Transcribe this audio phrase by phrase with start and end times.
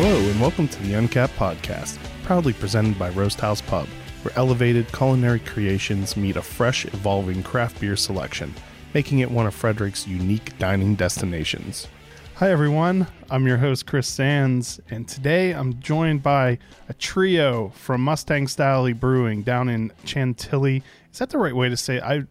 [0.00, 3.88] Hello, and welcome to the Uncapped Podcast, proudly presented by Roast House Pub,
[4.22, 8.54] where elevated culinary creations meet a fresh, evolving craft beer selection,
[8.94, 11.88] making it one of Frederick's unique dining destinations.
[12.36, 13.08] Hi, everyone.
[13.28, 16.58] I'm your host, Chris Sands, and today I'm joined by
[16.88, 20.84] a trio from Mustang Sally Brewing down in Chantilly.
[21.12, 22.04] Is that the right way to say it?
[22.04, 22.22] I,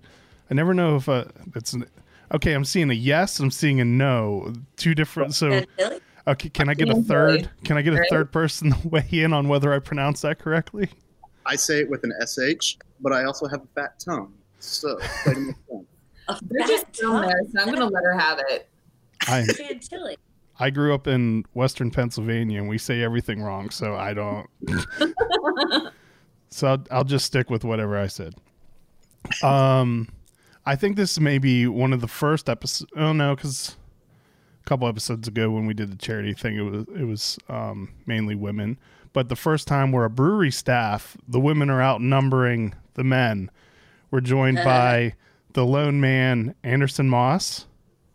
[0.49, 1.85] I never know if uh, it's an,
[2.31, 2.53] okay.
[2.53, 3.41] I'm seeing a yes.
[3.41, 4.53] I'm seeing a no.
[4.77, 5.35] Two different.
[5.35, 5.99] So Chantilly?
[6.27, 7.49] Okay, can I get a third?
[7.63, 10.89] Can I get a third person to weigh in on whether I pronounce that correctly?
[11.45, 12.11] I say it with an
[12.59, 15.87] sh, but I also have a fat tongue, so try to make sense.
[16.27, 18.67] A They're just fat down there, so I'm gonna let her have it.
[19.27, 20.17] I Chantilly.
[20.59, 24.47] I grew up in Western Pennsylvania, and we say everything wrong, so I don't.
[26.49, 28.33] so I'll, I'll just stick with whatever I said.
[29.43, 30.09] Um,
[30.65, 32.91] I think this may be one of the first episodes.
[32.97, 33.86] Oh no, because a
[34.67, 38.35] couple episodes ago when we did the charity thing, it was it was um, mainly
[38.35, 38.77] women.
[39.13, 43.49] But the first time we're a brewery staff, the women are outnumbering the men.
[44.11, 45.15] We're joined by
[45.53, 47.65] the lone man Anderson Moss.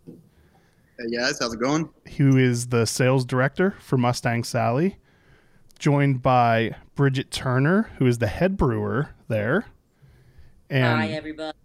[0.07, 1.89] Hey guys, how's it going?
[2.17, 4.99] who is the sales director for Mustang Sally,
[5.79, 9.67] joined by Bridget Turner, who is the head brewer there.
[10.69, 11.57] And, Hi, everybody.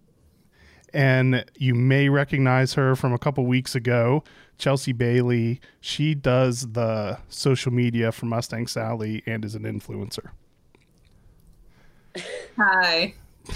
[0.92, 4.24] and you may recognize her from a couple weeks ago,
[4.58, 5.60] Chelsea Bailey.
[5.80, 10.30] She does the social media for Mustang Sally and is an influencer.
[12.56, 13.14] Hi.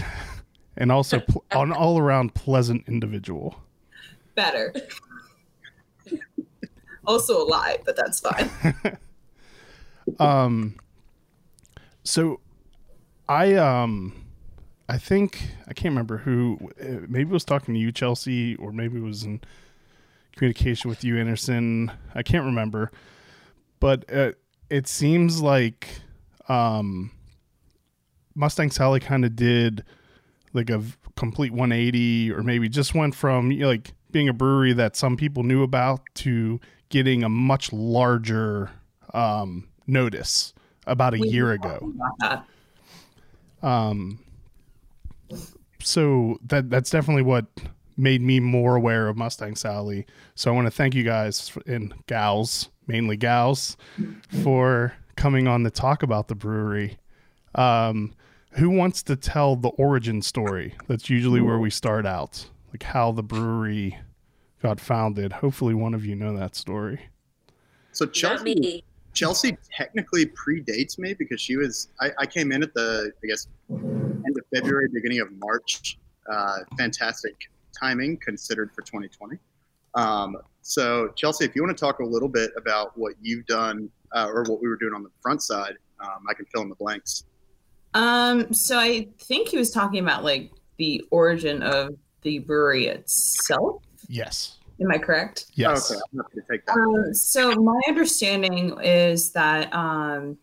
[0.74, 3.56] And also pl- an all around pleasant individual.
[4.34, 4.72] Better.
[7.06, 8.50] also a lie, but that's fine.
[10.18, 10.74] um
[12.04, 12.40] so
[13.28, 14.12] i um
[14.88, 18.72] i think i can't remember who uh, maybe it was talking to you chelsea or
[18.72, 19.40] maybe it was in
[20.36, 21.90] communication with you anderson.
[22.14, 22.90] I can't remember.
[23.80, 24.32] But uh,
[24.70, 25.88] it seems like
[26.48, 27.10] um
[28.34, 29.84] mustang sally kind of did
[30.54, 34.32] like a v- complete 180 or maybe just went from you know, like being a
[34.32, 38.70] brewery that some people knew about to getting a much larger
[39.14, 40.52] um notice
[40.86, 41.68] about a We year ago.
[41.80, 42.46] talking about
[43.60, 43.66] that.
[43.66, 44.18] um
[45.80, 47.46] so that that's definitely what
[48.02, 50.04] made me more aware of Mustang Sally.
[50.34, 53.76] So I want to thank you guys f- and gals, mainly gals,
[54.42, 56.98] for coming on to talk about the brewery.
[57.54, 58.12] Um,
[58.54, 60.74] who wants to tell the origin story?
[60.88, 63.96] That's usually where we start out, like how the brewery
[64.60, 65.32] got founded.
[65.32, 67.08] Hopefully, one of you know that story.
[67.92, 68.84] So Chelsea, me.
[69.14, 71.88] Chelsea technically predates me because she was.
[72.00, 75.98] I, I came in at the I guess end of February, beginning of March.
[76.30, 77.34] Uh, fantastic
[77.78, 79.38] timing considered for 2020.
[79.94, 83.90] Um, so Chelsea, if you want to talk a little bit about what you've done
[84.12, 86.68] uh, or what we were doing on the front side, um, I can fill in
[86.68, 87.24] the blanks.
[87.94, 93.82] Um, so I think he was talking about like the origin of the brewery itself.
[94.08, 94.58] Yes.
[94.80, 95.46] Am I correct?
[95.54, 95.90] Yes.
[95.90, 96.72] Okay, I'm happy to take that.
[96.72, 100.38] Um, so my understanding is that um,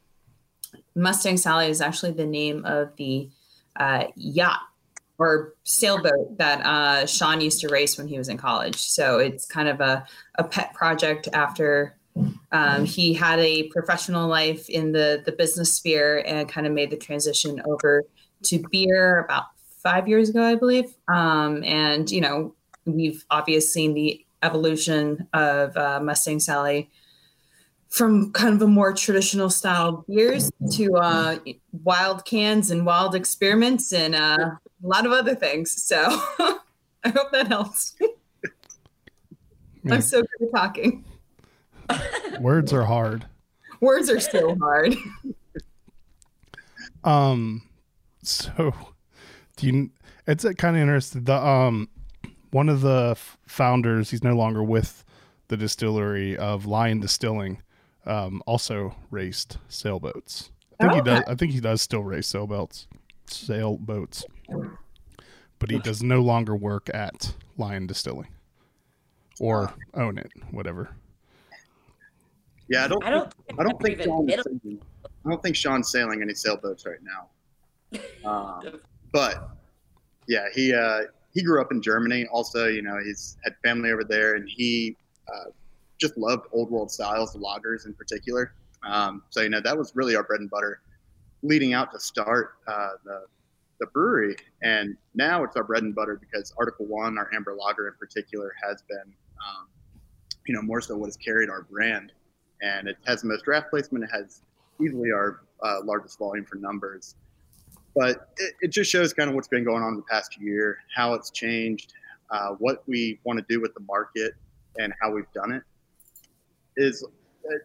[0.96, 3.30] Mustang Sally is actually the name of the
[3.78, 4.62] uh, yacht
[5.20, 8.78] or sailboat that uh, Sean used to race when he was in college.
[8.78, 11.98] So it's kind of a, a pet project after
[12.52, 16.90] um, he had a professional life in the, the business sphere and kind of made
[16.90, 18.04] the transition over
[18.44, 19.46] to beer about
[19.84, 20.96] five years ago, I believe.
[21.08, 22.56] Um, and, you know,
[22.86, 26.90] we've obviously seen the evolution of uh, Mustang Sally
[27.90, 31.38] from kind of a more traditional style beers to uh,
[31.84, 34.52] wild cans and wild experiments and uh,
[34.84, 35.82] a lot of other things.
[35.82, 35.98] So
[37.04, 37.96] I hope that helps.
[39.84, 39.96] Yeah.
[39.96, 41.06] I'm so good at talking.
[42.40, 43.26] Words are hard.
[43.82, 44.96] Words are so hard.
[47.04, 47.62] Um,
[48.24, 48.74] so
[49.56, 49.90] do you?
[50.28, 51.24] It's kind of interesting.
[51.24, 51.90] The um,
[52.52, 55.04] one of the f- founders, he's no longer with
[55.48, 57.62] the distillery of Lyon Distilling.
[58.06, 60.52] Um, also raced sailboats.
[60.80, 61.24] I think he does.
[61.28, 62.88] I think he does still race sailboats,
[63.28, 64.26] sailboats,
[65.60, 68.30] but he does no longer work at Lyon Distilling
[69.40, 70.96] or own it, whatever.
[72.70, 73.04] Yeah, I don't.
[73.04, 73.34] I don't.
[73.60, 77.00] I don't think even Sean is sailing, I don't think Sean's sailing any sailboats right
[77.02, 77.30] now.
[78.24, 79.50] Um, but
[80.28, 81.02] yeah, he uh,
[81.34, 82.28] he grew up in Germany.
[82.32, 84.96] Also, you know, he's had family over there, and he
[85.28, 85.50] uh,
[86.00, 88.54] just loved old world styles, the lagers in particular.
[88.84, 90.82] Um, so you know, that was really our bread and butter,
[91.42, 93.24] leading out to start uh, the
[93.80, 94.36] the brewery.
[94.62, 98.54] And now it's our bread and butter because Article One, our amber lager in particular,
[98.62, 99.14] has been
[99.48, 99.68] um,
[100.46, 102.12] you know more so what has carried our brand.
[102.62, 104.04] and it has the most draft placement.
[104.04, 104.42] It has
[104.82, 107.16] easily our uh, largest volume for numbers.
[107.96, 110.78] But it, it, just shows kind of what's been going on in the past year,
[110.96, 111.94] how it's changed,
[112.32, 114.34] uh, what we want to do with the market,
[114.78, 115.64] and how we've done it.
[116.78, 117.04] Is
[117.46, 117.56] uh,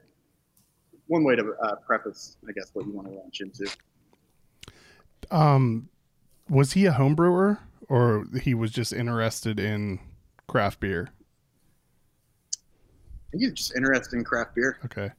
[1.07, 3.71] one way to uh, preface, I guess, what you want to launch into.
[5.31, 5.89] Um,
[6.49, 7.59] was he a home brewer,
[7.89, 10.01] or he was just interested in
[10.47, 11.11] craft beer?
[13.33, 14.79] He's just interested in craft beer.
[14.85, 15.11] Okay.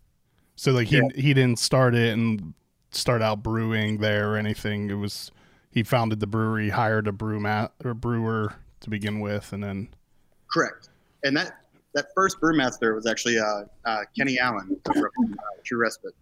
[0.55, 1.09] So like he yeah.
[1.15, 2.53] he didn't start it and
[2.91, 4.89] start out brewing there or anything.
[4.89, 5.31] It was
[5.71, 9.89] he founded the brewery, hired a brew mat or brewer to begin with, and then
[10.51, 10.89] correct.
[11.23, 11.57] And that
[11.93, 14.97] that first brewmaster was actually uh, uh, Kenny Allen from
[15.33, 16.13] uh, True Respite.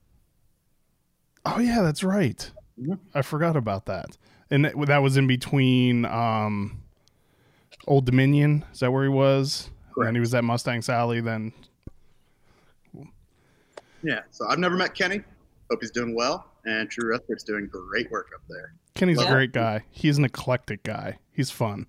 [1.46, 2.50] Oh yeah, that's right.
[2.80, 2.94] Mm-hmm.
[3.14, 4.18] I forgot about that.
[4.54, 6.84] And that, that was in between um,
[7.88, 8.64] Old Dominion.
[8.72, 9.72] Is that where he was?
[9.92, 10.10] Correct.
[10.10, 11.22] And he was at Mustang Sally.
[11.22, 11.52] Then
[14.04, 15.24] yeah, so I've never met Kenny.
[15.72, 16.46] Hope he's doing well.
[16.66, 18.76] And True Respite's doing great work up there.
[18.94, 19.82] Kenny's Love a great guy.
[19.90, 21.18] He's an eclectic guy.
[21.32, 21.88] He's fun.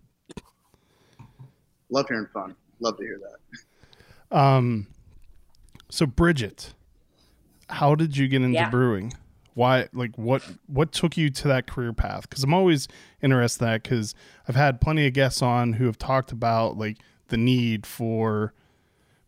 [1.90, 2.54] Love hearing fun.
[2.80, 4.36] Love to hear that.
[4.36, 4.86] Um,
[5.90, 6.72] so Bridget,
[7.68, 8.70] how did you get into yeah.
[8.70, 9.12] brewing?
[9.54, 12.28] Why, like, what what took you to that career path?
[12.28, 12.88] Because I'm always
[13.22, 14.14] interested in that because
[14.48, 16.98] I've had plenty of guests on who have talked about like
[17.28, 18.52] the need for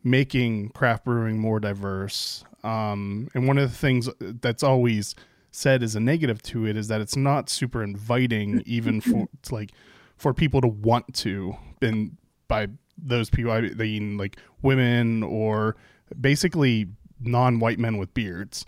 [0.02, 5.14] making craft brewing more diverse um, and one of the things that's always
[5.52, 9.70] said as a negative to it is that it's not super inviting, even for like
[10.16, 11.56] for people to want to.
[11.80, 12.16] And
[12.48, 12.66] by
[12.98, 15.76] those people, I mean like women or
[16.20, 16.88] basically
[17.20, 18.66] non-white men with beards.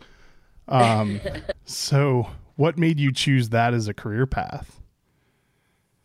[0.69, 1.21] Um,
[1.65, 4.81] so, what made you choose that as a career path?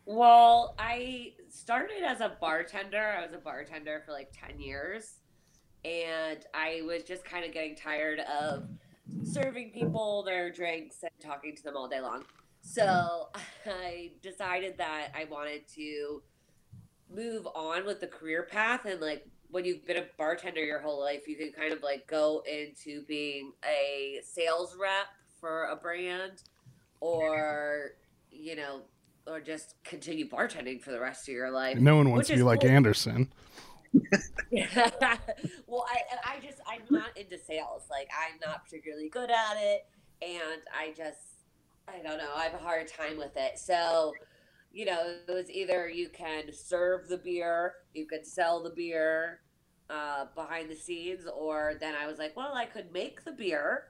[0.06, 3.16] Well, I started as a bartender.
[3.18, 5.20] I was a bartender for like 10 years
[5.86, 8.68] and I was just kind of getting tired of
[9.24, 12.24] serving people their drinks and talking to them all day long.
[12.62, 13.30] So
[13.66, 16.22] I decided that I wanted to
[17.14, 21.00] move on with the career path and like when you've been a bartender your whole
[21.00, 25.06] life, you can kind of like go into being a sales rep
[25.40, 26.42] for a brand
[27.00, 27.92] or,
[28.32, 28.82] you know,
[29.28, 31.78] or just continue bartending for the rest of your life.
[31.78, 32.72] No one wants to be like cool.
[32.72, 33.32] Anderson.
[35.68, 37.84] well, I I just I'm not into sales.
[37.92, 39.86] Like I'm not particularly good at it,
[40.24, 41.46] and I just
[41.88, 42.32] I don't know.
[42.36, 43.60] I have a hard time with it.
[43.60, 44.14] So,
[44.72, 49.42] you know, it was either you can serve the beer, you can sell the beer
[49.90, 53.86] uh, behind the scenes, or then I was like, well, I could make the beer.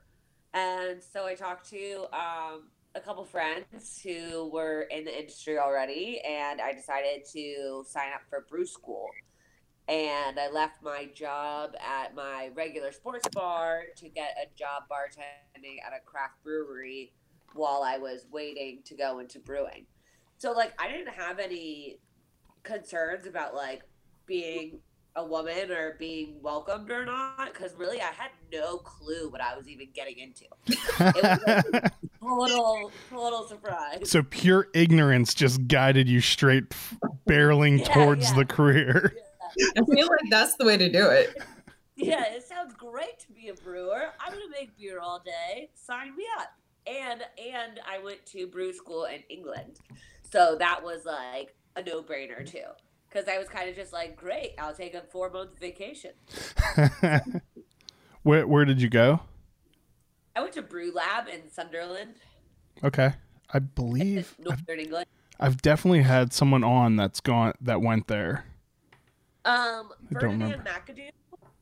[0.53, 6.21] And so I talked to um, a couple friends who were in the industry already,
[6.21, 9.09] and I decided to sign up for brew school
[9.87, 15.75] and I left my job at my regular sports bar to get a job bartending
[15.85, 17.11] at a craft brewery
[17.53, 19.85] while I was waiting to go into brewing.
[20.37, 21.99] So like I didn't have any
[22.63, 23.83] concerns about like
[24.25, 24.79] being
[25.15, 29.55] a woman or being welcomed or not because really I had no clue what I
[29.55, 30.45] was even getting into.
[30.65, 34.09] It was like total total surprise.
[34.09, 36.69] So pure ignorance just guided you straight
[37.27, 38.37] barreling yeah, towards yeah.
[38.37, 39.13] the career.
[39.15, 39.67] Yeah.
[39.77, 41.37] I feel like that's the way to do it.
[41.95, 44.09] Yeah, it sounds great to be a brewer.
[44.19, 45.69] I'm gonna make beer all day.
[45.75, 46.49] Sign me up.
[46.87, 49.79] And and I went to brew school in England,
[50.29, 52.65] so that was like a no brainer too.
[53.13, 56.11] Because I was kind of just like, great, I'll take a four month vacation.
[58.23, 59.19] where where did you go?
[60.35, 62.15] I went to Brew Lab in Sunderland.
[62.83, 63.13] Okay,
[63.53, 65.05] I believe Northern I've, England.
[65.39, 68.45] I've definitely had someone on that's gone that went there.
[69.45, 71.09] Um, Ferdinand McAdoo.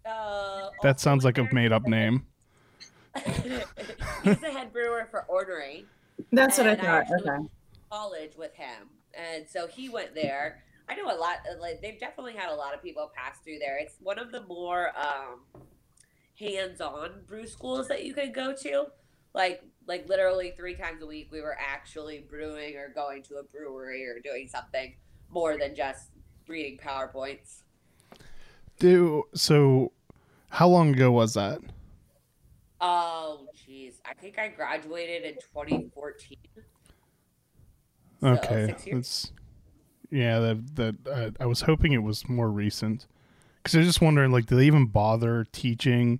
[0.05, 2.25] Uh, that sounds like a made up name.
[3.25, 5.86] He's the head brewer for Ornery.
[6.31, 7.08] That's what I thought.
[7.12, 7.48] I okay.
[7.91, 10.63] College with him, and so he went there.
[10.91, 11.38] I know a lot.
[11.60, 13.77] Like they've definitely had a lot of people pass through there.
[13.77, 15.62] It's one of the more um,
[16.38, 18.88] hands-on brew schools that you can go to.
[19.33, 23.43] Like like literally three times a week, we were actually brewing or going to a
[23.43, 24.93] brewery or doing something
[25.29, 26.10] more than just
[26.48, 27.62] reading powerpoints.
[28.77, 29.93] Do so.
[30.50, 31.62] How long ago was that?
[32.81, 33.93] Oh, jeez.
[34.03, 36.38] I think I graduated in 2014.
[38.19, 39.31] So okay, that's
[40.12, 40.39] yeah.
[40.39, 43.08] That that uh, I was hoping it was more recent
[43.58, 46.20] because I was just wondering, like, do they even bother teaching?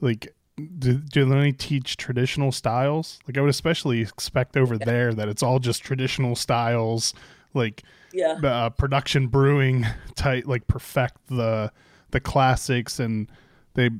[0.00, 0.34] Like,
[0.78, 3.18] do, do they only teach traditional styles?
[3.26, 4.84] Like, I would especially expect over yeah.
[4.84, 7.14] there that it's all just traditional styles
[7.54, 7.82] like
[8.12, 11.70] yeah uh, production brewing type like perfect the
[12.10, 13.30] the classics and
[13.74, 13.90] they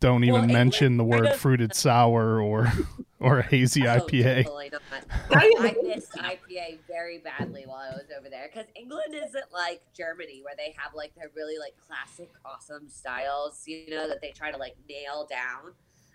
[0.00, 2.72] don't even Well, mention the word of- fruited sour or
[3.20, 4.44] or a hazy Oh, IPA.
[4.44, 4.70] totally
[5.30, 10.40] I missed IPA very badly while I was over there because England isn't like Germany
[10.42, 14.50] where they have like their really like classic awesome styles, you know, that they try
[14.50, 15.72] to like nail down.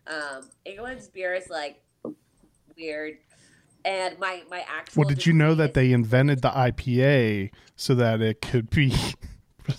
[0.07, 1.81] Um, England's beer is like
[2.77, 3.17] weird,
[3.85, 5.01] and my my actual.
[5.01, 8.69] Well, did you know degree that is- they invented the IPA so that it could
[8.69, 8.95] be?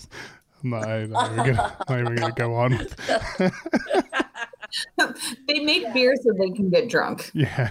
[0.63, 2.77] I'm not, I'm not even gonna, not even gonna go on.
[2.77, 3.53] With,
[5.47, 7.31] They make beer so they can get drunk.
[7.33, 7.69] yeah,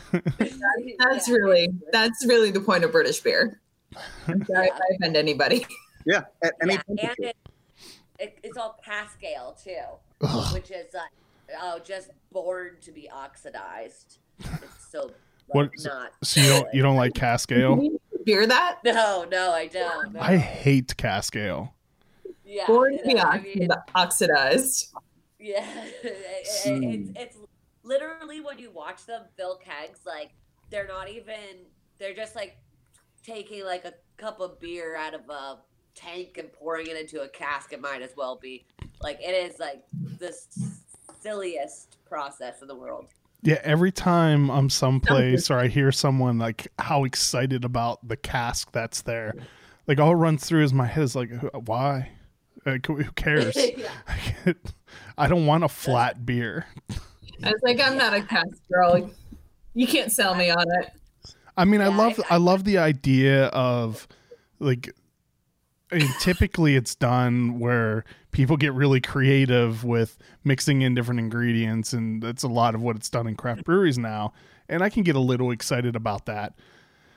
[0.99, 3.61] That's really that's really the point of British beer.
[4.27, 5.67] I'm sorry if I offend anybody.
[6.09, 7.23] Yeah, at any yeah, and temperature.
[7.31, 7.37] it,
[8.21, 9.75] it, it's all cask ale too,
[10.21, 10.55] Ugh.
[10.55, 11.11] which is like
[11.61, 14.19] oh, just born to be oxidized.
[14.39, 15.15] It's so like,
[15.49, 16.13] What- not.
[16.23, 17.89] so you don't you don't like cask ale?
[18.25, 18.79] Beer that?
[18.85, 20.13] No, no, I don't.
[20.13, 20.21] No.
[20.21, 21.75] I hate cask ale.
[22.47, 24.95] Yeah, Born to be know, I mean, oxidized.
[25.39, 25.67] yeah,
[26.03, 26.17] it-
[26.65, 26.83] it- hmm.
[26.85, 27.37] it's it's
[27.83, 30.31] literally when you watch them fill kegs, like
[30.71, 31.67] they're not even.
[31.99, 32.57] They're just like
[33.25, 35.59] taking like a cup of beer out of a
[35.95, 37.73] tank and pouring it into a cask.
[37.73, 38.67] It might as well be
[39.03, 39.83] like it is like
[40.19, 40.33] the
[41.21, 43.07] silliest process in the world.
[43.43, 48.73] Yeah, every time I'm someplace or I hear someone like how excited about the cask
[48.73, 49.35] that's there,
[49.87, 51.31] like all it runs through is my head is like,
[51.67, 52.11] why?
[52.67, 53.57] Like, who who cares?
[53.77, 54.53] yeah.
[55.19, 56.67] I don't want a flat beer.
[57.43, 59.11] I was like, I'm not a cask girl.
[59.75, 60.91] You can't sell me on it.
[61.57, 64.07] I mean, I love I- I love the idea of
[64.59, 64.91] like
[65.93, 71.93] I mean, typically it's done where people get really creative with mixing in different ingredients
[71.93, 74.33] and that's a lot of what it's done in craft breweries now
[74.69, 76.55] and I can get a little excited about that.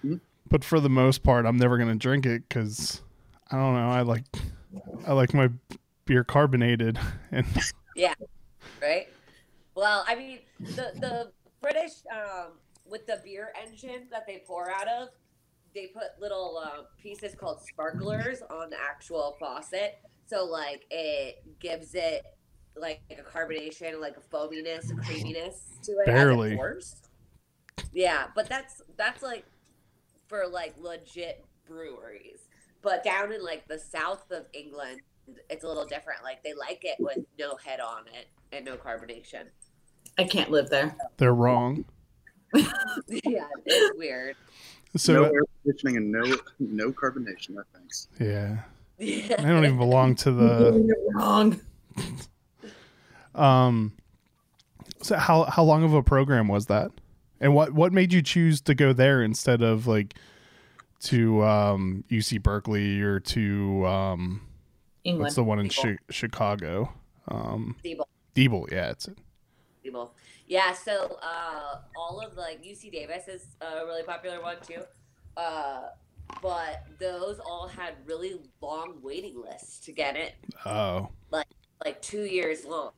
[0.05, 0.19] Mhm.
[0.47, 3.01] But for the most part, I'm never going to drink it cuz
[3.51, 4.23] I don't know, I like
[5.07, 5.49] I like my
[6.05, 6.99] beer carbonated
[7.31, 7.45] and
[7.95, 8.13] yeah,
[8.81, 9.07] right?
[9.75, 12.53] Well, I mean, the the British um,
[12.85, 15.09] with the beer engine that they pour out of,
[15.73, 21.95] they put little uh, pieces called sparklers on the actual faucet, so like it gives
[21.95, 22.25] it
[22.75, 26.07] like a carbonation, like a foaminess, a creaminess to it.
[26.07, 26.59] as it Barely.
[27.93, 29.45] Yeah, but that's that's like
[30.27, 32.48] for like legit breweries.
[32.81, 35.01] But down in like the south of England,
[35.49, 36.23] it's a little different.
[36.23, 39.45] Like they like it with no head on it and no carbonation.
[40.17, 40.95] I can't live there.
[41.17, 41.85] they're wrong.
[42.53, 44.35] yeah, it's weird.
[44.97, 47.51] So no air conditioning and no no carbonation.
[47.51, 48.07] No thanks.
[48.19, 48.59] yeah.
[49.01, 51.59] I don't even belong to the You're wrong.
[53.35, 53.93] Um,
[55.01, 56.91] so how how long of a program was that,
[57.39, 60.15] and what what made you choose to go there instead of like
[61.01, 64.41] to um, UC Berkeley or to um,
[65.03, 65.23] England.
[65.23, 65.91] what's the one in Siebel.
[65.95, 66.93] chi- Chicago?
[67.27, 68.07] Um, Siebel.
[68.35, 69.09] Siebel, yeah, it's
[69.83, 70.13] people.
[70.47, 74.81] Yeah, so uh, all of like UC Davis is a really popular one too,
[75.37, 75.81] uh,
[76.41, 80.33] but those all had really long waiting lists to get it.
[80.65, 81.47] oh like
[81.85, 82.91] like two years long.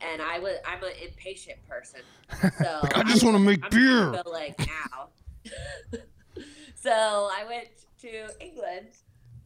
[0.00, 2.00] And I was I'm an impatient person,
[2.58, 4.10] so Like, I just wanna make I'm beer.
[4.22, 5.08] Go like now.
[6.80, 7.68] so I went
[8.02, 8.88] to England,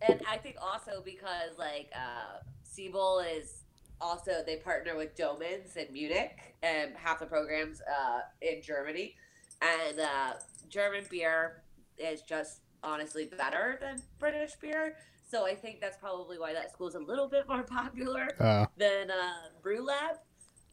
[0.06, 3.64] and I think also because like uh, Siebel is
[4.00, 9.16] also they partner with Doemens in Munich, and half the programs uh, in Germany,
[9.60, 10.32] and uh,
[10.68, 11.62] German beer
[11.98, 14.96] is just honestly better than British beer.
[15.30, 18.66] So I think that's probably why that school is a little bit more popular uh,
[18.76, 20.16] than uh, Brew Lab.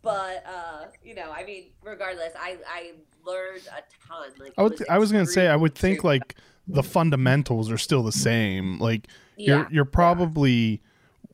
[0.02, 2.92] But uh, you know, I mean, regardless, I I
[3.26, 4.32] learned a ton.
[4.40, 6.36] Like I would I was gonna say I would think like
[6.68, 8.80] the fundamentals are still the same.
[8.80, 9.08] Like
[9.38, 10.82] yeah, you're you're probably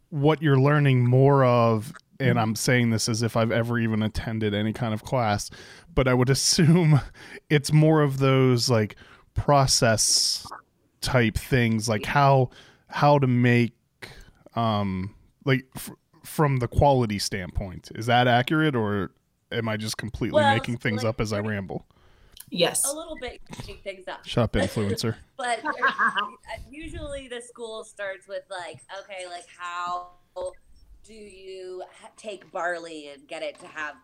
[0.09, 4.53] what you're learning more of and I'm saying this as if I've ever even attended
[4.53, 5.49] any kind of class,
[5.93, 7.01] but I would assume
[7.49, 8.95] it's more of those like
[9.33, 10.47] process
[11.01, 12.49] type things like how
[12.87, 13.73] how to make
[14.55, 15.13] um
[15.43, 15.91] like f-
[16.23, 17.91] from the quality standpoint.
[17.95, 19.11] Is that accurate or
[19.51, 21.85] am I just completely Well, making things like, up as I ramble?
[22.49, 22.85] Yes.
[22.85, 24.25] a little bit shake things up.
[24.25, 25.15] Shut up influencer.
[25.37, 25.71] But uh,
[26.69, 30.11] usually the school starts with like, okay, like how
[31.03, 31.83] do you
[32.17, 33.95] take barley and get it to have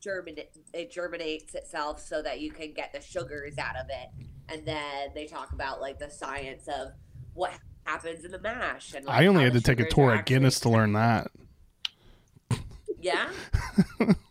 [0.00, 4.66] germinate it germinates itself so that you can get the sugars out of it, and
[4.66, 6.92] then they talk about like the science of
[7.34, 7.52] what
[7.84, 8.94] happens in the mash.
[8.94, 11.30] And like, I only had to take a tour at Guinness to learn that.
[13.00, 13.30] Yeah.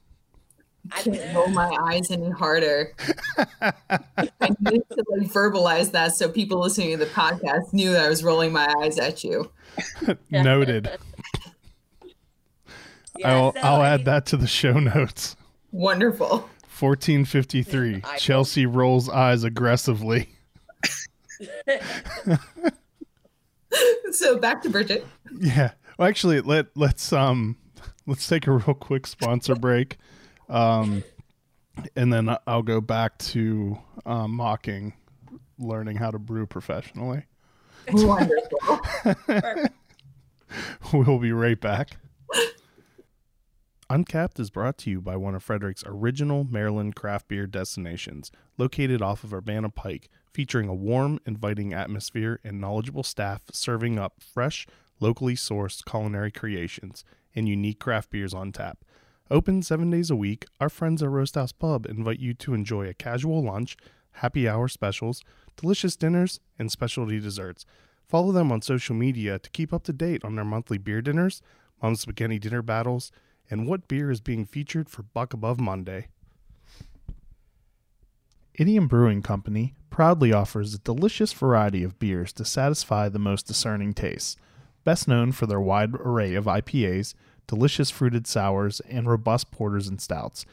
[0.91, 2.93] I can't roll my eyes any harder.
[3.61, 8.09] I need to like verbalize that so people listening to the podcast knew that I
[8.09, 9.51] was rolling my eyes at you.
[10.29, 10.91] Noted.
[13.19, 15.35] Yeah, I'll so, I'll I add that to the show notes.
[15.71, 16.27] Wonderful.
[16.79, 18.01] 1453.
[18.03, 20.29] I- Chelsea rolls eyes aggressively.
[24.11, 25.05] So back to Bridget.
[25.39, 25.71] Yeah.
[25.97, 27.57] Well, actually, let let's um
[28.05, 29.97] let's take a real quick sponsor break,
[30.49, 31.03] um,
[31.95, 34.93] and then I- I'll go back to um, mocking
[35.59, 37.23] learning how to brew professionally.
[37.91, 38.79] Wonderful.
[40.93, 41.97] We'll be right back.
[43.89, 49.01] Uncapped is brought to you by one of Frederick's original Maryland craft beer destinations, located
[49.01, 54.67] off of Urbana Pike, featuring a warm, inviting atmosphere and knowledgeable staff serving up fresh,
[54.99, 57.03] locally sourced culinary creations
[57.35, 58.83] and unique craft beers on tap.
[59.29, 62.87] Open seven days a week, our friends at Roast House Pub invite you to enjoy
[62.87, 63.75] a casual lunch,
[64.11, 65.21] happy hour specials,
[65.57, 67.65] delicious dinners, and specialty desserts.
[68.07, 71.41] Follow them on social media to keep up to date on their monthly beer dinners,
[71.83, 73.11] Mom's Spaghetti dinner battles,
[73.49, 76.07] and what beer is being featured for Buck Above Monday.
[78.53, 83.93] Idiom Brewing Company proudly offers a delicious variety of beers to satisfy the most discerning
[83.93, 84.37] tastes.
[84.85, 87.13] Best known for their wide array of IPAs,
[87.47, 90.45] delicious fruited sours, and robust porters and stouts,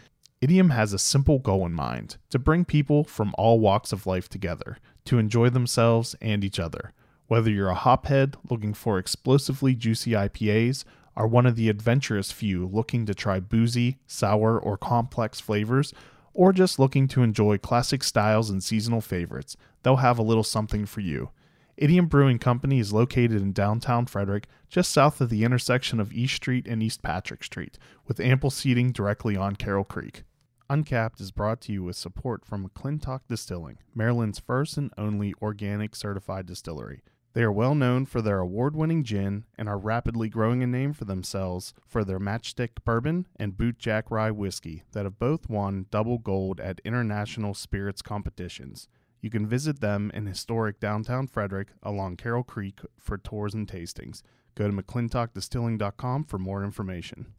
[0.45, 4.29] Idiom has a simple goal in mind to bring people from all walks of life
[4.29, 6.93] together to enjoy themselves and each other.
[7.29, 10.85] Whether you're a hophead looking for explosively juicy IPAs,
[11.17, 15.95] or one of the adventurous few looking to try boozy, sour, or complex flavors,
[16.35, 20.85] or just looking to enjoy classic styles and seasonal favorites, they'll have a little something
[20.85, 21.31] for you.
[21.76, 26.37] Idiom Brewing Company is located in downtown Frederick, just south of the intersection of East
[26.37, 30.23] Street and East Patrick Street, with ample seating directly on Carroll Creek.
[30.71, 35.97] Uncapped is brought to you with support from McClintock Distilling, Maryland's first and only organic
[35.97, 37.02] certified distillery.
[37.33, 40.92] They are well known for their award winning gin and are rapidly growing a name
[40.92, 46.18] for themselves for their Matchstick Bourbon and bootjack Rye Whiskey that have both won double
[46.18, 48.87] gold at international spirits competitions.
[49.25, 54.21] You can visit them in historic downtown Frederick along Carroll Creek for tours and tastings.
[54.55, 57.33] Go to mcclintockdistilling.com for more information.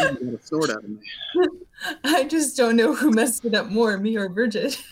[0.00, 1.00] A sword out of me.
[2.04, 4.82] I just don't know who messed it up more, me or Bridget.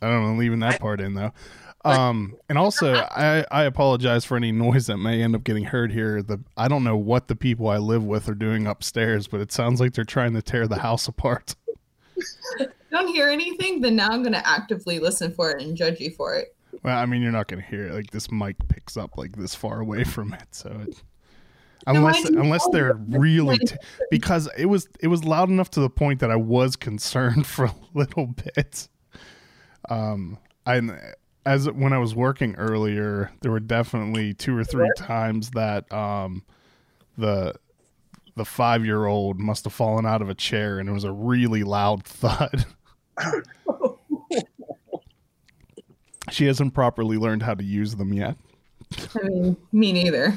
[0.00, 1.32] I don't know, leaving that part in though.
[1.84, 5.90] Um, and also, I, I apologize for any noise that may end up getting heard
[5.90, 6.22] here.
[6.22, 9.50] The I don't know what the people I live with are doing upstairs, but it
[9.50, 11.56] sounds like they're trying to tear the house apart.
[12.92, 16.36] don't hear anything, then now I'm gonna actively listen for it and judge you for
[16.36, 16.54] it.
[16.82, 17.94] Well, I mean, you're not going to hear it.
[17.94, 21.02] Like this mic picks up like this far away from it, so it,
[21.86, 22.40] unless know.
[22.40, 23.76] unless they're really t-
[24.10, 27.66] because it was it was loud enough to the point that I was concerned for
[27.66, 28.88] a little bit.
[29.88, 30.80] Um, I
[31.44, 36.44] as when I was working earlier, there were definitely two or three times that um
[37.18, 37.54] the
[38.34, 41.12] the five year old must have fallen out of a chair and it was a
[41.12, 42.64] really loud thud.
[46.30, 48.36] she hasn't properly learned how to use them yet.
[49.14, 50.36] I mean, me neither.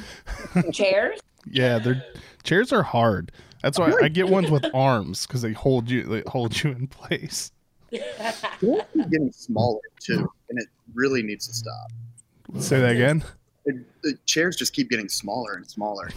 [0.71, 1.19] Chairs?
[1.49, 2.03] Yeah, their
[2.43, 3.31] chairs are hard.
[3.61, 6.87] That's why I get ones with arms because they hold you they hold you in
[6.87, 7.51] place.
[8.61, 11.91] It's getting smaller too, and it really needs to stop.
[12.59, 13.23] Say that again.
[13.65, 16.09] It, the chairs just keep getting smaller and smaller.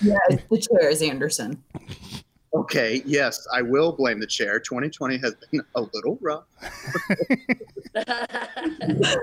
[0.00, 0.16] Yeah,
[0.50, 1.62] the chairs, Anderson.
[2.54, 4.58] Okay, yes, I will blame the chair.
[4.58, 6.44] 2020 has been a little rough.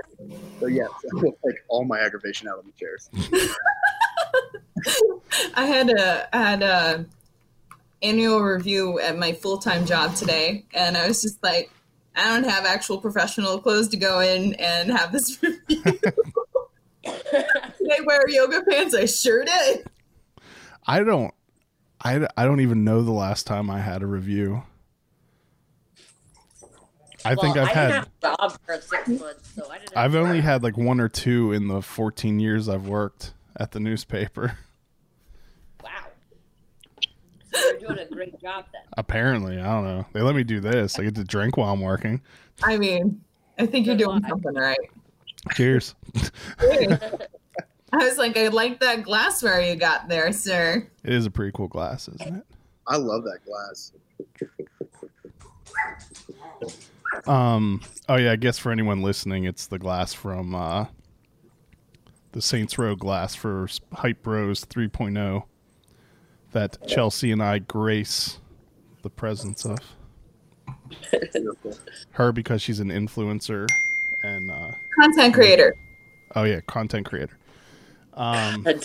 [0.60, 3.10] So yes, I will take all my aggravation out of the chairs.
[5.54, 7.06] I had a I had a
[8.02, 11.70] annual review at my full time job today, and I was just like,
[12.16, 15.82] I don't have actual professional clothes to go in and have this review.
[15.82, 16.14] Did
[17.04, 18.94] I wear yoga pants?
[18.94, 19.86] I sure did.
[20.86, 21.34] I don't
[22.04, 24.62] I, I don't even know the last time I had a review.
[27.24, 29.96] I think I've I had didn't have a job for six months, so I didn't.
[29.96, 33.80] I've only had like one or two in the 14 years I've worked at the
[33.80, 34.58] newspaper.
[35.82, 35.90] Wow.
[37.52, 38.82] So you're doing a great job then.
[38.96, 40.06] Apparently, I don't know.
[40.14, 40.98] They let me do this.
[40.98, 42.22] I get to drink while I'm working.
[42.62, 43.20] I mean,
[43.58, 44.30] I think you're doing luck.
[44.30, 44.78] something right.
[45.52, 45.94] Cheers.
[48.00, 50.86] I was like, I like that glassware you got there, sir.
[51.04, 52.44] It is a pretty cool glass, isn't it?
[52.86, 53.92] I love that glass.
[57.26, 57.80] Um.
[58.08, 58.32] Oh yeah.
[58.32, 60.86] I guess for anyone listening, it's the glass from uh,
[62.32, 65.44] the Saints Row glass for Hype Bros 3.0
[66.52, 68.38] that Chelsea and I grace
[69.02, 69.78] the presence of
[72.12, 73.68] her because she's an influencer
[74.22, 75.74] and uh, Content creator.
[76.34, 77.36] oh yeah, content creator.
[78.14, 78.66] Um.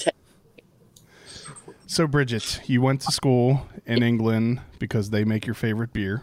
[1.91, 6.21] So Bridget, you went to school in England because they make your favorite beer.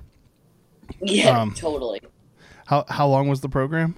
[1.03, 2.01] Yeah, Um, totally.
[2.67, 3.97] How how long was the program?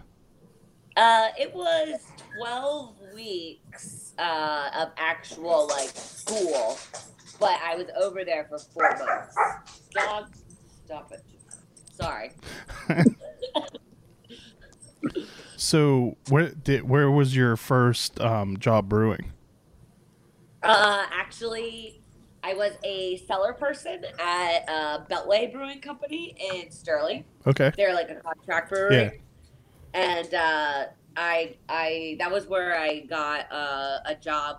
[0.96, 2.00] Uh, it was
[2.38, 6.78] 12 weeks uh, of actual like school,
[7.38, 9.36] but I was over there for four months.
[9.90, 10.30] Dog,
[10.86, 11.22] stop it.
[11.92, 12.30] Sorry.
[15.58, 19.32] So where did where was your first um, job brewing?
[20.62, 22.00] Uh, actually,
[22.44, 27.24] I was a cellar person at uh, Beltway Brewing Company in Sterling.
[27.44, 27.72] Okay.
[27.76, 28.96] They're like a contract brewery.
[28.96, 29.10] Yeah.
[29.94, 30.84] And uh,
[31.16, 34.58] I, I, that was where I got uh, a job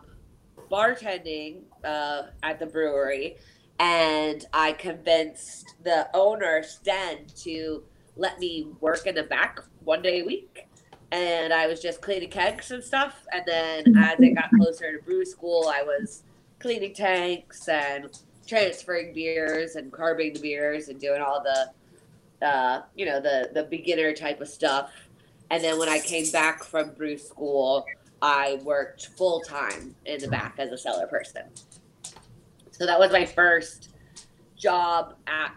[0.69, 3.37] bartending uh, at the brewery,
[3.79, 7.83] and I convinced the owner Sten to
[8.17, 10.65] let me work in the back one day a week.
[11.11, 13.25] And I was just cleaning kegs and stuff.
[13.31, 16.23] And then as it got closer to brew school, I was
[16.59, 18.09] cleaning tanks and
[18.45, 21.71] transferring beers and carbing the beers and doing all the
[22.45, 24.91] uh, you know the the beginner type of stuff
[25.51, 27.85] and then when i came back from brew school
[28.21, 31.43] i worked full time in the back as a cellar person
[32.71, 33.89] so that was my first
[34.55, 35.53] job at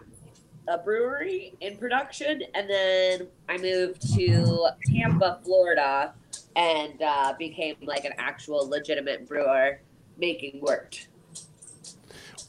[0.67, 6.13] a brewery in production and then i moved to tampa florida
[6.55, 9.79] and uh, became like an actual legitimate brewer
[10.17, 11.07] making wort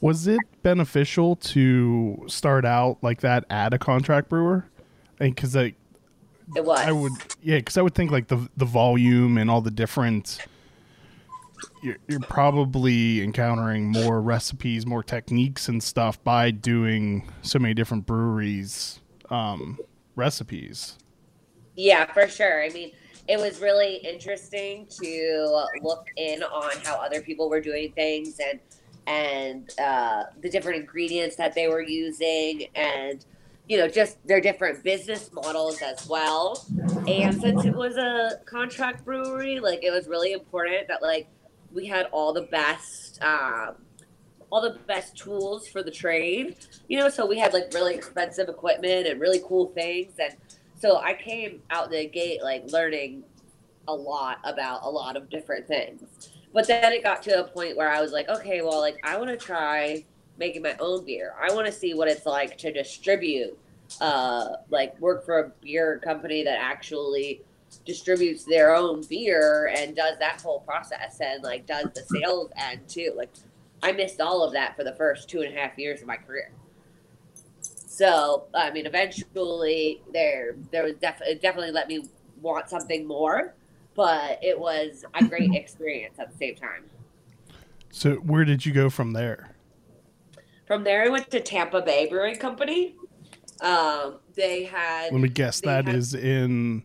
[0.00, 4.66] Was it beneficial to start out like that at a contract brewer?
[5.18, 5.74] Because I,
[6.54, 9.60] it was I would, yeah, because I would think like the the volume and all
[9.62, 10.38] the different.
[11.82, 18.06] You're, you're probably encountering more recipes, more techniques and stuff by doing so many different
[18.06, 19.00] breweries
[19.30, 19.78] um,
[20.16, 20.98] recipes.
[21.76, 22.62] Yeah, for sure.
[22.62, 22.92] I mean,
[23.28, 28.60] it was really interesting to look in on how other people were doing things and
[29.06, 33.24] and uh, the different ingredients that they were using and
[33.68, 36.66] you know just their different business models as well
[37.06, 41.28] and since it was a contract brewery like it was really important that like
[41.74, 43.74] we had all the best um,
[44.50, 46.56] all the best tools for the trade
[46.88, 50.34] you know so we had like really expensive equipment and really cool things and
[50.84, 53.24] so I came out the gate like learning
[53.88, 56.02] a lot about a lot of different things.
[56.52, 59.16] But then it got to a point where I was like, okay, well, like I
[59.16, 60.04] want to try
[60.38, 61.34] making my own beer.
[61.40, 63.58] I want to see what it's like to distribute,
[64.00, 67.42] uh, like work for a beer company that actually
[67.84, 72.88] distributes their own beer and does that whole process and like does the sales end
[72.88, 73.12] too.
[73.14, 73.30] Like
[73.82, 76.16] I missed all of that for the first two and a half years of my
[76.16, 76.50] career.
[77.60, 82.06] So I mean, eventually there there was definitely definitely let me
[82.40, 83.54] want something more,
[83.94, 86.84] but it was a great experience at the same time.
[87.90, 89.54] So where did you go from there?
[90.66, 92.96] From there, I went to Tampa Bay Brewing Company.
[93.60, 95.12] Um, they had.
[95.12, 95.60] Let me guess.
[95.60, 96.82] That had- is in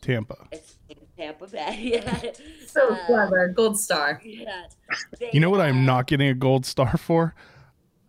[0.00, 0.36] Tampa.
[0.52, 0.76] It's
[1.16, 1.78] Tampa Bay.
[2.04, 2.32] yeah.
[2.66, 3.48] So Uh, clever.
[3.48, 4.20] Gold star.
[4.24, 4.64] Yeah.
[5.18, 7.34] They, You know what uh, I'm not getting a gold star for?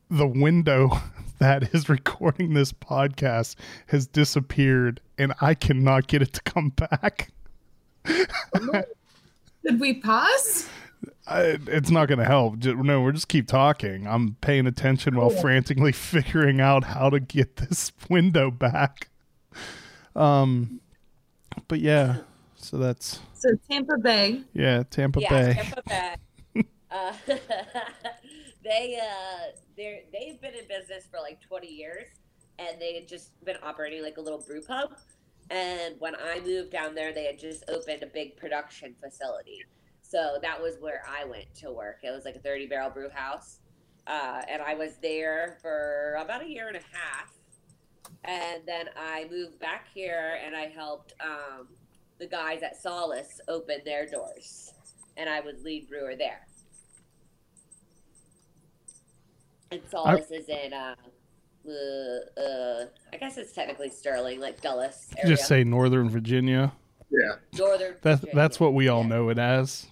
[0.10, 0.90] The window
[1.40, 3.56] that is recording this podcast
[3.88, 7.32] has disappeared and I cannot get it to come back.
[9.66, 10.68] Did we pause?
[11.28, 12.60] I, it's not going to help.
[12.60, 14.08] Ju- No, we're just keep talking.
[14.08, 19.10] I'm paying attention while frantically figuring out how to get this window back.
[20.16, 20.82] Um,
[21.68, 22.18] but yeah,
[22.56, 24.42] so that's So Tampa Bay.
[24.54, 25.54] yeah, Tampa yeah, Bay.
[25.54, 26.16] Tampa Bay.
[26.92, 27.14] uh,
[28.64, 32.08] they uh, they they've been in business for like 20 years,
[32.58, 34.94] and they had just been operating like a little brew pub.
[35.52, 39.64] And when I moved down there, they had just opened a big production facility.
[40.02, 42.00] So that was where I went to work.
[42.04, 43.60] It was like a 30 barrel brew house.
[44.08, 47.32] Uh, and I was there for about a year and a half.
[48.24, 51.68] And then I moved back here and I helped um,
[52.20, 54.74] the guys at Solace open their doors.
[55.18, 56.46] And I was lead brewer there.
[59.72, 60.96] And Solace is in, uh,
[61.68, 65.36] uh, uh, I guess it's technically Sterling, like Dulles area.
[65.36, 66.72] Just say Northern Virginia.
[67.12, 67.36] Yeah.
[67.58, 67.96] Northern.
[68.02, 68.36] That's Virginia.
[68.36, 69.88] that's what we all know it as.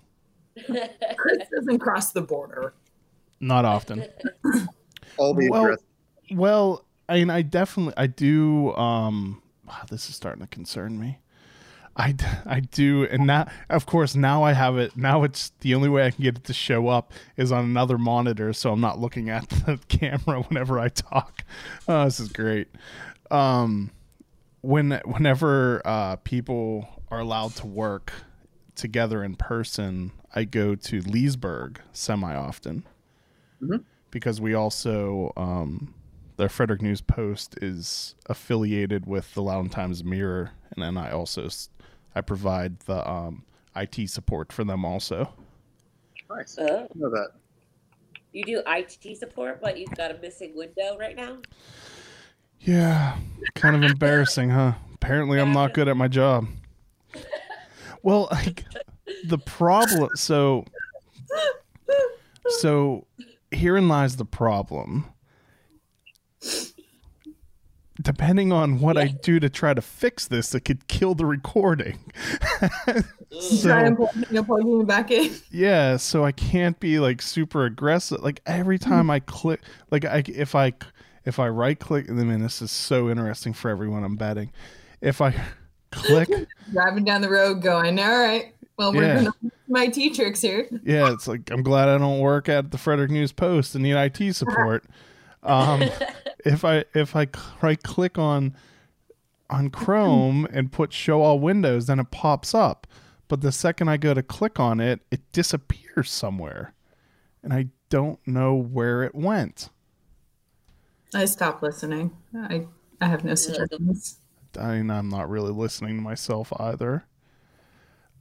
[0.65, 2.74] Chris doesn't cross the border.
[3.39, 4.06] Not often.
[5.17, 5.76] All the Well-
[6.32, 8.74] Well, I mean, I definitely, I do.
[8.76, 11.20] Um, wow, this is starting to concern me.
[12.00, 12.13] I,
[12.46, 14.96] I do, and now, of course, now I have it.
[14.96, 17.98] Now it's the only way I can get it to show up is on another
[17.98, 21.41] monitor, so I'm not looking at the camera whenever I talk.
[21.88, 22.67] Oh, this is great.
[23.32, 23.89] Um,
[24.62, 28.13] when whenever uh, people are allowed to work
[28.76, 32.84] together in person, I go to Leesburg semi often
[33.60, 33.84] Mhm.
[34.12, 35.96] because we also um,
[36.38, 41.50] the Frederick News Post is affiliated with the Loudoun Times Mirror, and then I also
[42.15, 43.43] I provide the um,
[43.76, 45.34] IT support for them also.
[46.30, 46.58] Nice.
[46.60, 47.30] Oh, I know that.
[48.34, 51.38] you do IT support, but you've got a missing window right now.
[52.60, 53.17] Yeah,
[53.56, 54.73] kind of embarrassing, huh?
[54.93, 56.47] Apparently, I'm not good at my job.
[58.04, 58.63] Well, like
[59.26, 60.10] the problem.
[60.15, 60.65] So,
[62.47, 63.06] so
[63.52, 65.06] herein lies the problem.
[68.00, 72.00] Depending on what I do to try to fix this, it could kill the recording.
[73.30, 75.32] So- Try and plug, you it back in.
[75.52, 78.22] Yeah, so I can't be like super aggressive.
[78.22, 78.90] Like every hmm.
[78.90, 79.60] time I click,
[79.92, 80.74] like I if I
[81.26, 84.06] if I right click, and then this is so interesting for everyone.
[84.06, 84.52] I'm betting
[85.02, 85.36] if I
[85.92, 86.30] click,
[86.72, 89.16] Driving down the road, going, "All right, well, we're Yeah.
[89.16, 89.34] gonna
[89.68, 93.12] my T tricks here." yeah, it's like I'm glad I don't work at the Frederick
[93.12, 94.86] News Post and need IT support.
[95.48, 95.90] Um,
[96.46, 97.32] if I if I c-
[97.62, 98.56] right click on
[99.50, 102.86] on Chrome and put show all windows, then it pops up.
[103.28, 106.74] But the second I go to click on it, it disappears somewhere,
[107.44, 109.70] and I don't know where it went.
[111.14, 112.16] I stopped listening.
[112.36, 112.68] I
[113.02, 114.20] I have no suggestions.
[114.60, 117.06] I mean, I'm not really listening to myself either.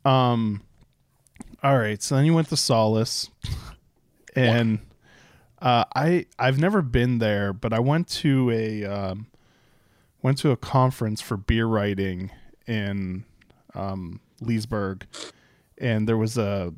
[0.04, 0.62] Um,
[1.62, 2.02] all right.
[2.02, 3.30] So then you went to Solace,
[4.34, 4.80] and
[5.60, 9.26] uh, I I've never been there, but I went to a um,
[10.22, 12.30] went to a conference for beer writing
[12.66, 13.24] in
[13.74, 15.06] um, Leesburg,
[15.78, 16.74] and there was a,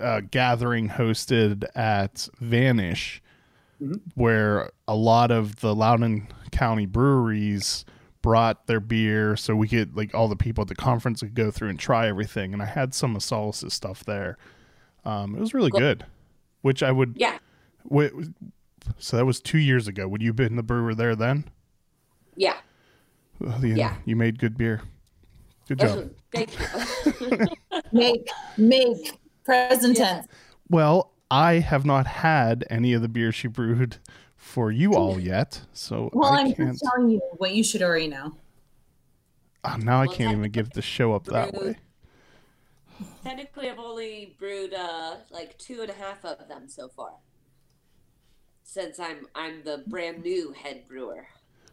[0.00, 3.20] a gathering hosted at Vanish,
[4.14, 7.84] where a lot of the Loudoun County breweries
[8.22, 11.50] brought their beer so we could like all the people at the conference could go
[11.50, 12.52] through and try everything.
[12.52, 14.36] And i had some of solace's stuff there.
[15.04, 15.78] Um, it was really Cool.
[15.80, 16.06] good
[16.62, 17.38] which i would Yeah,
[17.88, 18.12] wait,
[18.98, 21.44] so that was two years ago would you have been the brewer there then
[22.36, 22.56] yeah.
[23.44, 23.96] Oh, the- Yeah.
[24.04, 24.82] you made good beer
[25.68, 27.46] good job Thank you.
[27.92, 30.04] Make make present Yeah.
[30.16, 30.26] tense.
[30.68, 33.96] well i have not had any of the beer she brewed
[34.36, 37.82] for you all yet so Well, i I'm can't just telling you what you should
[37.82, 38.36] already know.
[39.64, 41.76] oh, now i Well, can't even give the show up that way
[43.22, 47.10] Technically, I've only brewed uh, like two and a half of them so far.
[48.68, 51.28] Since I'm I'm the brand new head brewer.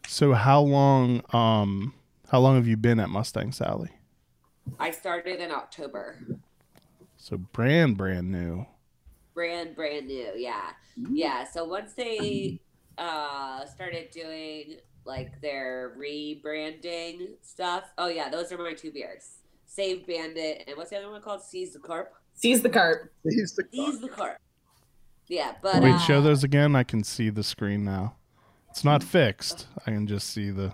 [0.08, 1.94] so how long um
[2.30, 3.90] how long have you been at mustang sally
[4.80, 6.20] I started in October.
[7.18, 8.66] So brand brand new.
[9.34, 10.70] Brand brand new, yeah.
[11.10, 11.44] Yeah.
[11.46, 12.62] So once they
[12.98, 17.86] uh started doing like their rebranding stuff.
[17.98, 19.40] Oh yeah, those are my two beers.
[19.66, 21.42] Save Bandit and what's the other one called?
[21.42, 22.14] Seize the Carp.
[22.36, 23.12] Seize the carp.
[23.24, 24.38] He's the Seize the Carp.
[25.28, 26.76] Yeah, but Wait, uh, show those again.
[26.76, 28.16] I can see the screen now.
[28.70, 29.68] It's not fixed.
[29.86, 30.74] I can just see the.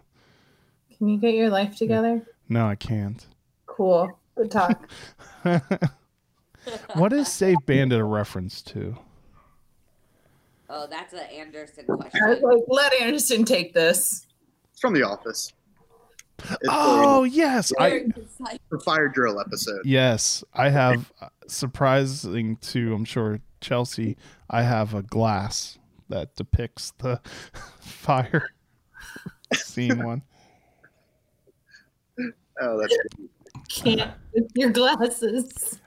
[0.98, 2.26] Can you get your life together?
[2.48, 3.26] No, I can't.
[3.66, 4.20] Cool.
[4.36, 4.90] Good talk.
[6.96, 8.98] what is Save Bandit a reference to?
[10.70, 12.42] Oh, that's an Anderson I was question.
[12.42, 14.28] like, let Anderson take this.
[14.72, 15.52] It's from The Office.
[16.44, 18.06] It's Oh yes, I
[18.72, 19.82] the fire drill episode.
[19.86, 21.12] yes I have.
[21.22, 24.18] uh, Surprising to I'm sure Chelsea,
[24.50, 27.20] I have a glass that depicts the
[27.82, 28.50] fire
[29.54, 30.22] scene one.
[32.62, 33.30] Oh, that's good.
[33.70, 35.80] Can't with your glasses.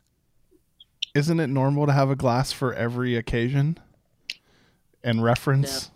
[1.15, 3.79] Isn't it normal to have a glass for every occasion
[5.05, 5.91] and reference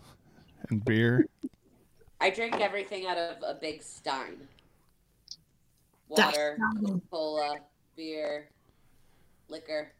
[0.69, 1.25] and beer?
[2.19, 4.47] I drink everything out of a big stein.
[6.09, 7.01] Water, fine.
[7.11, 7.57] cola,
[7.95, 8.49] beer,
[9.49, 9.91] liquor,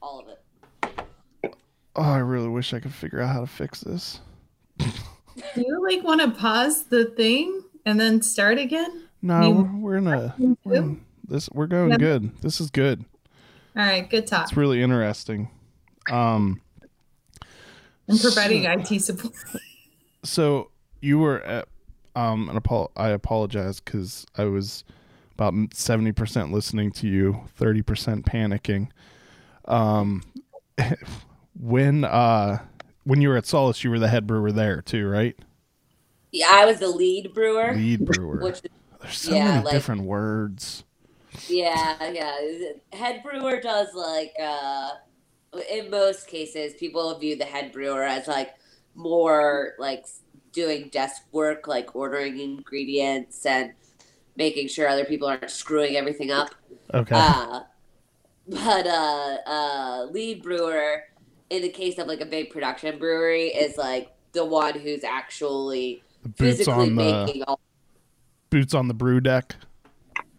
[0.00, 1.54] all of it.
[1.96, 4.20] Oh, I really wish I could figure out how to fix this.
[4.78, 4.86] Do
[5.56, 9.08] you like want to pause the thing and then start again?
[9.22, 11.48] No, You- we're, we're in a we're in this.
[11.50, 11.96] We're going Yeah.
[11.98, 12.40] good.
[12.42, 13.04] This is good.
[13.76, 14.44] All right, good talk.
[14.44, 15.48] It's really interesting.
[16.10, 16.60] Um,
[18.08, 19.34] I'm providing IT support.
[20.24, 20.70] so
[21.04, 21.68] you were at
[22.16, 24.84] um, and apo- I apologize because I was
[25.34, 28.88] about seventy percent listening to you, thirty percent panicking.
[29.66, 30.22] Um,
[31.60, 32.58] when uh
[33.04, 35.36] when you were at Solace, you were the head brewer there too, right?
[36.32, 38.40] Yeah, I was the lead brewer, Lead brewer.
[38.42, 38.60] which
[39.00, 40.84] There's so yeah, many like- different words.
[41.48, 42.36] yeah, yeah.
[42.92, 44.90] Head brewer does like uh
[45.70, 48.54] in most cases people view the head brewer as like
[48.96, 50.04] more like
[50.54, 53.74] doing desk work, like ordering ingredients and
[54.36, 56.54] making sure other people aren't screwing everything up.
[56.94, 57.14] Okay.
[57.18, 57.60] Uh,
[58.48, 61.02] but uh, uh, lead brewer
[61.50, 66.02] in the case of like a big production brewery, is like the one who's actually
[66.22, 67.60] boots physically on the making all.
[68.50, 69.56] boots on the brew deck.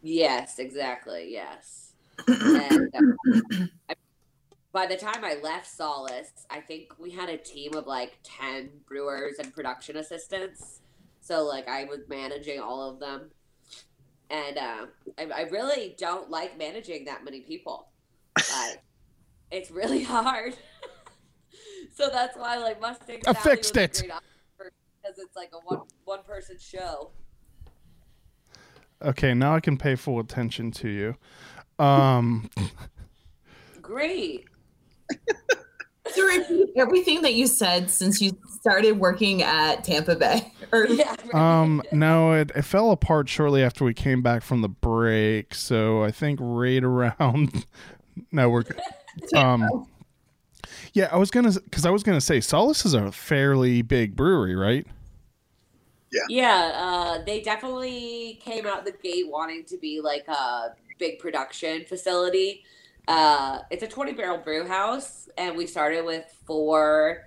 [0.01, 1.29] Yes, exactly.
[1.31, 1.93] Yes.
[2.27, 3.95] and, uh, I-
[4.75, 8.69] by the time I left Solace, I think we had a team of like 10
[8.85, 10.81] brewers and production assistants.
[11.21, 13.31] So, like, I was managing all of them.
[14.29, 14.85] And uh,
[15.17, 17.87] I, I really don't like managing that many people.
[18.37, 18.83] Like,
[19.51, 20.57] it's really hard.
[21.95, 23.99] so that's why, like, Mustang I fixed it.
[24.01, 27.11] great option for- Because it's like a one one person show.
[29.01, 31.15] Okay, now I can pay full attention to you.
[31.79, 32.49] Um,
[33.81, 34.47] Great.
[36.13, 40.51] To repeat everything that you said since you started working at Tampa Bay.
[40.89, 41.15] Yeah.
[41.31, 41.35] right.
[41.35, 45.55] um, no, it, it fell apart shortly after we came back from the break.
[45.55, 47.65] So I think right around.
[48.31, 48.63] No, we're.
[49.33, 49.87] Um,
[50.93, 54.55] yeah, I was gonna because I was gonna say Solace is a fairly big brewery,
[54.55, 54.85] right?
[56.29, 61.85] Yeah, uh, they definitely came out the gate wanting to be like a big production
[61.85, 62.63] facility.
[63.07, 67.25] Uh, it's a 20 barrel brew house, and we started with four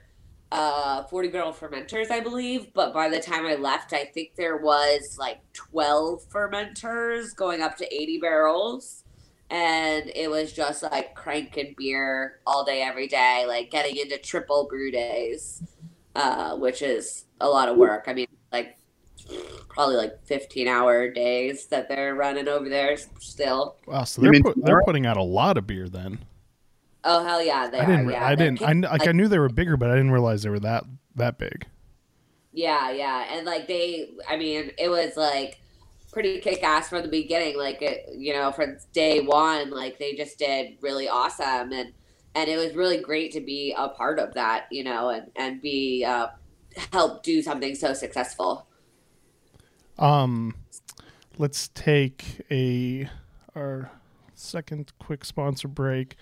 [0.50, 2.72] uh, 40 barrel fermenters, I believe.
[2.72, 7.76] But by the time I left, I think there was like 12 fermenters going up
[7.78, 9.04] to 80 barrels.
[9.50, 14.66] And it was just like cranking beer all day, every day, like getting into triple
[14.68, 15.62] brew days,
[16.14, 18.04] uh, which is a lot of work.
[18.08, 18.77] I mean, like
[19.68, 23.76] probably like 15 hour days that they're running over there still.
[23.86, 26.24] Wow, so they're put, they're putting out a lot of beer then.
[27.04, 28.06] Oh hell yeah, they I didn't.
[28.06, 28.10] are.
[28.10, 28.62] Yeah, I They're didn't.
[28.62, 29.06] I kn- like.
[29.06, 30.84] I knew they were bigger, but I didn't realize they were that
[31.16, 31.66] that big.
[32.52, 35.60] Yeah, yeah, and like they, I mean, it was like
[36.12, 37.56] pretty kick ass from the beginning.
[37.58, 41.92] Like it, you know, from day one, like they just did really awesome, and
[42.34, 45.60] and it was really great to be a part of that, you know, and and
[45.62, 46.28] be uh,
[46.92, 48.67] help do something so successful.
[49.98, 50.54] Um,
[51.38, 53.08] let's take a
[53.54, 53.90] our
[54.34, 56.16] second quick sponsor break.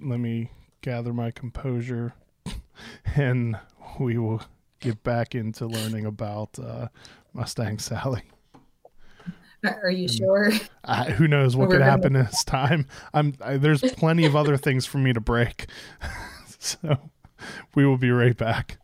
[0.00, 2.14] Let me gather my composure,
[3.16, 3.56] and
[4.00, 4.42] we will
[4.80, 6.88] get back into learning about uh,
[7.32, 8.22] Mustang Sally.
[9.64, 10.50] are you sure?
[10.84, 12.86] I, who knows what We're could gonna- happen this time?
[13.14, 13.34] I'm.
[13.40, 15.66] I, there's plenty of other things for me to break,
[16.58, 16.98] so
[17.74, 18.78] we will be right back.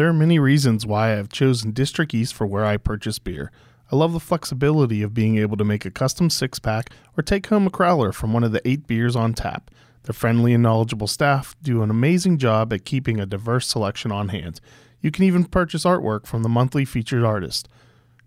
[0.00, 3.52] There are many reasons why I have chosen District East for where I purchase beer.
[3.92, 7.48] I love the flexibility of being able to make a custom six pack or take
[7.48, 9.70] home a crowler from one of the eight beers on tap.
[10.04, 14.30] Their friendly and knowledgeable staff do an amazing job at keeping a diverse selection on
[14.30, 14.62] hand.
[15.02, 17.68] You can even purchase artwork from the monthly featured artist.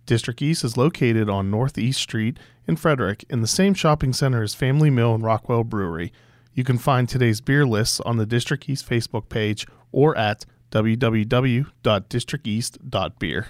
[0.06, 4.54] District East is located on Northeast Street in Frederick in the same shopping center as
[4.54, 6.14] Family Meal and Rockwell Brewery.
[6.54, 13.48] You can find today's beer lists on the District East Facebook page or at www.districteast.beer.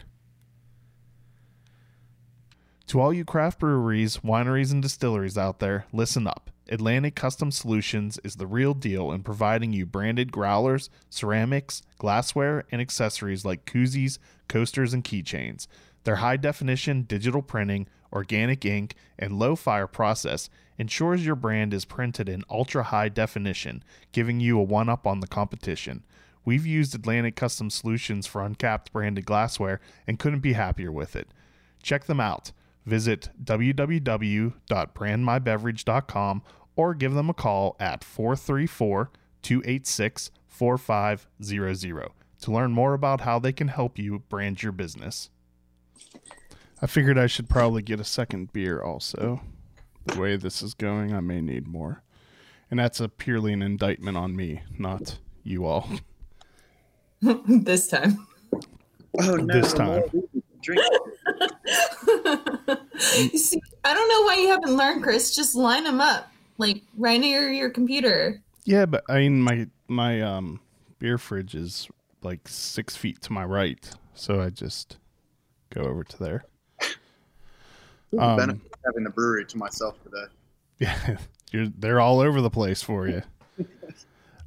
[2.88, 6.50] To all you craft breweries, wineries, and distilleries out there, listen up.
[6.68, 12.82] Atlantic Custom Solutions is the real deal in providing you branded growlers, ceramics, glassware, and
[12.82, 14.18] accessories like koozies,
[14.50, 15.68] coasters, and keychains.
[16.04, 21.86] Their high definition digital printing, organic ink, and low fire process ensures your brand is
[21.86, 23.82] printed in ultra high definition,
[24.12, 26.04] giving you a one up on the competition.
[26.46, 31.30] We've used Atlantic Custom Solutions for uncapped branded glassware and couldn't be happier with it.
[31.82, 32.52] Check them out.
[32.86, 36.42] Visit www.brandmybeverage.com
[36.76, 39.10] or give them a call at 434
[39.42, 42.10] 286 4500
[42.42, 45.30] to learn more about how they can help you brand your business.
[46.82, 49.42] I figured I should probably get a second beer also.
[50.06, 52.04] The way this is going, I may need more.
[52.70, 55.90] And that's a purely an indictment on me, not you all.
[57.48, 58.28] this time.
[59.22, 59.54] Oh no!
[59.54, 60.04] This time.
[60.62, 60.82] Drink.
[63.18, 65.36] You See, I don't know why you haven't learned, Chris.
[65.36, 68.42] Just line them up, like right near your computer.
[68.66, 70.60] Yeah, but I mean my my um
[71.00, 71.88] beer fridge is
[72.24, 74.98] like six feet to my right, so I just
[75.74, 76.46] go over to there.
[78.20, 80.26] Um, having the brewery to myself today.
[80.80, 81.18] Yeah,
[81.52, 83.22] you're they're all over the place for you.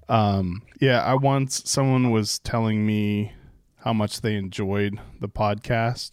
[0.09, 3.33] Um, yeah, I once someone was telling me
[3.77, 6.13] how much they enjoyed the podcast,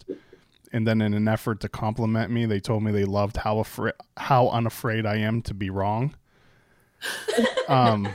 [0.72, 3.94] and then in an effort to compliment me, they told me they loved how afraid
[4.16, 6.14] how unafraid I am to be wrong.
[7.68, 8.08] um,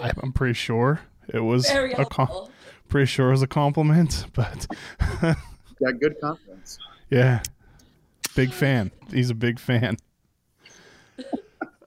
[0.00, 2.48] I, I'm pretty sure it was a com-
[2.88, 4.66] pretty sure it was a compliment, but
[5.82, 6.78] Got good confidence.
[7.10, 7.42] yeah.
[8.36, 8.90] Big fan.
[9.12, 9.96] He's a big fan.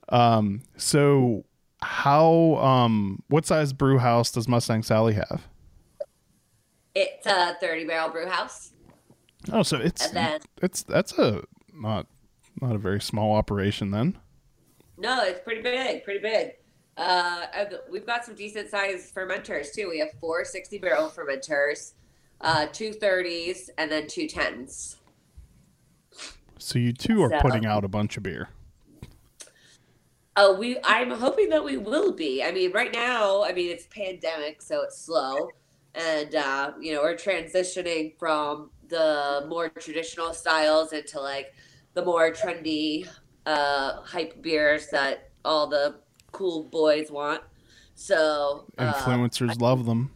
[0.10, 1.44] Um, so
[1.88, 5.48] how um what size brew house does Mustang Sally have?
[6.94, 8.72] It's a 30 barrel brew house.
[9.52, 12.08] Oh, so it's then- it's that's a not
[12.62, 14.18] not a very small operation then.
[14.98, 16.52] No, it's pretty big, pretty big.
[16.98, 17.46] Uh,
[17.92, 19.88] we've got some decent sized fermenters too.
[19.90, 21.94] We have four 60 barrel fermenters,
[22.42, 24.96] uh, two 30s, and then two 10s.
[26.58, 28.50] So you two are So- putting out a bunch of beer.
[30.40, 30.78] Oh, we.
[30.84, 32.44] I'm hoping that we will be.
[32.44, 35.50] I mean, right now, I mean, it's pandemic, so it's slow,
[35.96, 41.56] and uh, you know, we're transitioning from the more traditional styles into like
[41.96, 43.10] the more trendy
[43.48, 45.96] uh, hype beers that all the
[46.32, 47.42] cool boys want.
[47.96, 50.12] So uh, Influencers love them.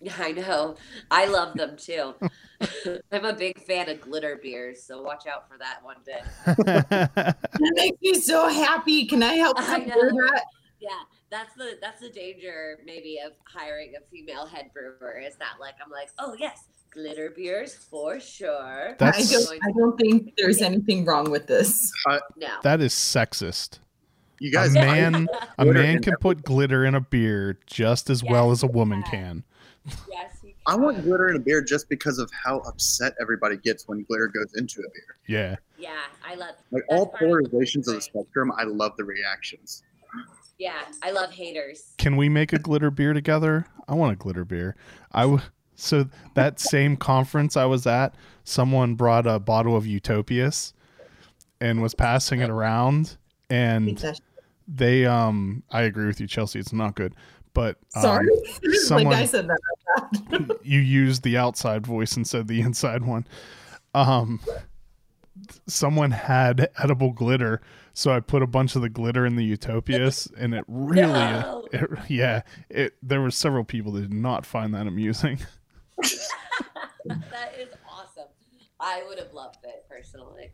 [0.18, 0.76] I know.
[1.10, 2.14] I love them too.
[3.12, 6.22] I'm a big fan of glitter beers, so watch out for that one day.
[7.58, 9.06] That makes me so happy.
[9.06, 10.44] Can I help I support that?
[10.80, 10.90] Yeah,
[11.30, 15.74] that's the that's the danger maybe of hiring a female head brewer is that like
[15.84, 18.94] I'm like, oh yes, glitter beers for sure.
[19.00, 21.90] I don't, I don't think there's anything wrong with this.
[22.36, 22.48] No.
[22.62, 23.78] that is sexist.
[24.38, 28.22] You guys, A guys, man a man can put glitter in a beer just as
[28.22, 29.10] well as a woman Yes.
[29.10, 29.44] can.
[30.10, 33.86] Yes, you I want glitter in a beer just because of how upset everybody gets
[33.88, 35.16] when glitter goes into a beer.
[35.26, 35.56] Yeah.
[35.78, 35.90] Yeah,
[36.26, 39.04] I love Like That's all part of the polarizations of the spectrum, I love the
[39.04, 39.82] reactions.
[40.58, 41.92] yeah, I love haters.
[41.98, 43.66] Can we make a glitter beer together?
[43.88, 44.74] I want a glitter beer.
[45.12, 45.40] I w-
[45.74, 48.14] so that same conference I was at,
[48.44, 50.72] someone brought a bottle of Utopias
[51.60, 53.16] and was passing it around
[53.48, 54.02] and
[54.68, 57.14] they um I agree with you Chelsea it's not good
[57.56, 58.28] but um, Sorry.
[58.84, 60.58] someone- like I said that.
[60.62, 63.26] you used the outside voice instead of the inside one.
[63.94, 64.40] Um,
[65.66, 67.62] someone had edible glitter,
[67.94, 71.66] so I put a bunch of the glitter in the Utopias, and it really, No.
[71.72, 72.94] it, yeah, it.
[73.02, 75.38] There were several people that did not find that amusing.
[77.06, 78.28] that is awesome.
[78.78, 80.50] I would have loved it personally.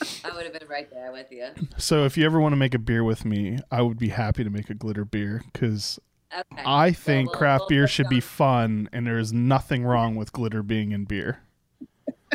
[0.24, 1.48] I would have been right there with you.
[1.78, 4.44] So if you ever want to make a beer with me, I would be happy
[4.44, 5.98] to make a glitter beer because
[6.32, 6.62] Okay.
[6.64, 10.14] I think we'll- craft we'll beer put should be fun, and there is nothing wrong
[10.14, 11.40] with glitter being in beer.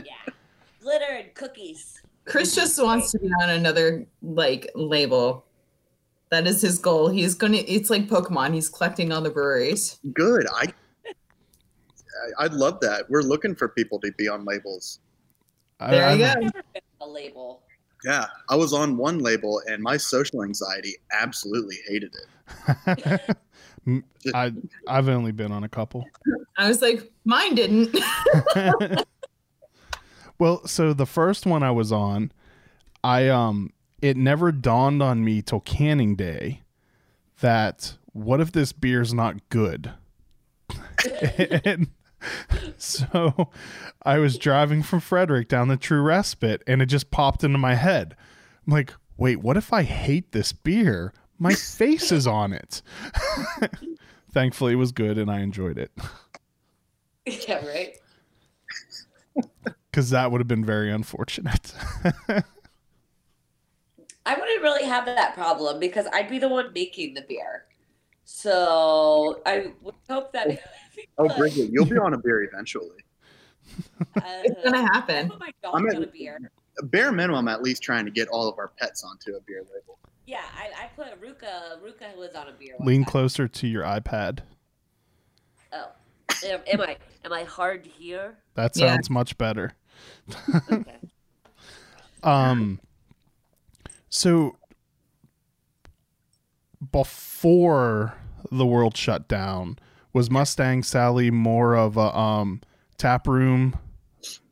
[0.04, 0.12] Yeah.
[0.82, 2.02] Glitter and cookies.
[2.26, 5.46] Chris just wants to be on another like label.
[6.32, 7.08] That is his goal.
[7.08, 7.58] He's gonna.
[7.68, 8.54] It's like Pokemon.
[8.54, 10.00] He's collecting all the breweries.
[10.14, 10.46] Good.
[10.54, 10.66] I,
[11.06, 13.10] I I'd love that.
[13.10, 15.00] We're looking for people to be on labels.
[15.80, 16.82] I- There you I'm- go.
[17.06, 17.62] Never been a label.
[18.04, 23.38] Yeah, I was on one label and my social anxiety absolutely hated it.
[24.34, 24.54] I
[24.88, 26.06] I've only been on a couple.
[26.58, 27.96] I was like, mine didn't.
[30.40, 32.32] well, so the first one I was on,
[33.04, 36.62] I um it never dawned on me till canning day
[37.42, 39.92] that what if this beer's not good?
[41.38, 41.90] and
[42.86, 43.50] so
[44.04, 47.76] I was driving from Frederick down the True Respite and it just popped into my
[47.76, 48.16] head.
[48.66, 51.14] I'm like, wait, what if I hate this beer?
[51.40, 52.82] My face is on it.
[54.32, 55.92] Thankfully, it was good and I enjoyed it
[57.26, 57.98] yeah, right.
[59.90, 61.74] because that would have been very unfortunate.
[64.28, 67.66] I wouldn't really have that problem because I'd be the one making the beer.
[68.24, 70.48] So I would hope that.
[70.50, 70.58] Oh.
[70.98, 71.38] it would be Oh, good.
[71.38, 72.98] Bridget, you'll be on a beer eventually.
[74.16, 75.30] it's gonna Uh, I happen.
[75.30, 76.52] put my I'm dog at- on a beer.
[76.84, 79.98] Bare minimum, at least trying to get all of our pets onto a beer label.
[80.28, 81.80] Yeah, I, I put Ruka.
[81.82, 82.74] Ruka was on a beer.
[82.78, 83.12] one Lean time.
[83.12, 84.40] closer to your iPad.
[85.72, 85.88] Oh,
[86.46, 88.38] am, am I am I hard to hear?
[88.56, 88.88] That Yeah.
[88.94, 89.72] sounds much better.
[90.72, 90.98] Okay.
[92.24, 92.80] Um
[94.10, 94.58] so
[96.92, 98.16] before
[98.52, 99.78] the world shut down,
[100.16, 102.62] was Mustang Sally more of a um
[102.98, 103.78] tap room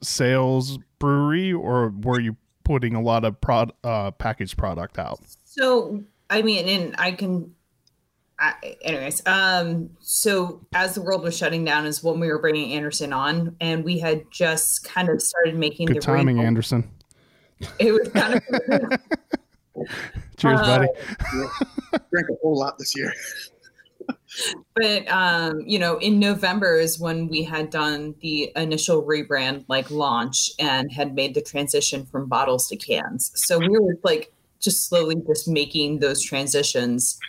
[0.04, 2.36] sales brewery or were you
[2.66, 5.20] putting a lot of prod uh packaged product out?
[5.46, 7.56] So I mean, and I can.
[8.40, 12.74] I, anyways, um, so as the world was shutting down, is when we were bringing
[12.74, 16.90] Anderson on, and we had just kind of started making Good the timing, rainbow- Anderson.
[17.80, 19.00] It was kind of
[20.38, 20.88] Cheers, Uh, buddy.
[22.12, 23.14] Drank a whole lot this year.
[24.76, 29.90] But um, you know, in November is when we had done the initial rebrand like
[29.92, 33.32] launch and had made the transition from bottles to cans.
[33.36, 37.20] So we were like just slowly just making those transitions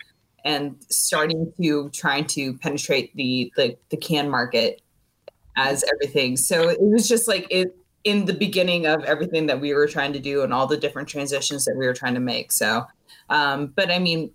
[0.43, 4.81] and starting to trying to penetrate the the, the can market
[5.55, 6.37] as everything.
[6.37, 10.13] So it was just like it in the beginning of everything that we were trying
[10.13, 12.51] to do and all the different transitions that we were trying to make.
[12.51, 12.85] So
[13.29, 14.31] um, but I mean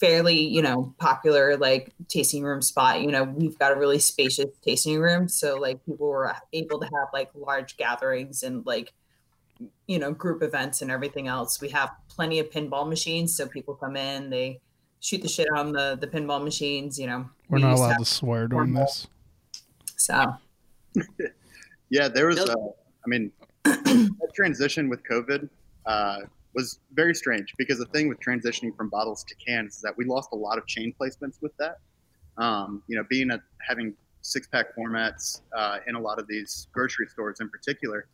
[0.00, 3.02] fairly, you know, popular like tasting room spot.
[3.02, 6.86] You know, we've got a really spacious tasting room, so like people were able to
[6.86, 8.92] have like large gatherings and like
[9.86, 11.60] you know group events and everything else.
[11.60, 14.60] We have plenty of pinball machines, so people come in, they
[15.00, 16.98] shoot the shit on the the pinball machines.
[16.98, 19.06] You know, we're we not allowed to, to swear during this.
[19.96, 20.34] So,
[21.90, 22.38] yeah, there was.
[22.38, 22.56] a.
[23.02, 23.32] I mean,
[23.64, 25.48] that transition with COVID.
[25.86, 26.18] Uh,
[26.54, 30.04] was very strange because the thing with transitioning from bottles to cans is that we
[30.04, 31.78] lost a lot of chain placements with that.
[32.38, 36.68] Um, you know, being a, having six pack formats uh, in a lot of these
[36.72, 38.06] grocery stores in particular,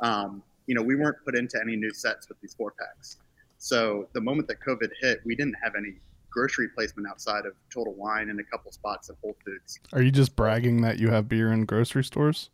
[0.00, 3.18] um, you know, we weren't put into any new sets with these four packs.
[3.58, 5.94] So the moment that COVID hit, we didn't have any
[6.30, 9.78] grocery placement outside of Total Wine and a couple spots at Whole Foods.
[9.92, 12.50] Are you just bragging that you have beer in grocery stores?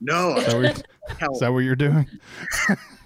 [0.00, 0.36] No.
[0.36, 2.08] Is that what, is that what you're doing?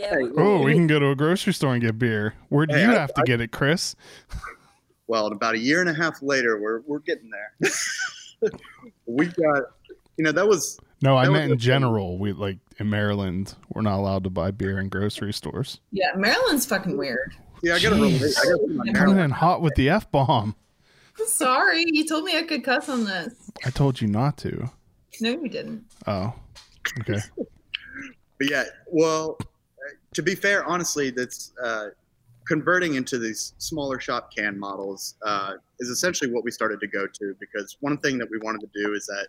[0.00, 0.16] Yeah.
[0.38, 2.34] oh, we can go to a grocery store and get beer.
[2.48, 3.94] Where do hey, you I, have to I, get it, Chris?
[5.06, 7.70] Well, about a year and a half later, we're we're getting there.
[9.06, 9.62] we got,
[10.16, 10.78] you know, that was.
[11.02, 12.18] No, I meant in general.
[12.18, 15.80] We like in Maryland, we're not allowed to buy beer in grocery stores.
[15.92, 17.34] Yeah, Maryland's fucking weird.
[17.62, 18.22] Yeah, I gotta relate.
[18.22, 20.54] I gotta coming in hot with the f bomb.
[21.26, 23.34] Sorry, you told me I could cuss on this.
[23.66, 24.70] I told you not to.
[25.20, 25.84] No, you didn't.
[26.06, 26.32] Oh,
[27.00, 27.20] okay.
[27.36, 29.38] but yeah, well,
[30.14, 31.88] to be fair, honestly, that's uh,
[32.46, 37.06] converting into these smaller shop can models uh, is essentially what we started to go
[37.06, 39.28] to because one thing that we wanted to do is that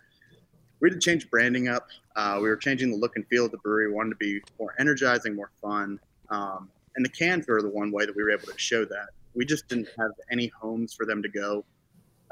[0.80, 1.86] we had to change branding up.
[2.16, 3.86] Uh, we were changing the look and feel of the brewery.
[3.86, 6.00] We wanted to be more energizing, more fun.
[6.30, 9.10] Um, and the cans were the one way that we were able to show that.
[9.34, 11.64] We just didn't have any homes for them to go.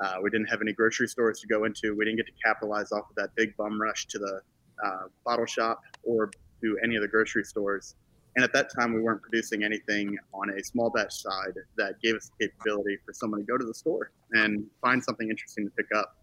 [0.00, 1.94] Uh, we didn't have any grocery stores to go into.
[1.94, 4.40] We didn't get to capitalize off of that big bum rush to the
[4.84, 6.30] uh, bottle shop or
[6.62, 7.94] to any of the grocery stores.
[8.36, 12.14] And at that time, we weren't producing anything on a small batch side that gave
[12.14, 15.70] us the capability for someone to go to the store and find something interesting to
[15.72, 16.16] pick up.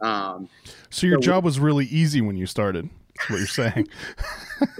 [0.00, 0.48] Um,
[0.90, 2.88] so your so job we, was really easy when you started.
[3.16, 3.88] That's what you're saying.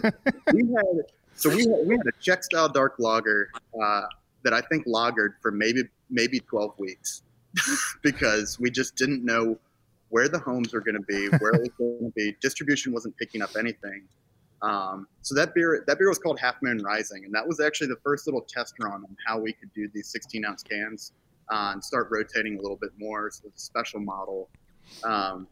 [0.53, 1.05] we had
[1.35, 3.51] so we had, we had a Czech style dark lager
[3.81, 4.03] uh,
[4.43, 7.23] that I think lagered for maybe maybe 12 weeks
[8.03, 9.59] because we just didn't know
[10.11, 12.37] where the homes were going to be, where it was going to be.
[12.41, 14.05] Distribution wasn't picking up anything.
[14.65, 17.89] Um, so that beer, that beer was called Half Moon Rising, and that was actually
[17.89, 21.13] the first little test run on how we could do these 16 ounce cans
[21.51, 23.31] uh, and start rotating a little bit more.
[23.31, 24.49] So it's a special model
[25.05, 25.47] um,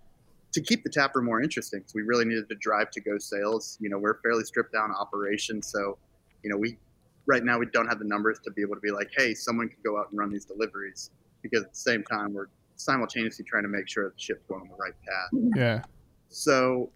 [0.52, 1.82] to keep the tapper more interesting.
[1.84, 3.76] So we really needed to drive to go sales.
[3.80, 5.98] You know, we're fairly stripped down operation, so
[6.42, 6.78] you know we
[7.26, 9.68] right now we don't have the numbers to be able to be like, hey, someone
[9.68, 11.10] can go out and run these deliveries
[11.42, 12.46] because at the same time we're
[12.76, 15.52] simultaneously trying to make sure the ship's going on the right path.
[15.54, 15.82] Yeah.
[16.28, 16.90] So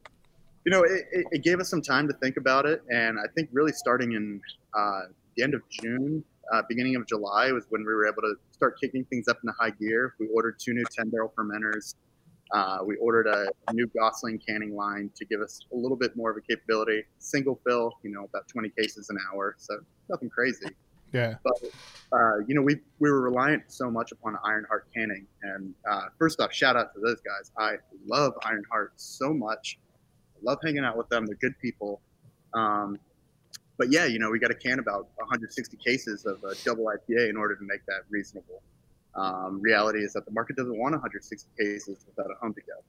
[0.67, 2.83] you know, it, it, gave us some time to think about it.
[2.91, 4.41] And I think really starting in
[4.75, 5.03] uh,
[5.37, 8.77] the end of June, uh, beginning of July was when we were able to start
[8.81, 10.17] kicking things up into high gear.
[10.19, 11.95] We ordered two new 10 barrel fermenters.
[12.53, 16.17] Uh, we ordered a, a, new Gosling canning line to give us a little bit
[16.17, 17.05] more of a capability.
[17.19, 19.55] Single fill, you know, about 20 cases an hour.
[19.59, 20.67] So nothing crazy.
[21.13, 21.35] Yeah.
[21.45, 21.55] But,
[22.13, 25.27] uh, you know, we, we were reliant so much upon Ironheart canning.
[25.43, 27.53] And uh, first off, shout out to those guys.
[27.57, 29.79] I love Ironheart so much
[30.43, 31.27] love hanging out with them.
[31.27, 32.01] They're good people.
[32.55, 32.99] Um,
[33.79, 37.29] but yeah, you know, we got to can about 160 cases of a double IPA
[37.29, 38.63] in order to make that reasonable.
[39.15, 42.83] Um, reality is that the market doesn't want 160 cases without a home to go.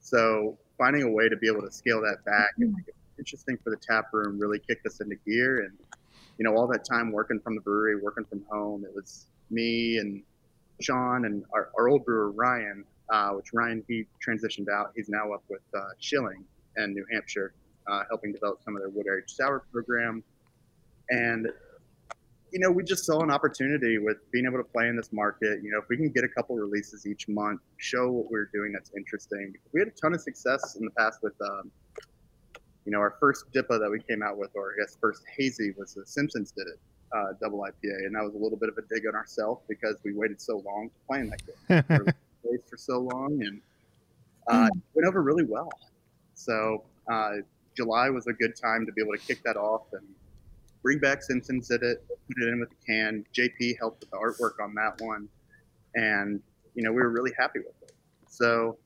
[0.00, 3.56] So finding a way to be able to scale that back and make it interesting
[3.62, 5.60] for the tap room really kicked us into gear.
[5.60, 5.72] And
[6.38, 9.98] you know, all that time working from the brewery, working from home, it was me
[9.98, 10.22] and
[10.80, 14.92] Sean and our, our old brewer Ryan, uh, which Ryan he transitioned out.
[14.96, 16.44] He's now up with uh, Schilling,
[16.76, 17.54] and New Hampshire,
[17.86, 20.22] uh, helping develop some of their wood aged sour program.
[21.10, 21.48] And
[22.52, 25.62] you know, we just saw an opportunity with being able to play in this market.
[25.62, 28.72] You know, if we can get a couple releases each month, show what we're doing
[28.72, 29.54] that's interesting.
[29.72, 31.70] We had a ton of success in the past with, um,
[32.84, 35.72] you know, our first DIPA that we came out with, or I guess first hazy,
[35.78, 36.78] was the Simpsons did it,
[37.16, 39.96] uh, double IPA, and that was a little bit of a dig on ourselves because
[40.04, 42.14] we waited so long to play in that game.
[42.50, 43.62] we for so long, and
[44.48, 45.70] uh, it went over really well.
[46.44, 47.36] So uh,
[47.76, 50.06] July was a good time to be able to kick that off and
[50.82, 53.24] bring back Simpsons did it, put it in with the can.
[53.36, 55.28] JP helped with the artwork on that one,
[55.94, 56.40] and
[56.74, 57.92] you know we were really happy with it.
[58.28, 58.76] So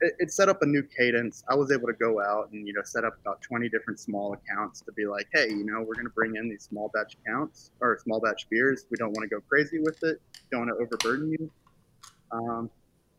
[0.00, 1.44] it, it, set up a new cadence.
[1.48, 4.34] I was able to go out and you know set up about 20 different small
[4.34, 7.16] accounts to be like, hey, you know we're going to bring in these small batch
[7.24, 8.86] accounts or small batch beers.
[8.90, 10.20] We don't want to go crazy with it.
[10.50, 11.50] Don't want to overburden you.
[12.32, 12.70] Um,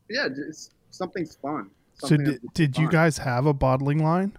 [0.08, 1.70] yeah, just something's fun.
[2.00, 4.36] So did, did you guys have a bottling line?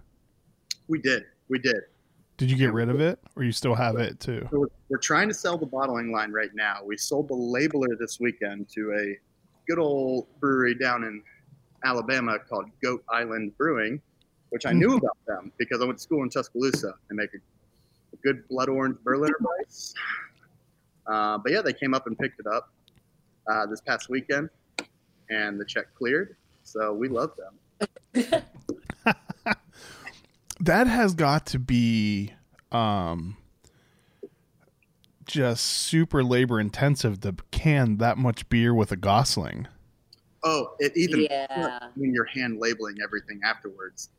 [0.88, 1.24] We did.
[1.48, 1.82] We did.
[2.38, 4.48] Did you get rid of it, or you still have it too?
[4.50, 6.78] So we're, we're trying to sell the bottling line right now.
[6.84, 9.18] We sold the labeler this weekend to a
[9.68, 11.22] good old brewery down in
[11.84, 14.00] Alabama called Goat Island Brewing,
[14.50, 16.94] which I knew about them because I went to school in Tuscaloosa.
[17.10, 17.38] And they make a,
[18.12, 19.94] a good blood orange Berliner Weiss.
[21.06, 22.72] Uh, but yeah, they came up and picked it up
[23.48, 24.48] uh, this past weekend,
[25.30, 26.36] and the check cleared.
[26.64, 28.42] So we love them.
[30.60, 32.32] that has got to be
[32.70, 33.36] um
[35.26, 39.66] just super labor intensive to can that much beer with a Gosling.
[40.44, 41.78] Oh, it even Yeah.
[41.94, 44.10] when you're hand labeling everything afterwards,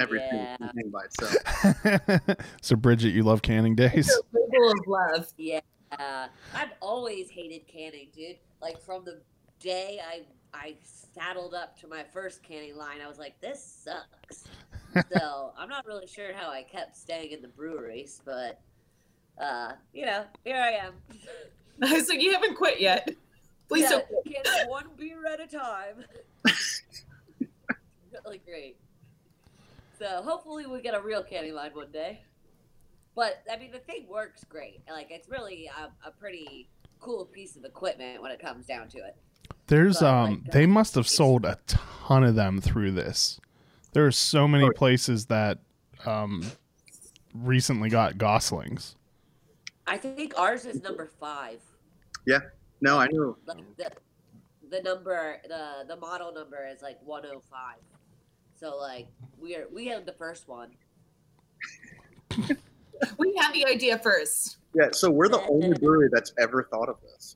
[0.00, 0.68] everything Yeah.
[0.92, 2.36] by itself.
[2.62, 4.08] so Bridget, you love canning days?
[4.08, 5.32] It's label of love.
[5.36, 5.60] Yeah,
[5.98, 8.36] I've always hated canning, dude.
[8.60, 9.20] Like from the
[9.58, 10.22] day I
[10.54, 10.76] I
[11.14, 14.44] saddled up to my first canning line, I was like, this sucks.
[15.12, 18.60] so I'm not really sure how I kept staying in the breweries, but
[19.40, 20.94] uh, you know, here I am.
[21.82, 23.08] I was like, you haven't quit yet.
[23.68, 24.44] Please yeah, don't.
[24.44, 26.04] canning one beer at a time.
[28.24, 28.76] really great.
[29.98, 32.22] So hopefully we get a real canning line one day.
[33.14, 34.82] But I mean, the thing works great.
[34.90, 36.68] Like it's really a, a pretty
[37.00, 39.16] cool piece of equipment when it comes down to it.
[39.68, 43.40] There's But, um like, they must have sold a ton of them through this.
[43.92, 44.72] There are so many Oh.
[44.72, 45.58] places that
[46.04, 46.44] um
[47.34, 48.96] recently got Goslings.
[49.86, 51.60] I think ours is number five.
[52.26, 52.40] Yeah.
[52.80, 53.36] No, I know.
[53.46, 53.90] Like the,
[54.70, 57.76] the number, the the model number is like 105.
[58.58, 59.06] So like
[59.40, 60.70] we are we have the first one.
[63.18, 64.58] We had the idea first.
[64.76, 67.34] Yeah, so we're the only brewery that's ever thought of this.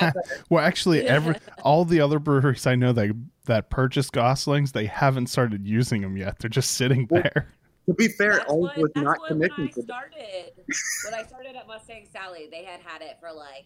[0.00, 0.22] Ever.
[0.50, 3.14] Well, actually, every all the other breweries I know that
[3.46, 6.38] that purchase Goslings, they haven't started using them yet.
[6.38, 7.48] They're just sitting Well, there.
[7.86, 10.52] To be fair, That's Old what, was that's not what when I commissioned started.
[11.06, 13.64] when I started at Mustang Sally, they had had it for like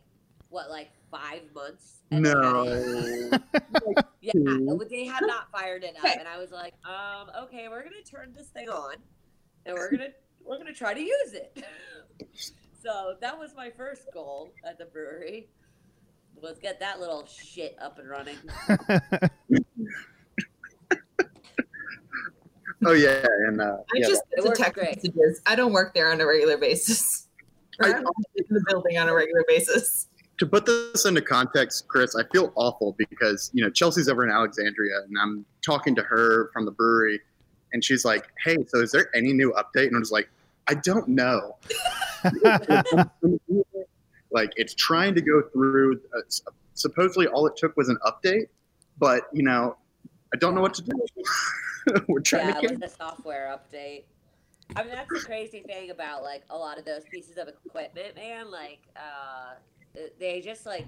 [0.48, 2.02] what, like five months.
[2.12, 2.62] and No.
[3.32, 3.42] it-
[4.20, 4.32] Yeah,
[4.88, 8.32] they had not fired it up, and I was like, um, okay, we're gonna turn
[8.36, 8.94] this thing on,
[9.66, 10.10] and we're gonna
[10.44, 11.64] we're gonna try to use it.
[12.80, 15.48] so that was my first goal at the brewery,
[16.40, 18.36] was get that little shit up and running.
[22.84, 24.96] Oh yeah, and uh, I yeah, just get the text great.
[24.96, 25.40] messages.
[25.46, 27.28] I don't work there on a regular basis.
[27.80, 28.04] I- I'm
[28.34, 30.08] in the building on a regular basis.
[30.38, 34.32] to put this into context, Chris, I feel awful because you know Chelsea's over in
[34.32, 37.20] Alexandria, and I'm talking to her from the brewery,
[37.72, 40.28] and she's like, "Hey, so is there any new update?" And I'm just like,
[40.66, 41.56] "I don't know."
[44.32, 46.00] like it's trying to go through.
[46.16, 46.20] Uh,
[46.74, 48.46] supposedly, all it took was an update,
[48.98, 49.76] but you know,
[50.34, 50.92] I don't know what to do.
[52.08, 52.80] We're trying yeah, to get.
[52.80, 54.04] the software update.
[54.76, 58.16] I mean, that's the crazy thing about like a lot of those pieces of equipment,
[58.16, 58.50] man.
[58.50, 59.54] Like, uh,
[60.18, 60.86] they just like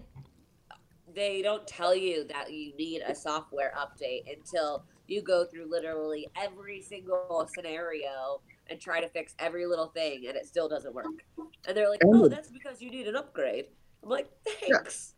[1.15, 6.29] they don't tell you that you need a software update until you go through literally
[6.37, 11.07] every single scenario and try to fix every little thing, and it still doesn't work.
[11.67, 13.67] And they're like, And "Oh, that's because you need an upgrade."
[14.03, 15.15] I'm like, "Thanks."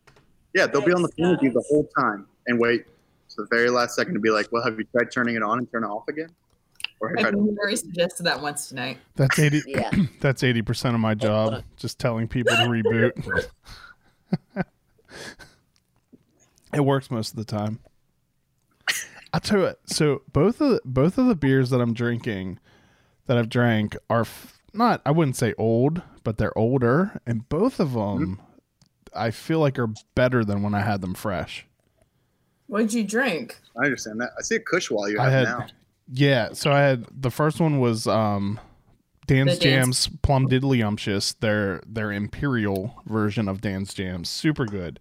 [0.54, 2.86] Yeah, they'll be on the phone with you the whole time and wait
[3.30, 5.58] to the very last second to be like, "Well, have you tried turning it on
[5.58, 6.30] and turn it off again?"
[7.00, 8.98] Or have you I tried think suggested that once tonight.
[9.16, 9.62] That's eighty.
[9.66, 9.90] Yeah.
[10.20, 11.62] That's eighty percent of my job.
[11.76, 13.48] Just telling people to reboot.
[16.72, 17.80] it works most of the time.
[19.32, 19.80] I'll tell you what.
[19.86, 22.58] So both of the, both of the beers that I'm drinking,
[23.26, 25.02] that I've drank, are f- not.
[25.06, 28.40] I wouldn't say old, but they're older, and both of them,
[29.14, 31.66] I feel like are better than when I had them fresh.
[32.68, 33.58] What'd you drink?
[33.80, 34.30] I understand that.
[34.38, 35.66] I see a Kushwa you I have had now.
[36.12, 36.48] yeah.
[36.52, 38.58] So I had the first one was um,
[39.26, 41.38] Dan's The Dan's- Jams Plum Diddlyumptious.
[41.38, 44.98] Their their imperial version of Dan's Jams, super good.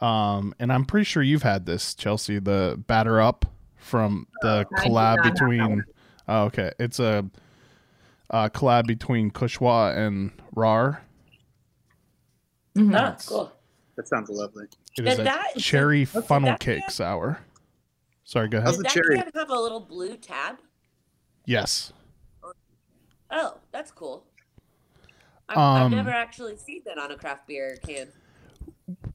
[0.00, 2.38] Um, and I'm pretty sure you've had this, Chelsea.
[2.38, 3.44] The Batter Up
[3.76, 5.84] from the I collab not have that between.
[6.28, 7.24] Oh, okay, it's a,
[8.30, 11.02] a collab between Kushwa and Rar.
[12.76, 12.94] Mhm.
[12.96, 13.52] Ah, cool.
[13.96, 14.66] That sounds lovely.
[14.98, 17.40] It is a that- cherry so- so funnel that cake can- sour.
[18.24, 18.68] Sorry, go ahead.
[18.68, 19.16] Does that cherry?
[19.18, 20.58] can have a little blue tab?
[21.44, 21.92] Yes.
[23.30, 24.24] Oh, that's cool.
[25.48, 28.08] I've, I've Um, never actually seen that on a craft beer can.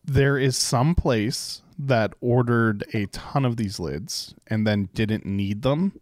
[0.05, 5.62] there is some place that ordered a ton of these lids and then didn't need
[5.62, 5.99] them.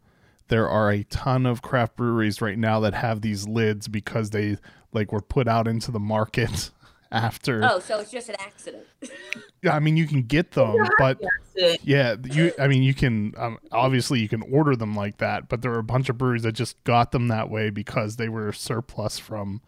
[0.50, 4.58] There are a ton of craft breweries right now that have these lids because they
[4.92, 6.72] like were put out into the market
[7.12, 7.62] after.
[7.64, 8.86] Oh, so it's just an accident.
[9.62, 11.20] Yeah, I mean, you can get them, but
[11.84, 12.54] yeah, you.
[12.58, 13.34] I mean, you can.
[13.36, 16.44] Um, obviously, you can order them like that, but there are a bunch of breweries
[16.44, 19.60] that just got them that way because they were surplus from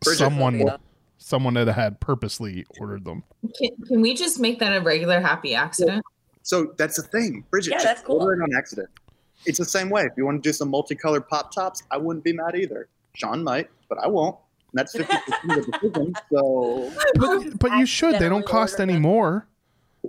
[0.00, 0.16] Bridget.
[0.16, 0.70] someone.
[1.18, 3.22] Someone that had purposely ordered them.
[3.58, 6.02] Can, can we just make that a regular happy accident?
[6.42, 7.72] So that's the thing, Bridget.
[7.72, 8.22] Yeah, just that's cool.
[8.22, 8.88] Order it on accident.
[9.46, 10.02] It's the same way.
[10.02, 12.88] If you want to do some multicolored pop tops, I wouldn't be mad either.
[13.14, 14.36] Sean might, but I won't.
[14.72, 16.14] And that's fifty percent of the decision.
[16.32, 18.18] So But, but you should.
[18.18, 19.46] They don't cost ordered any more.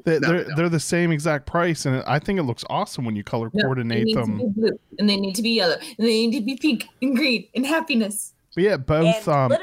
[0.03, 0.55] They, No, they're no.
[0.55, 3.51] they're the same exact price, and I think it looks awesome when you color No,
[3.53, 4.37] they coordinate need to them.
[4.37, 7.15] be blue, and they need to be yellow, and they need to be pink and
[7.15, 8.33] green and happiness.
[8.55, 9.53] But yeah, both um,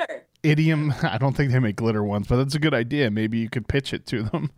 [0.42, 0.94] idiom.
[1.02, 3.10] I don't think they make glitter ones, but that's a good idea.
[3.10, 4.50] Maybe you could pitch it to them.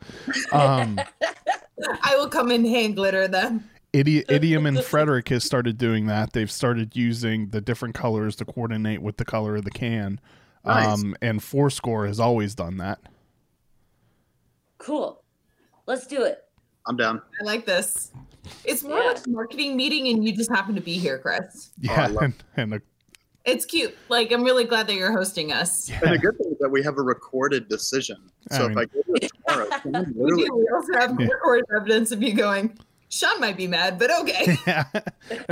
[0.52, 1.00] Um,
[2.02, 3.68] I will come and hand glitter them.
[3.95, 6.32] Idi- idiom and Frederick has started doing that.
[6.32, 10.20] They've started using the different colors to coordinate with the color of the can.
[10.64, 10.86] Nice.
[11.03, 12.99] Um, and Fourscore has always done that.
[14.78, 15.22] Cool.
[15.86, 16.40] Let's do it.
[16.86, 17.22] I'm down.
[17.40, 18.12] I like this.
[18.64, 19.05] It's more Yeah.
[19.09, 21.70] like a marketing meeting, and you just happen to be here, Chris.
[21.70, 22.82] Oh, Yeah, love and, and a,
[23.47, 23.97] It's cute.
[24.09, 25.88] Like I'm really glad that you're hosting us.
[25.88, 26.01] Yeah.
[26.03, 28.16] And the good thing is that we have a recorded decision.
[28.51, 29.68] So I if I go to it tomorrow,
[30.14, 30.55] We literally do.
[30.57, 31.26] We also have Yeah.
[31.28, 32.76] recorded evidence of you going.
[33.14, 34.56] Sean might be mad, but okay.
[34.66, 34.84] yeah.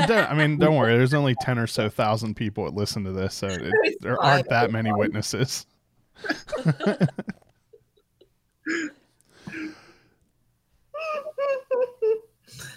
[0.06, 0.96] Don't- I mean, don't worry.
[0.96, 4.48] There's only ten or so thousand people that listen to this, so it, there aren't
[4.48, 5.64] that many witnesses.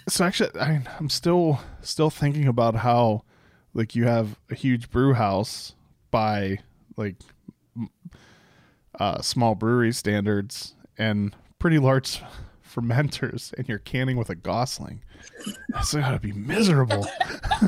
[0.08, 3.24] So actually, I, I'm still still thinking about how,
[3.74, 5.74] like, you have a huge brew house
[6.12, 6.58] by
[6.96, 7.16] like
[9.00, 12.22] uh, small brewery standards and pretty large
[12.76, 15.02] fermenters, and you're canning with a Gosling.
[15.70, 17.06] That's gotta be miserable.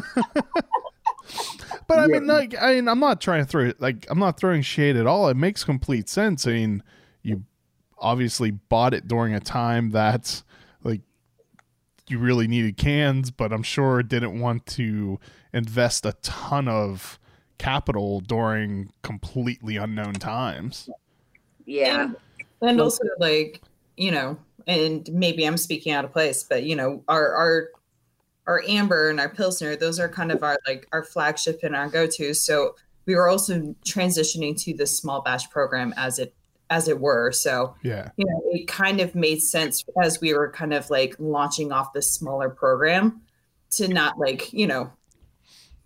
[1.87, 4.63] but I mean, like, I mean, I'm not trying to throw like I'm not throwing
[4.63, 5.29] shade at all.
[5.29, 6.47] It makes complete sense.
[6.47, 6.83] I mean,
[7.23, 7.45] you
[7.99, 10.43] obviously bought it during a time that
[10.83, 11.01] like
[12.09, 15.19] you really needed cans, but I'm sure didn't want to
[15.53, 17.19] invest a ton of
[17.59, 20.89] capital during completely unknown times.
[21.67, 22.11] Yeah.
[22.63, 23.61] and also like
[23.97, 24.39] you know
[24.69, 27.69] and maybe i'm speaking out of place but you know our our
[28.47, 31.89] our amber and our pilsner those are kind of our like our flagship and our
[31.89, 36.35] go-to so we were also transitioning to this small batch program as it
[36.71, 38.11] as it were so Yeah.
[38.17, 41.93] you know it kind of made sense as we were kind of like launching off
[41.95, 43.23] this smaller program
[43.71, 44.93] to not like you know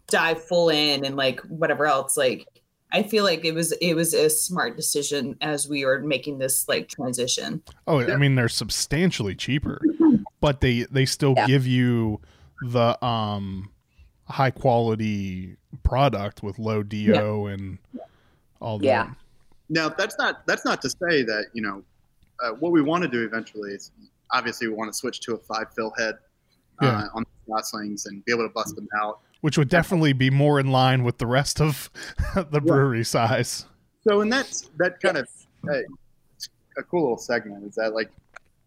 [0.09, 2.47] dive full in and like whatever else like
[2.93, 6.69] i feel like it was it was a smart decision as we were making this
[6.69, 9.81] like transition Oh, I mean they're substantially cheaper,
[10.41, 11.47] but they they still Yeah.
[11.47, 12.21] give you
[12.69, 13.71] the um
[14.29, 17.79] high quality product with low DO and
[18.61, 18.85] all that.
[18.85, 19.11] Yeah.
[19.69, 21.83] Now that's not that's not to say that you know
[22.43, 23.91] uh, what we want to do eventually is
[24.31, 26.15] obviously we want to switch to a five fill head
[26.81, 27.07] uh, Yeah.
[27.15, 29.21] on the Goslings and be able to bust them out.
[29.43, 31.91] Which would definitely be more in line with the rest of
[32.51, 33.67] the brewery size.
[34.09, 35.29] So and that's that kind of
[35.65, 35.85] Yes.
[36.77, 38.11] a cool little segment is that like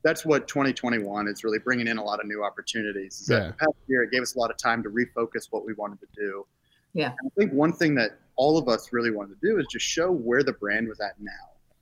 [0.03, 3.19] that's what 2021 is really bringing in a lot of new opportunities.
[3.21, 3.47] Is that Yeah.
[3.47, 5.99] the past year it gave us a lot of time to refocus what we wanted
[6.01, 6.45] to do.
[6.93, 7.07] Yeah.
[7.19, 9.86] And I think one thing that all of us really wanted to do is just
[9.86, 11.32] show where the brand was at now,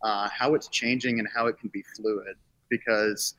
[0.03, 2.35] uh, how it's changing and how it can be fluid.
[2.69, 3.35] Because,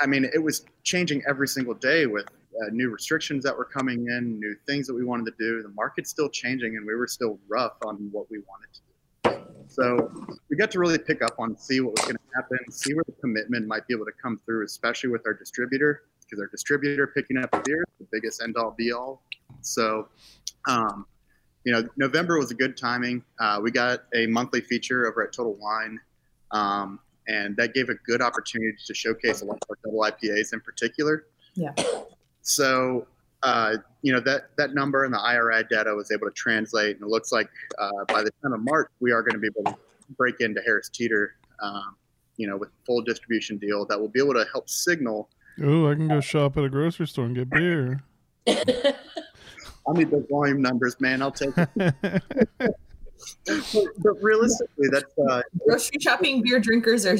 [0.00, 2.26] I mean, it was changing every single day with
[2.60, 5.62] uh, new restrictions that were coming in, new things that we wanted to do.
[5.62, 8.90] The market's still changing, and we were still rough on what we wanted to do.
[9.68, 10.10] So
[10.48, 13.04] we got to really pick up on see what was going to happen, see where
[13.06, 17.06] the commitment might be able to come through, especially with our distributor, because our distributor
[17.06, 19.22] picking up beer, the biggest end all be all.
[19.60, 20.08] So,
[20.66, 21.06] um,
[21.64, 23.22] you know, November was a good timing.
[23.38, 26.00] Uh, we got a monthly feature over at Total Wine,
[26.50, 26.98] um,
[27.28, 30.60] and that gave a good opportunity to showcase a lot of our double IPAs in
[30.60, 31.26] particular.
[31.54, 31.74] Yeah.
[32.42, 33.06] So,
[33.42, 37.04] uh, you know, that, that number and the IRI data was able to translate, and
[37.04, 39.70] it looks like uh, by the time of March, we are going to be able
[39.72, 39.78] to
[40.16, 41.96] break into Harris Teeter, um,
[42.36, 45.28] you know, with full distribution deal that will be able to help signal.
[45.62, 48.02] Oh, I can go shop at a grocery store and get beer.
[48.46, 51.20] I need those volume numbers, man.
[51.22, 51.94] I'll take it.
[51.98, 52.74] but,
[53.98, 57.18] but realistically, that's uh, grocery shopping beer drinkers are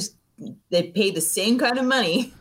[0.71, 2.33] they pay the same kind of money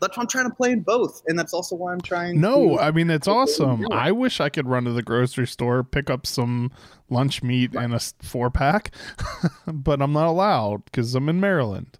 [0.00, 2.40] that's why I'm trying to play in both, and that's also why I'm trying.
[2.40, 3.86] no, to, I mean it's awesome.
[3.92, 6.70] I wish I could run to the grocery store, pick up some
[7.10, 8.94] lunch meat and a four pack,
[9.66, 11.98] but I'm not allowed because I'm in Maryland.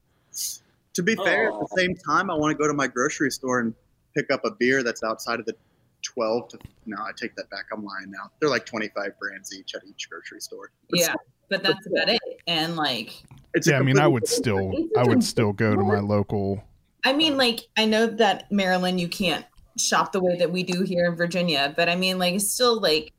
[0.95, 1.77] to be fair, at the oh.
[1.77, 3.75] same time, I want to go to my grocery store and
[4.15, 5.55] pick up a beer that's outside of the
[6.03, 6.59] 12 to.
[6.87, 7.67] No, I take that back.
[7.73, 8.31] I'm lying now.
[8.41, 10.73] They're like 25 brands each at each grocery store.
[10.91, 11.15] But yeah
[11.53, 12.21] but that's about it.
[12.47, 13.23] And like,
[13.55, 14.73] It's yeah, I mean, I would still.
[14.97, 16.65] I would still go to my local.
[17.05, 19.45] I mean, like, I know that Maryland, you can't
[19.77, 22.81] shop the way that we do here in Virginia, but I mean, like, it's still
[22.81, 23.13] like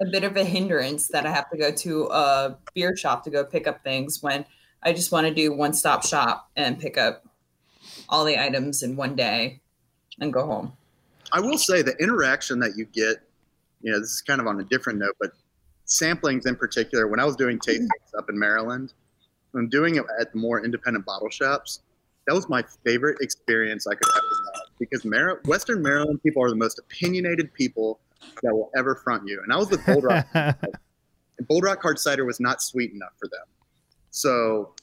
[0.00, 3.30] a bit of a hindrance that I have to go to a beer shop to
[3.30, 4.44] go pick up things when
[4.82, 7.24] I just want to do one stop shop and pick up
[8.08, 9.60] all the items in one day
[10.20, 10.72] and go home.
[11.32, 13.16] I will say the interaction that you get,
[13.82, 15.32] you know, this is kind of on a different note, but
[15.86, 18.18] samplings in particular, when I was doing tastings mm-hmm.
[18.18, 18.92] up in Maryland,
[19.52, 21.80] when doing it at the more independent bottle shops,
[22.28, 26.50] that was my favorite experience I could ever have because Mar- Western Maryland people are
[26.50, 28.00] the most opinionated people
[28.42, 29.40] that will ever front you.
[29.42, 30.54] And I was with Bold Rock, and
[31.48, 33.46] Bold Rock Hard Cider was not sweet enough for them.
[34.10, 34.74] So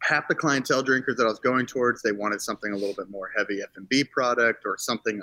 [0.00, 3.10] half the clientele drinkers that I was going towards, they wanted something a little bit
[3.10, 5.22] more heavy F&B product or something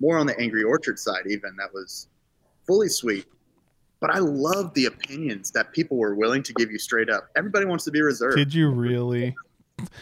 [0.00, 2.06] more on the Angry Orchard side, even that was
[2.64, 3.26] fully sweet.
[4.00, 7.28] But I love the opinions that people were willing to give you straight up.
[7.36, 8.36] Everybody wants to be reserved.
[8.36, 9.34] Did you really?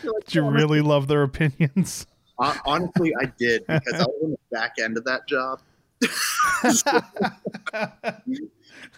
[0.02, 2.06] You're Did you "Oh, really love their opinions?
[2.66, 5.60] Honestly, I did because I was on the back end of that job.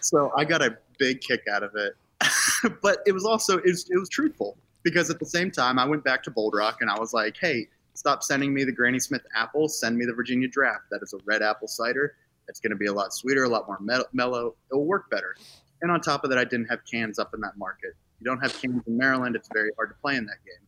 [0.01, 1.93] So I got a big kick out of it.
[2.81, 5.85] but it was also it was, it was truthful because at the same time I
[5.85, 8.99] went back to Bold Rock and I was like, hey, stop sending me the Granny
[8.99, 9.67] Smith apple.
[9.67, 10.85] Send me the Virginia Draft.
[10.91, 12.15] That is a red apple cider.
[12.47, 14.55] It's going to be a lot sweeter, a lot more mel- mellow.
[14.71, 15.35] It will work better.
[15.81, 17.93] And on top of that, I didn't have cans up in that market.
[18.19, 19.35] You don't have cans in Maryland.
[19.35, 20.65] It's very hard to play in that game.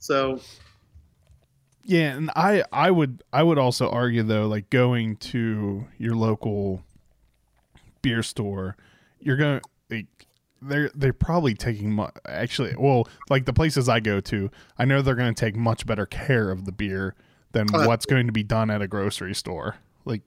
[0.00, 0.40] So
[1.84, 6.82] Yeah, and I I would I would also argue though, like going to your local
[8.02, 8.76] beer store,
[9.20, 10.06] you're gonna like
[10.62, 15.02] they're they're probably taking mu- actually well like the places I go to, I know
[15.02, 17.14] they're gonna take much better care of the beer
[17.52, 19.76] than Oh, what's going to be done at a grocery store.
[20.04, 20.22] Like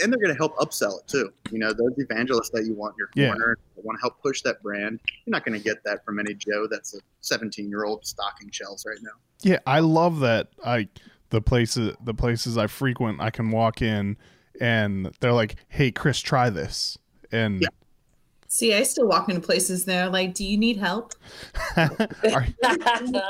[0.00, 1.32] and they're going to help upsell it too.
[1.50, 3.32] You know, those evangelists that you want in your Yeah.
[3.32, 5.00] corner that want to help push that brand.
[5.24, 8.50] You're not going to get that from any Joe that's a 17 year old stocking
[8.50, 9.10] shelves right now.
[9.42, 10.48] Yeah, I love that.
[10.64, 10.88] I
[11.30, 14.16] the places the places I frequent, I can walk in
[14.60, 16.96] and they're like, "Hey, Chris, try this."
[17.32, 17.68] And Yeah.
[18.48, 21.14] See, I still walk into places and they're like, Do you need help?
[21.76, 22.46] are,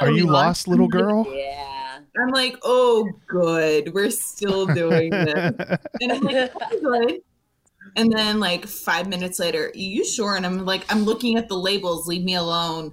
[0.01, 1.27] are you lost, little girl?
[1.35, 1.76] yeah.
[2.21, 3.93] I'm like, Oh, good.
[3.95, 5.55] We're still doing this.
[6.01, 7.21] And I'm like, "Okay, good.
[7.97, 10.37] And then like five minutes later, "Are you sure?
[10.37, 12.07] And I'm like, I'm looking at the labels.
[12.07, 12.93] Leave me alone.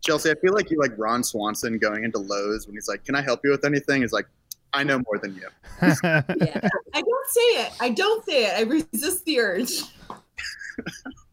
[0.00, 3.14] Chelsea, I feel like you like Ron Swanson going into Lowe's when he's like, "Can
[3.14, 4.26] I help you with anything?" He's like,
[4.72, 5.48] "I know more than you."
[6.02, 6.68] Yeah.
[6.94, 7.72] I don't say it.
[7.80, 8.54] I don't say it.
[8.58, 9.82] I resist the urge.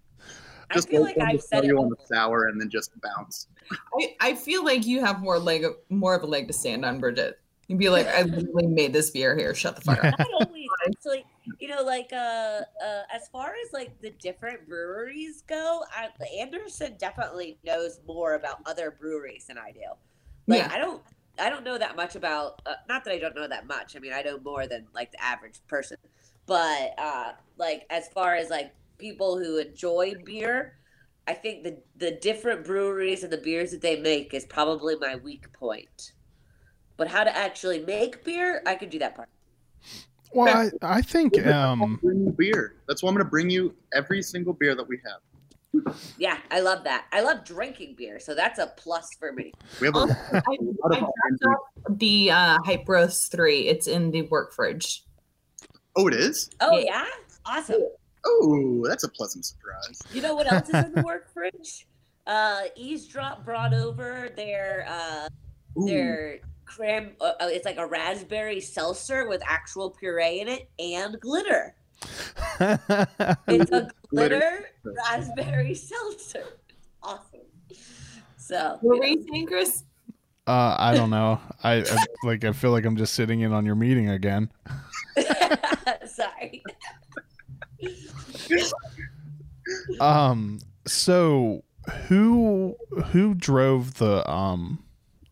[0.73, 2.59] Just I feel wait like for him to I've said you on the sour and
[2.59, 3.47] then just bounce.
[3.99, 6.99] I, I feel like you have more leg, more of a leg to stand on,
[6.99, 7.39] Bridget.
[7.67, 9.53] You'd be like, I literally made this beer here.
[9.53, 10.17] Shut the fuck up.
[10.17, 11.23] Not always actually,
[11.59, 12.15] you know, like uh,
[12.83, 16.09] uh, as far as like the different breweries go, I,
[16.39, 19.81] Anderson definitely knows more about other breweries than I do.
[20.47, 20.71] Like Yeah.
[20.71, 21.03] I don't,
[21.37, 22.59] I don't know that much about.
[22.65, 23.95] Uh, not that I don't know that much.
[23.95, 25.97] I mean, I know more than like the average person.
[26.47, 30.75] But uh, like as far as like people who enjoy beer,
[31.27, 35.15] I think the the different breweries and the beers that they make is probably my
[35.15, 36.13] weak point.
[36.97, 39.29] But how to actually make beer, I could do that part.
[40.33, 42.75] well, I, I think um Bring you beer.
[42.87, 45.85] That's why I'm going to bring you every single beer that we have.
[46.17, 47.05] Yeah, I love that.
[47.13, 49.53] I love drinking beer, so that's a plus for me.
[49.79, 50.57] We have a lot I,
[50.91, 53.67] of I dropped off the uh, Hype Roast 3.
[53.67, 55.05] It's in the work fridge.
[55.95, 56.49] Oh, it is.
[56.59, 56.83] Oh Yeah.
[56.85, 57.05] yeah,
[57.45, 57.83] awesome.
[58.25, 59.99] Oh, that's a pleasant surprise.
[60.13, 61.87] You know what else is in the work fridge?
[62.27, 65.27] Uh, Eavesdrop brought over their uh,
[65.79, 65.85] Ooh.
[65.85, 67.11] their cram.
[67.19, 71.75] Uh, uh, it's like a raspberry seltzer with actual puree in it and glitter.
[72.59, 76.43] It's a glitter raspberry seltzer.
[77.01, 77.39] Awesome.
[78.37, 79.83] So What were you saying, Chris?
[80.47, 81.39] uh I don't know.
[81.63, 84.51] I, I like I feel like I'm just sitting in on your meeting again.
[86.07, 86.63] sorry.
[89.99, 91.63] Um so
[92.07, 92.75] who
[93.11, 94.83] who drove the um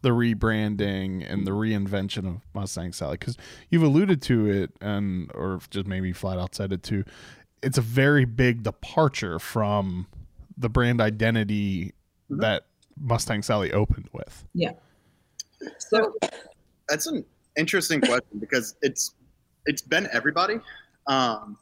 [0.02, 3.36] the rebranding and the reinvention of Mustang Sally cuz
[3.70, 7.04] you've alluded to it and or just maybe flat out said it too.
[7.64, 10.08] It's a very big departure from
[10.58, 11.94] the brand identity
[12.30, 12.42] Mhm.
[12.42, 12.68] that
[13.00, 14.46] Mustang Sally opened with.
[14.54, 14.74] Yeah.
[15.80, 16.14] So
[16.88, 17.26] that's an
[17.58, 19.16] interesting question because it's
[19.66, 20.60] it's been everybody.
[21.08, 21.58] Um,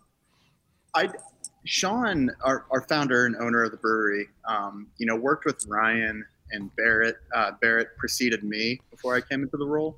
[0.96, 1.10] I
[1.66, 6.24] Sean, our, our founder and owner of the brewery, um, you know, worked with Ryan
[6.52, 7.18] and Barrett.
[7.34, 9.98] Uh, Barrett preceded me before I came into the role,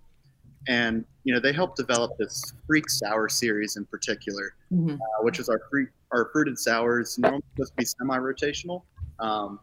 [0.69, 4.95] and you know they helped develop this Freak Sour series in particular, Mhm.
[4.95, 8.83] uh, which is our free, our fruited sours normally supposed to be semi-rotational.
[9.19, 9.59] Um,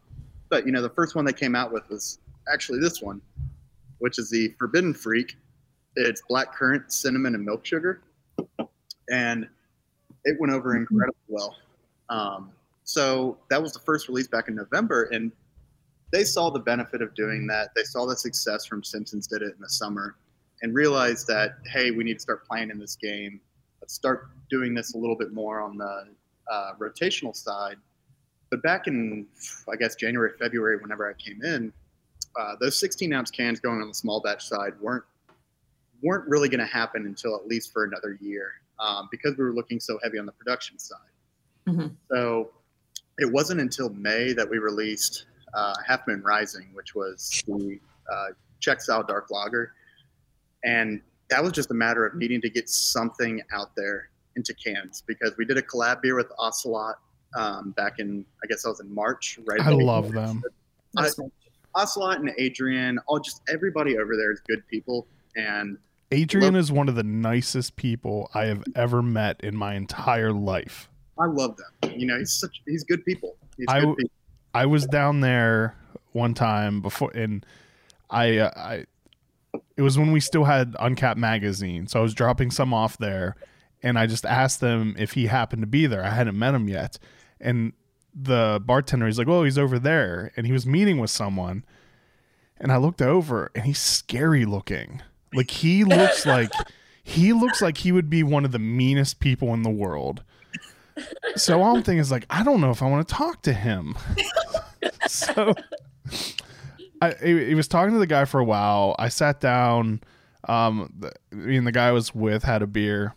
[0.51, 2.18] But you know, the first one they came out with was
[2.53, 3.20] actually this one,
[3.99, 5.37] which is the Forbidden Freak.
[5.97, 8.03] It's black currant, cinnamon, and milk sugar,
[9.11, 9.49] and
[10.25, 11.57] it went over incredibly well.
[12.09, 12.51] Um,
[12.85, 15.33] so that was the first release back in November, and
[16.12, 17.70] they saw the benefit of doing that.
[17.75, 20.16] They saw the success from Simpsons did it in the summer,
[20.62, 23.41] and realized that hey, we need to start playing in this game.
[23.81, 26.09] Let's start doing this a little bit more on the
[26.51, 27.77] uh, rotational side.
[28.51, 29.27] But back in,
[29.70, 31.72] I guess January, February, whenever I came in,
[32.39, 35.05] uh, those 16 ounce cans going on the small batch side weren't
[36.03, 38.53] weren't really going to happen until at least for another year
[38.85, 40.99] um, because we were looking so heavy on the production side.
[41.66, 41.87] Mm-hmm.
[42.11, 42.51] So
[43.18, 47.78] it wasn't until May that we released uh, Half Moon Rising, which was the
[48.12, 48.26] uh,
[48.61, 49.72] Czech style dark lager,
[50.64, 55.03] and that was just a matter of needing to get something out there into cans
[55.07, 56.97] because we did a collab beer with Ocelot
[57.37, 59.39] um, back in I guess that was in March.
[59.47, 60.43] Right, I love them.
[60.97, 61.09] I,
[61.76, 65.07] Ocelot and Adrian, all just everybody over there is good people,
[65.37, 65.78] and
[66.11, 70.89] Adrian is one of the nicest people I have ever met in my entire life.
[71.19, 71.93] I love them.
[71.99, 73.37] You know, he's such he's good people.
[73.57, 74.11] He's I, good people.
[74.53, 75.77] I was down there
[76.13, 77.45] one time before, and
[78.11, 78.85] I, uh, I,
[79.77, 83.37] it was when we still had Uncapped magazine, so I was dropping some off there,
[83.83, 86.05] and I just asked them if he happened to be there.
[86.05, 86.99] I hadn't met him yet,
[87.41, 87.73] and
[88.15, 91.65] the bartender he's like, "Oh, he's over there," and he was meeting with someone,
[92.59, 95.03] and I looked over, and he's scary looking.
[95.35, 96.51] Like he looks like
[97.03, 100.22] he looks like he would be one of the meanest people in the world.
[101.37, 103.53] So all I'm thinking is like, I don't know if I want to talk to
[103.53, 103.97] him.
[105.09, 105.55] so
[107.01, 108.95] I he, was talking to the guy for a while.
[108.99, 110.01] I sat down.
[110.49, 113.14] Um, the, me and the guy I was with had a beer,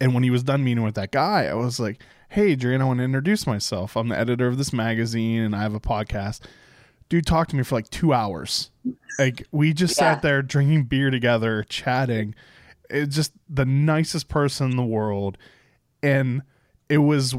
[0.00, 2.84] and when he was done meeting with that guy, I was like, "Hey, Adrian, I
[2.84, 3.96] want to introduce myself.
[3.96, 6.40] I'm the editor of this magazine, and I have a podcast."
[7.12, 8.70] Dude talked to me for like two hours.
[9.18, 10.14] Like we just Yeah.
[10.14, 12.34] sat there drinking beer together, chatting.
[12.88, 15.36] It's just the nicest person in the world,
[16.02, 16.40] and
[16.88, 17.34] it was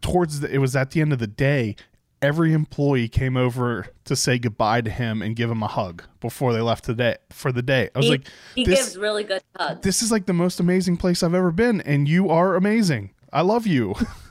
[0.00, 1.76] towards the, it was at the end of the day
[2.20, 6.52] every employee came over to say goodbye to him and give him a hug before
[6.52, 9.42] they left today for the day i was He- like He this- gives really good
[9.56, 9.80] hugs.
[9.82, 13.40] this is like the most amazing place i've ever been and you are amazing i
[13.40, 13.94] love you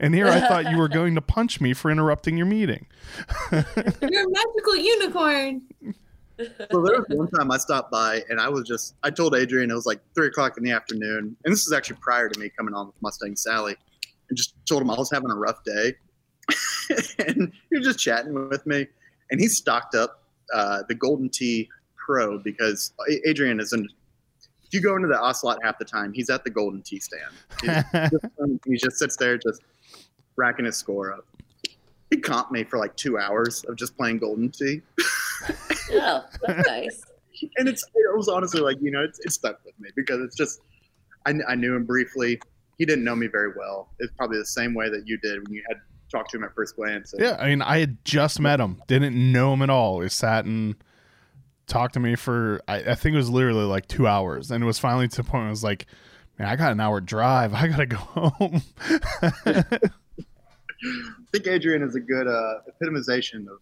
[0.00, 2.86] and here i thought you were going to punch me for interrupting your meeting
[3.52, 5.62] You're a magical unicorn.
[6.38, 6.46] so
[6.82, 9.74] there was one time I stopped by and I was just I told Adrian it
[9.74, 12.74] was like three o'clock in the afternoon, and this is actually prior to me coming
[12.74, 13.76] on with Mustang Sally,
[14.28, 15.94] and just told him I was having a rough day,
[17.26, 18.86] and he was just chatting with me,
[19.30, 20.22] and he stocked up
[20.54, 22.92] uh, the Golden Tee Pro because
[23.26, 23.88] Adrian is in.
[24.64, 27.32] If you go into the Ocelot half the time, he's at the Golden Tee stand.
[27.62, 28.10] He's-
[28.66, 29.62] he just sits there just
[30.38, 31.26] racking his score up.
[32.10, 34.80] He comped me for like two hours of just playing Golden Tee.
[35.90, 37.02] Oh, that's nice.
[37.56, 40.36] and it's it was honestly like you know it's, it stuck with me because it's
[40.36, 40.60] just
[41.24, 42.40] I, I knew him briefly.
[42.76, 43.88] He didn't know me very well.
[43.98, 45.78] It's probably the same way that you did when you had
[46.10, 47.12] talked to him at first glance.
[47.14, 48.82] And yeah i mean i had just met him.
[48.88, 50.00] Didn't know him at all.
[50.00, 50.74] He sat and
[51.68, 54.50] talked to me for I, I think it was literally like two hours.
[54.50, 55.86] And it was finally to the point where i was like
[56.38, 57.54] man i got an hour drive.
[57.54, 58.62] I gotta go home
[60.84, 63.58] I think Adrian is a good uh, epitomization of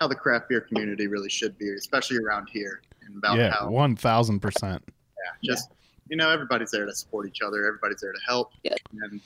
[0.00, 3.68] how the craft beer community really should be especially around here and about yeah how
[3.68, 4.78] 1000% yeah,
[5.42, 5.70] just
[6.08, 8.50] you know everybody's there to support each other everybody's there to help.
[8.62, 8.74] Yeah.
[9.02, 9.20] and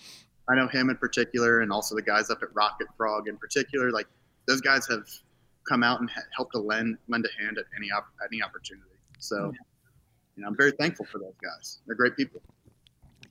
[0.49, 3.91] i know him in particular and also the guys up at rocket frog in particular
[3.91, 4.07] like
[4.47, 5.07] those guys have
[5.69, 8.87] come out and ha- helped to lend lend a hand at any op- any opportunity.
[9.19, 9.53] So
[10.37, 11.81] you know i'm very thankful for those guys.
[11.87, 12.41] They're great people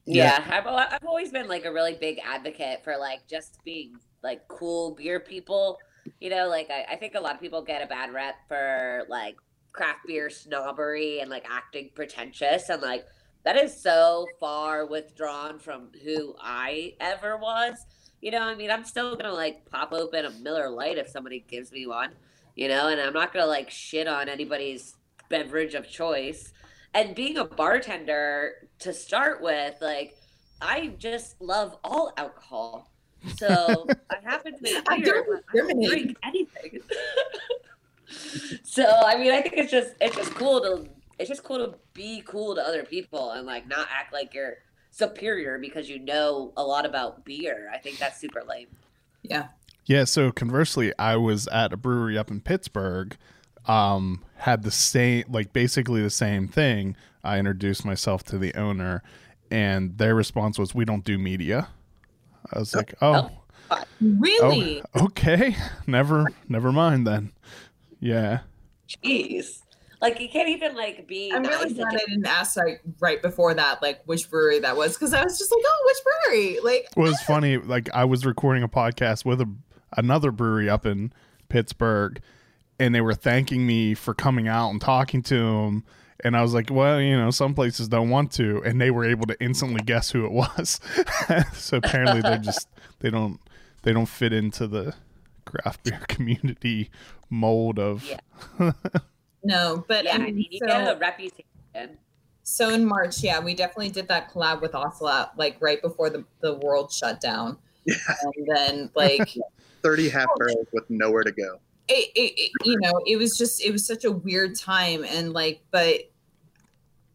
[0.07, 4.47] Yeah, I've, I've always been like a really big advocate for like just being like
[4.47, 5.79] cool beer people.
[6.21, 9.03] You know, like I, I think a lot of people get a bad rep for
[9.09, 9.35] like
[9.73, 13.05] craft beer snobbery and like acting pretentious and like
[13.43, 17.85] that is so far withdrawn from who I ever was.
[18.21, 21.45] You know, I mean, I'm still gonna like pop open a Miller Lite if somebody
[21.47, 22.11] gives me one.
[22.55, 24.95] You know, and I'm not gonna like shit on anybody's
[25.29, 26.51] beverage of choice.
[26.93, 30.17] And being a bartender to start with, like,
[30.61, 32.91] I just love all alcohol.
[33.35, 35.89] So I happen to make I beer, don't but I don't discriminate.
[35.89, 36.81] drink anything.
[38.63, 40.87] so I mean, I think it's just it's just cool to
[41.19, 44.57] it's just cool to be cool to other people and like not act like you're
[44.91, 47.69] superior because you know a lot about beer.
[47.73, 48.67] I think that's super lame.
[49.23, 49.47] Yeah.
[49.85, 53.15] Yeah, so conversely, I was at a brewery up in Pittsburgh,
[53.67, 56.97] um, had the same, like basically the same thing.
[57.27, 59.03] I introduced myself to the owner,
[59.51, 61.69] and their response was, "We don't do media."
[62.51, 63.31] I was like, "Oh, Oh.
[63.71, 64.81] oh really?
[64.95, 65.55] Oh, okay.
[65.85, 67.31] Never, never mind then.
[67.99, 68.39] Yeah.
[68.87, 69.61] Jeez.
[69.99, 71.31] Like you can't even like be.
[71.33, 74.59] I'm nice really glad just- I didn't ask like right before that, like which brewery
[74.59, 76.59] that was, because I was just like, oh, which brewery?
[76.63, 77.25] Like, it was ah.
[77.25, 77.57] funny.
[77.57, 79.51] Like I was recording a podcast with a,
[79.95, 81.11] another brewery up in
[81.49, 82.21] Pittsburgh,
[82.79, 85.83] and they were thanking me for coming out and talking to them.
[86.23, 89.05] And I was like, well, you know, some places don't want to, and they were
[89.05, 90.79] able to instantly guess who it was.
[91.53, 92.67] so apparently, they're just
[92.99, 93.39] they don't
[93.83, 94.95] they don't fit into the
[95.45, 96.89] craft beer community
[97.29, 98.03] mold of.
[98.03, 98.71] Yeah.
[99.43, 101.97] no, but yeah, I I mean, mean, you so, get a reputation.
[102.43, 106.25] so in March, yeah, we definitely did that collab with Ocelot, like right before the,
[106.41, 107.57] the world shut down.
[107.85, 107.95] Yeah.
[108.35, 109.29] And then like
[109.83, 111.59] 30 half barrels with nowhere to go.
[111.87, 115.33] It, it, it you know it was just it was such a weird time and
[115.33, 116.09] like but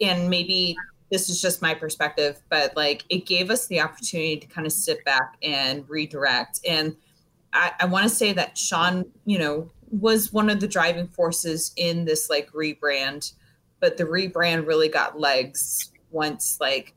[0.01, 0.77] and maybe
[1.11, 4.73] this is just my perspective but like it gave us the opportunity to kind of
[4.73, 6.61] sit back and redirect.
[6.67, 6.97] And
[7.53, 11.73] i, I want to say that sean you know was one of the driving forces
[11.77, 13.33] in this like rebrand
[13.79, 16.95] but the rebrand really got legs once like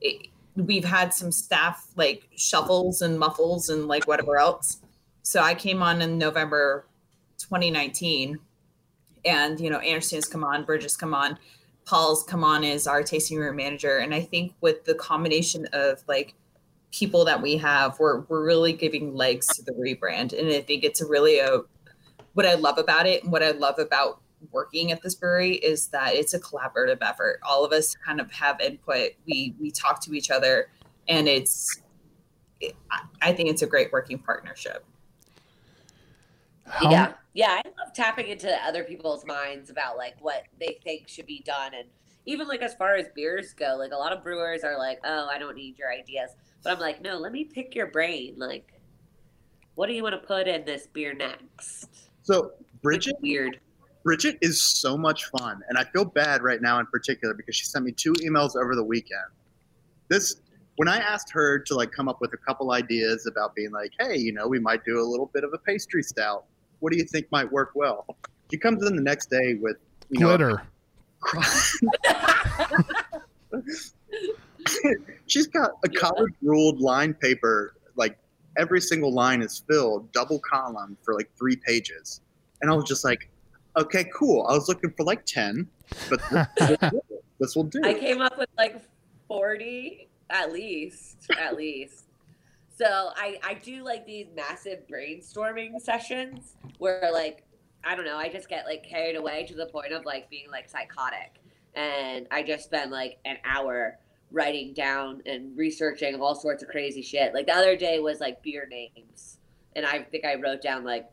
[0.00, 4.80] it, we've had some staff like shuffles and muffles and like whatever else.
[5.22, 6.86] So I came on in November
[7.48, 8.38] 2019,
[9.24, 11.38] and you know Anderson's come on, Burgess come on,
[11.84, 16.02] Paul's come on as our tasting room manager, and I think with the combination of
[16.08, 16.34] like
[16.92, 20.84] people that we have, we're we're really giving legs to the rebrand, and I think
[20.84, 21.60] it's really a
[22.32, 24.20] what I love about it, and what I love about
[24.52, 27.40] working at this brewery is that it's a collaborative effort.
[27.42, 29.12] All of us kind of have input.
[29.26, 30.70] We we talk to each other,
[31.08, 31.80] and it's.
[33.20, 34.86] I think it's a great working partnership.
[36.66, 37.60] How- Yeah, yeah.
[37.64, 41.74] I love tapping into other people's minds about like what they think should be done,
[41.74, 41.88] and
[42.26, 45.28] even like as far as beers go, like a lot of brewers are like, "Oh,
[45.30, 46.30] I don't need your ideas,"
[46.62, 48.34] but I'm like, "No, let me pick your brain.
[48.38, 48.72] Like,
[49.74, 51.88] what do you want to put in this beer next?"
[52.22, 52.52] So
[52.82, 53.60] Bridget, weird.
[54.02, 57.64] Bridget is so much fun, and I feel bad right now in particular because she
[57.64, 59.20] sent me two emails over the weekend.
[60.08, 60.36] This
[60.76, 63.92] when I asked her to like come up with a couple ideas about being like,
[63.98, 66.46] hey, you know, we might do a little bit of a pastry stout.
[66.84, 68.04] What do you think might work well?
[68.50, 69.78] She comes in the next day with
[70.10, 70.62] you know, glitter.
[75.26, 75.98] She's got a Yeah.
[75.98, 78.18] college ruled line paper, like
[78.58, 82.20] every single line is filled, double column for like three pages.
[82.60, 83.30] And I was just like,
[83.78, 84.46] okay, cool.
[84.46, 85.66] I was looking for like 10,
[86.10, 87.00] but this, this will do.
[87.40, 87.80] This will do.
[87.82, 88.82] I came up with like
[89.28, 92.03] 40 at least, at least.
[92.76, 97.44] So I I do like these massive brainstorming sessions where like
[97.84, 100.50] I don't know, I just get like carried away to the point of like being
[100.50, 101.40] like psychotic.
[101.74, 103.98] And I just spend like an hour
[104.30, 107.34] writing down and researching all sorts of crazy shit.
[107.34, 109.38] Like the other day was like beer names.
[109.76, 111.08] And I think I wrote down like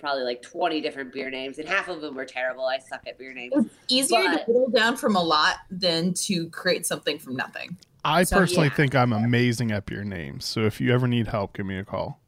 [0.00, 2.64] probably like 20 different beer names and half of them were terrible.
[2.64, 3.52] I suck at beer names.
[3.56, 7.76] It's easier But- to whittle down from a lot than to create something from nothing.
[8.06, 8.74] I So, personally yeah.
[8.74, 10.44] think I'm amazing at your names.
[10.44, 12.20] So if you ever need help, give me a call.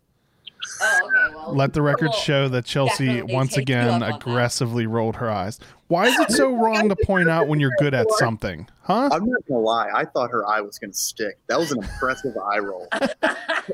[0.83, 1.35] Oh, okay.
[1.35, 4.17] Well, Let the record we'll show that Chelsea once again up on that.
[4.17, 5.59] aggressively rolled her eyes.
[5.87, 8.69] Why is it so wrong to point out when you're good at something?
[8.83, 9.09] Huh?
[9.13, 9.89] I'm not gonna lie.
[9.95, 11.39] I thought her eye was gonna stick.
[11.47, 12.87] That was an impressive eye roll.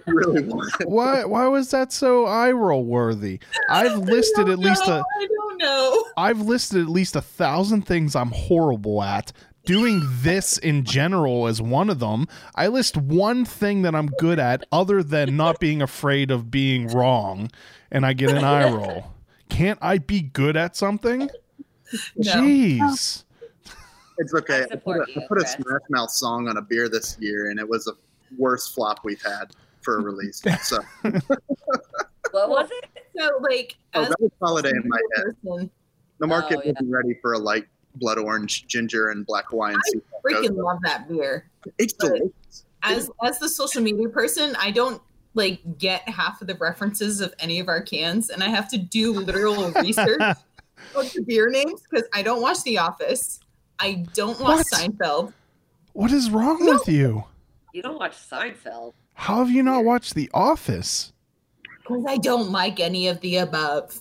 [0.07, 0.73] Really was.
[0.87, 3.39] Why why was that so eye roll worthy?
[3.71, 6.05] I've listed at least a I don't know.
[6.17, 9.33] I've listed at least a thousand things I'm horrible at.
[9.65, 12.27] Doing this in general as one of them.
[12.55, 16.89] I list one thing that I'm good at other than not being afraid of being
[16.89, 17.51] wrong,
[17.91, 19.13] and I get an eye roll.
[19.49, 21.31] Can't I be good at something?
[22.17, 22.33] No.
[22.33, 23.25] Jeez.
[24.19, 24.61] It's okay.
[24.61, 25.53] I I put, support a, I you, put a Chris.
[25.53, 27.95] Smash Mouth song on a beer this year, and it was the
[28.39, 29.47] worst flop we've had
[29.83, 30.43] for a release.
[30.63, 30.79] So
[32.33, 32.85] what was it?
[33.17, 35.25] So like oh, as that was holiday in my head.
[35.43, 35.71] person,
[36.19, 36.73] The market Oh, yeah.
[36.73, 37.67] wasn't ready for a light
[37.97, 39.79] blood orange, ginger, and black Hawaiian.
[39.79, 41.49] I freaking love that beer.
[41.79, 42.65] It's delicious.
[42.83, 45.01] As as the social media person, I don't
[45.35, 48.79] like get half of the references of any of our cans, and I have to
[48.79, 53.41] do literal research of the beer names because I don't watch The Office.
[53.79, 54.67] I don't watch What?
[54.73, 55.33] Seinfeld.
[55.93, 57.25] What is wrong with you?
[57.73, 58.93] You don't watch Seinfeld.
[59.15, 61.13] How have you not watched The Office?
[61.63, 64.01] Because I don't like any of the above.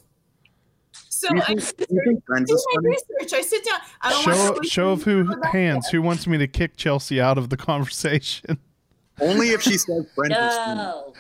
[1.28, 2.90] So you I think, sit do you think Friends do is my funny?
[3.20, 3.40] research.
[3.40, 3.80] I sit down.
[4.02, 5.88] I don't Show watch show of who hands.
[5.90, 8.58] Who wants me to kick Chelsea out of the conversation?
[9.22, 10.76] Only if she says Friends is funny.
[10.76, 11.14] No.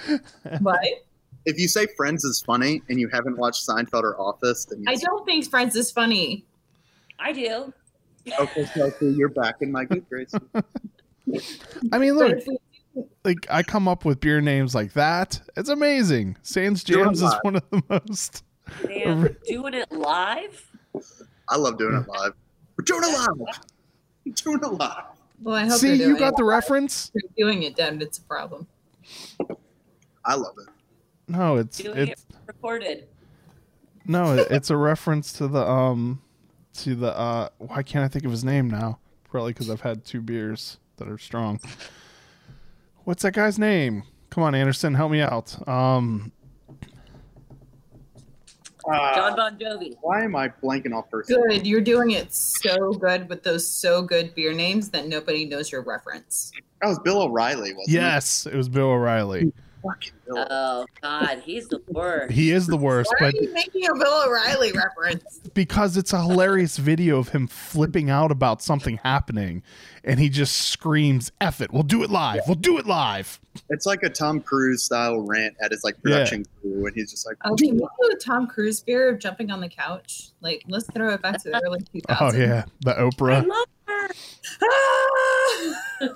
[0.62, 0.80] What?
[1.46, 4.96] If you say Friends is funny and you haven't watched Seinfeld or Office, then I
[4.96, 6.46] don't think Friends is funny.
[7.20, 7.74] I do.
[8.40, 10.40] okay, Chelsea, you're back in my good graces.
[11.92, 12.58] I mean, look, if we
[12.96, 15.42] do like I come up with beer names like that.
[15.56, 16.38] It's amazing.
[16.42, 18.44] Sans Do Jams is one of the most.
[18.88, 20.70] Damn, doing it live?
[21.50, 22.34] I love doing it live.
[22.78, 23.58] We're doing it live.
[24.26, 25.04] We're doing it live.
[25.42, 26.38] Well, I hope See, you got it.
[26.38, 27.12] the reference.
[27.14, 28.68] If you're doing it, then it's a problem.
[30.26, 30.70] I love it.
[31.28, 33.08] No, it's Doing it's it recorded.
[34.06, 36.22] no, it's a reference to the um
[36.76, 37.50] to the uh.
[37.58, 39.00] Why can't I think of his name now?
[39.30, 41.60] Probably because I've had two beers that are strong.
[43.04, 44.04] What's that guy's name?
[44.30, 45.68] Come on, Anderson, help me out.
[45.68, 46.32] Um,
[48.92, 49.96] Uh, John Bon Jovi.
[50.02, 51.30] why am I blanking off first?
[51.30, 51.66] Good.
[51.66, 55.82] You're doing it so good with those so good beer names that nobody knows your
[55.84, 56.52] reference.
[56.82, 59.54] That was Bill O'Reilly, wasn't yes, it was Bill O'Reilly.
[59.84, 60.48] Fucking Bill.
[60.50, 62.34] Oh God, he's the worst.
[62.34, 65.40] He is the worst, Why but are you making a Bill O'Reilly reference?
[65.54, 69.62] because it's a hilarious video of him flipping out about something happening
[70.04, 72.42] and he just screams F it, we'll do it live.
[72.48, 73.40] We'll do it live.
[73.70, 77.26] It's like a Tom Cruise style rant at his like production crew, and he's just
[77.26, 80.30] like, Oh, can we do a Tom Cruise beer of jumping on the couch?
[80.42, 82.18] Like, let's throw it back to the early 2000s.
[82.20, 83.48] Oh yeah, the I Oprah.
[83.48, 84.10] love her.
[84.64, 86.10] Ah!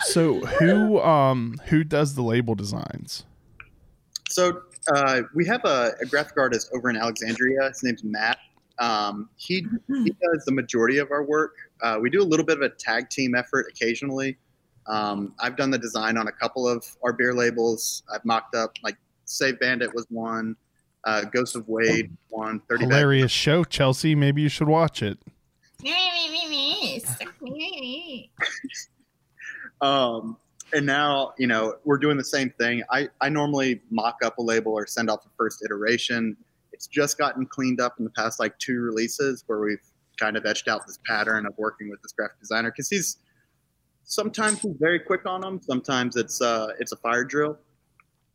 [0.00, 3.24] So who um who does the label designs?
[4.28, 4.62] So
[4.94, 7.68] uh, we have a, a graphic artist over in Alexandria.
[7.68, 8.38] His name's Matt.
[8.78, 11.54] Um, he he does the majority of our work.
[11.82, 14.36] Uh, we do a little bit of a tag team effort occasionally.
[14.86, 18.02] Um, I've done the design on a couple of our beer labels.
[18.12, 20.56] I've mocked up like Save Bandit was one,
[21.04, 22.84] uh, Ghost of Wade one, Thirty.
[22.84, 24.14] Bag- Hilarious show, Chelsea.
[24.14, 25.18] Maybe you should watch it.
[29.82, 30.38] Um,
[30.72, 32.82] and now, you know, we're doing the same thing.
[32.90, 36.34] I, I normally mock up a label or send off the first iteration.
[36.72, 39.78] It's just gotten cleaned up in the past like two releases where we've
[40.18, 43.18] kind of etched out this pattern of working with this graphic designer because he's
[44.04, 45.60] sometimes he's very quick on them.
[45.62, 47.58] Sometimes it's uh, it's a fire drill.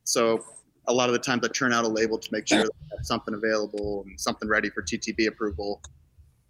[0.04, 0.44] So
[0.88, 2.66] a lot of the times I turn out a label to make sure
[3.04, 5.82] something available and something ready for TTB approval.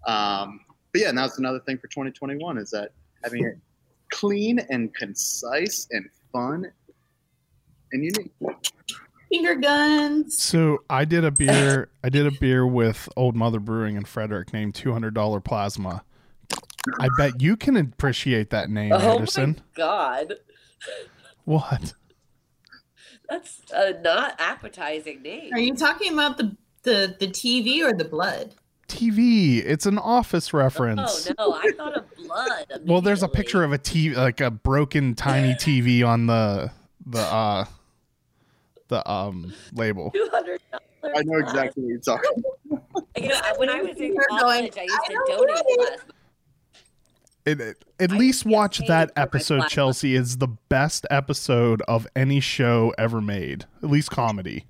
[0.08, 2.92] Um, but yeah, and that's another thing for 2021 is that
[3.24, 3.58] having it
[4.12, 6.72] clean and concise and fun
[7.92, 8.32] and unique.
[9.32, 10.38] Finger guns.
[10.38, 11.90] So I did a beer.
[12.04, 16.04] I did a beer with Old Mother Brewing in Frederick named Two Hundred Dollar Plasma.
[17.00, 19.08] I bet you can appreciate that name, Anderson.
[19.08, 19.56] Oh Anderson.
[19.56, 20.34] my God,
[21.46, 21.94] What?
[23.30, 25.54] that's a not appetizing name.
[25.54, 28.56] Are you talking about the, the, the TV or the blood?
[28.90, 29.64] TV.
[29.64, 31.30] It's an office reference.
[31.30, 32.82] Oh no, I thought of blood.
[32.86, 36.72] Well, there's a picture of a TV, like a broken tiny TV on the
[37.06, 37.66] the uh
[38.92, 40.12] the um label.
[40.16, 41.16] Two hundred dollars.
[41.18, 43.08] I know exactly what you're talking about.
[43.18, 46.02] You know, when I was in college, I used "I to donate get it."
[47.44, 49.68] It, it- at I least watch that episode.
[49.68, 50.14] Chelsea.
[50.16, 53.66] is the best episode of any show ever made.
[53.82, 54.66] At least comedy.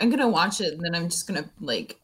[0.00, 1.98] I'm gonna watch it and then I'm just gonna like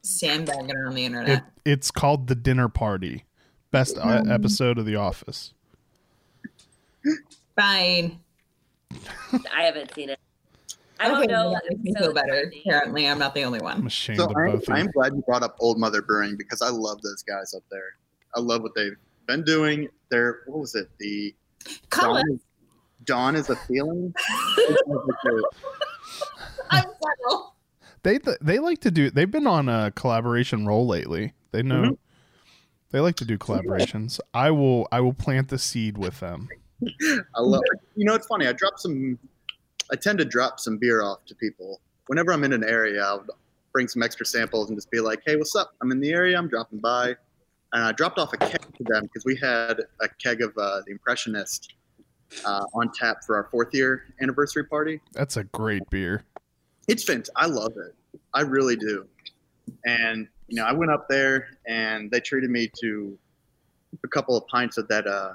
[0.00, 1.44] sandbag it on the internet.
[1.66, 3.24] It, it's called The Dinner Party.
[3.70, 5.52] Best uh, episode of The Office.
[7.56, 8.20] Fine.
[9.54, 10.18] I haven't seen it.
[11.00, 11.50] I don't Okay, know.
[11.52, 12.34] that makes me so feel better.
[12.34, 12.62] exciting.
[12.66, 13.72] Apparently, I'm not the only one.
[13.72, 13.86] I'm one.
[13.88, 16.62] ashamed So of I'm, both of I'm glad you brought up Old Mother Brewing because
[16.62, 17.94] I love those guys up there.
[18.36, 18.96] I love what they've
[19.26, 19.88] been doing.
[20.10, 20.88] They're what was it?
[20.98, 21.34] The
[21.90, 22.40] Colin,
[23.04, 24.14] Dawn, Dawn is a feeling.
[26.70, 27.54] I'm subtle.
[28.02, 29.10] They they like to do.
[29.10, 31.34] They've been on a collaboration roll lately.
[31.52, 31.82] They know.
[31.82, 31.98] Mhm.
[32.90, 34.20] They like to do collaborations.
[34.34, 34.86] I will.
[34.92, 36.48] I will plant the seed with them.
[37.34, 37.62] I love.
[37.96, 38.46] You know, it's funny.
[38.46, 39.18] I drop some.
[39.90, 43.02] I tend to drop some beer off to people whenever I'm in an area.
[43.02, 43.26] I'll
[43.72, 45.74] bring some extra samples and just be like, "Hey, what's up?
[45.82, 46.38] I'm in the area.
[46.38, 47.16] I'm dropping by."
[47.74, 50.82] And I dropped off a keg to them because we had a keg of uh,
[50.86, 51.74] the Impressionist
[52.44, 55.00] uh, on tap for our fourth year anniversary party.
[55.12, 56.24] That's a great beer.
[56.88, 57.34] It's fantastic.
[57.36, 57.94] I love it.
[58.34, 59.06] I really do.
[59.84, 63.18] And you know, I went up there and they treated me to
[64.04, 65.06] a couple of pints of that.
[65.06, 65.34] Uh,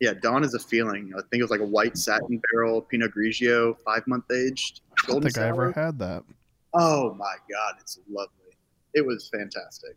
[0.00, 1.12] yeah, Dawn is a feeling.
[1.16, 4.80] I think it was like a white satin barrel Pinot Grigio, five month aged.
[4.90, 6.22] I don't golden think I ever had that.
[6.74, 8.56] Oh my god, it's lovely.
[8.94, 9.96] It was fantastic,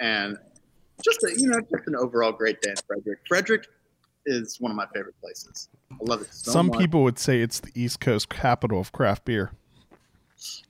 [0.00, 0.36] and
[1.04, 3.18] just a, you know, just an overall great day in Frederick.
[3.28, 3.66] Frederick
[4.26, 5.68] is one of my favorite places.
[5.92, 6.80] I love it so Some much.
[6.80, 9.52] people would say it's the East Coast capital of craft beer.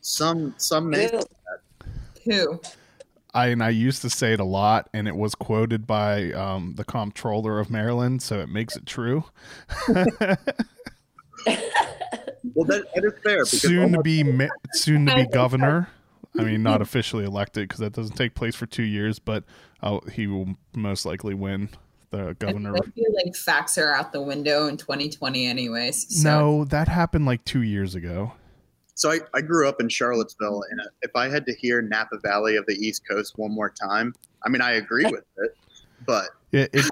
[0.00, 1.22] some some may Ew.
[2.24, 2.60] Who?
[3.34, 6.74] I and I used to say it a lot, and it was quoted by um,
[6.76, 9.24] the comptroller of Maryland, so it makes it true.
[9.88, 10.36] well
[11.46, 15.88] that, that is fair soon to be ma- soon to be governor.
[16.38, 19.44] I mean, not officially elected because that doesn't take place for two years, but
[19.82, 21.68] uh, he will most likely win
[22.10, 22.74] the governor.
[22.76, 26.22] I feel like facts are out the window in 2020, anyways.
[26.22, 26.28] So.
[26.28, 28.32] No, that happened like two years ago.
[28.94, 32.56] So I, I grew up in Charlottesville, and if I had to hear Napa Valley
[32.56, 34.14] of the East Coast one more time,
[34.44, 35.56] I mean, I agree with it,
[36.06, 36.86] but It it,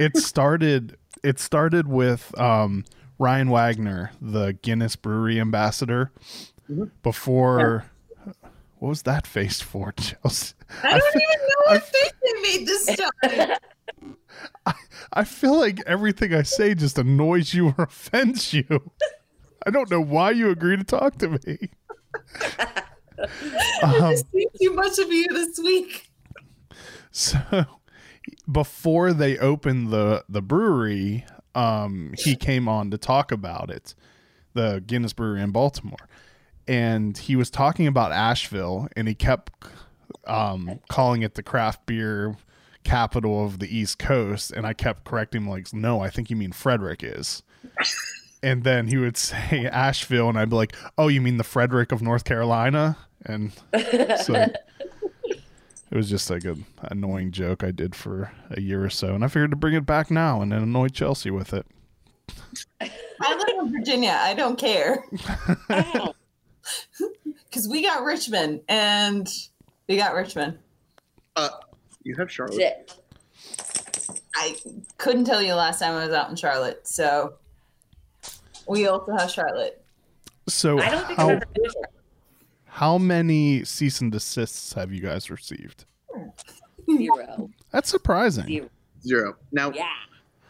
[0.00, 2.84] it started it started with um,
[3.18, 6.10] Ryan Wagner, the Guinness Brewery ambassador,
[6.70, 6.90] Mhm.
[7.02, 7.84] before.
[8.78, 10.54] What was that face for, Chelsea?
[10.82, 13.56] I don't even know what I, face they made this time.
[15.12, 18.90] I feel like everything I say just annoys you or offends you.
[19.66, 21.70] I don't know why you agree to talk to me.
[23.82, 24.16] I Um,
[24.60, 26.10] too much of you this week.
[27.10, 27.38] So
[28.50, 31.24] before they opened the the brewery,
[31.54, 33.94] um, he came on to talk about it,
[34.54, 36.08] the Guinness Brewery in Baltimore,
[36.66, 39.52] and he was talking about Asheville, and he kept
[40.26, 42.36] um, calling it the craft beer
[42.84, 46.36] capital of the East Coast, and I kept correcting him like, no, I think you
[46.36, 47.42] mean Frederick is.
[48.42, 51.92] And then he would say Asheville, and I'd be like, "Oh, you mean the Frederick
[51.92, 54.34] of North Carolina?" And so
[55.92, 59.24] it was just like an annoying joke I did for a year or so, and
[59.24, 61.66] I figured to bring it back now and then annoy Chelsea with it.
[62.80, 64.18] I live in Virginia.
[64.20, 65.04] I don't care
[65.68, 69.28] because we got Richmond and
[69.88, 70.58] we got Richmond.
[71.36, 71.48] Uh,
[72.02, 72.56] you have Charlotte.
[72.56, 72.94] Shit.
[74.34, 74.56] I
[74.98, 77.34] couldn't tell you last time I was out in Charlotte, so
[78.68, 79.82] we also have Charlotte.
[80.48, 81.90] So I don't think how I've ever been there.
[82.66, 85.84] how many cease and desists have you guys received?
[86.96, 87.50] Zero.
[87.70, 88.46] That's surprising.
[88.46, 88.68] Zero.
[89.02, 89.36] Zero.
[89.52, 89.86] Now Yeah.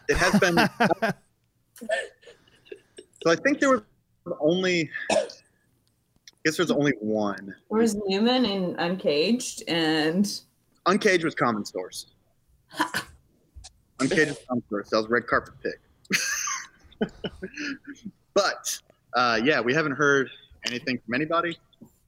[0.09, 0.55] it has been.
[3.23, 3.81] so I think there was
[4.39, 4.89] only.
[5.11, 5.27] I
[6.45, 7.55] guess there's only one.
[7.69, 10.41] There was Newman in Uncaged, and
[10.87, 12.07] Uncaged was Common Stores.
[13.99, 14.89] Uncaged was Common Stores.
[14.89, 15.73] That was Red Carpet Pig.
[18.33, 18.79] but
[19.15, 20.29] uh, yeah, we haven't heard
[20.65, 21.57] anything from anybody.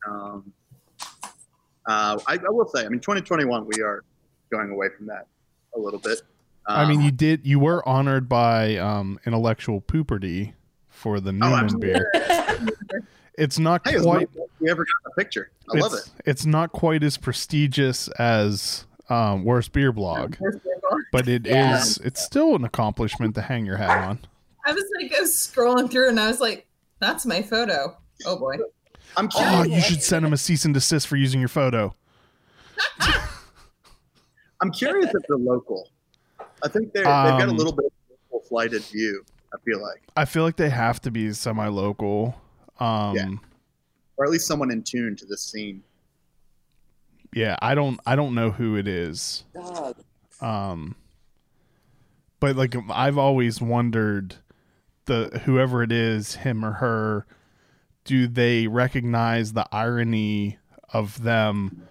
[0.07, 0.53] Um,
[1.87, 4.03] uh, I, I will say, I mean, 2021, we are
[4.51, 5.27] going away from that
[5.75, 6.21] a little bit.
[6.67, 10.53] I mean, Um, you did you were honored by um, intellectual pooperty
[10.89, 11.93] for the Newman absolutely.
[11.93, 12.71] beer.
[13.37, 14.29] It's not hey, quite.
[14.61, 15.51] we ever got the picture.
[15.73, 16.09] I love it.
[16.25, 20.35] It's not quite as prestigious as um, Worst Beer Blog,
[21.11, 21.51] but it is.
[21.99, 22.07] Yeah.
[22.07, 24.19] It's still an accomplishment to hang your hat on.
[24.65, 26.67] I was like, I was scrolling through, and I was like,
[26.99, 28.55] "That's my photo." Oh boy.
[29.17, 31.95] I'm Oh, you should send him a cease and desist for using your photo.
[34.61, 35.89] I'm curious if they're local.
[36.63, 39.23] I think they're, they've got a Um, little bit of a local flighted view.
[39.53, 42.35] I feel like, I feel like they have to be semi-local.
[42.79, 43.29] Um, Yeah.
[44.17, 45.83] or at least someone in tune to the scene.
[47.33, 47.99] yeah, I don't.
[48.05, 49.43] I don't know who it is.
[49.53, 49.97] Dog.
[50.41, 50.95] um
[52.41, 54.35] but like i've always wondered
[55.05, 57.25] the whoever it is him or her
[58.03, 60.57] do they recognize the irony
[60.89, 61.87] of them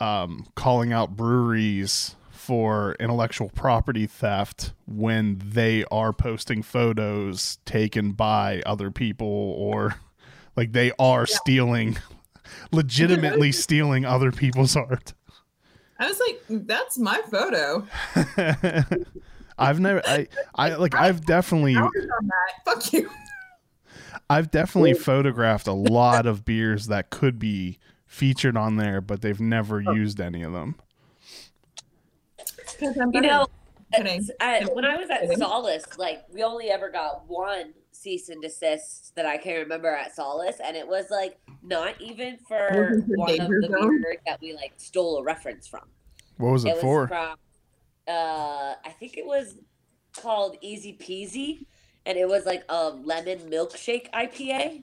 [0.00, 8.62] um calling out breweries for intellectual property theft when they are posting photos taken by
[8.66, 9.94] other people or
[10.56, 11.98] like they are stealing
[12.72, 15.14] legitimately stealing other people's art
[16.00, 17.86] I was like, "That's my photo."
[19.60, 22.64] I've never I I like I've definitely Hours on that.
[22.64, 23.10] Fuck you.
[24.28, 29.40] I've definitely photographed a lot of beers that could be featured on there but they've
[29.40, 30.76] never used any of them.
[32.80, 33.46] You know,
[34.40, 35.38] I, when I was at Kidding.
[35.38, 40.14] Solace, like we only ever got one cease and desist that I can remember at
[40.14, 44.00] Solace, and it was like not even for one of the Zone?
[44.00, 45.82] beers that we like stole a reference from.
[46.38, 47.08] What was it, It was for?
[47.08, 47.36] from,
[48.10, 49.54] uh, I think it was
[50.16, 51.66] called Easy Peasy,
[52.04, 54.82] and it was like a lemon milkshake IPA,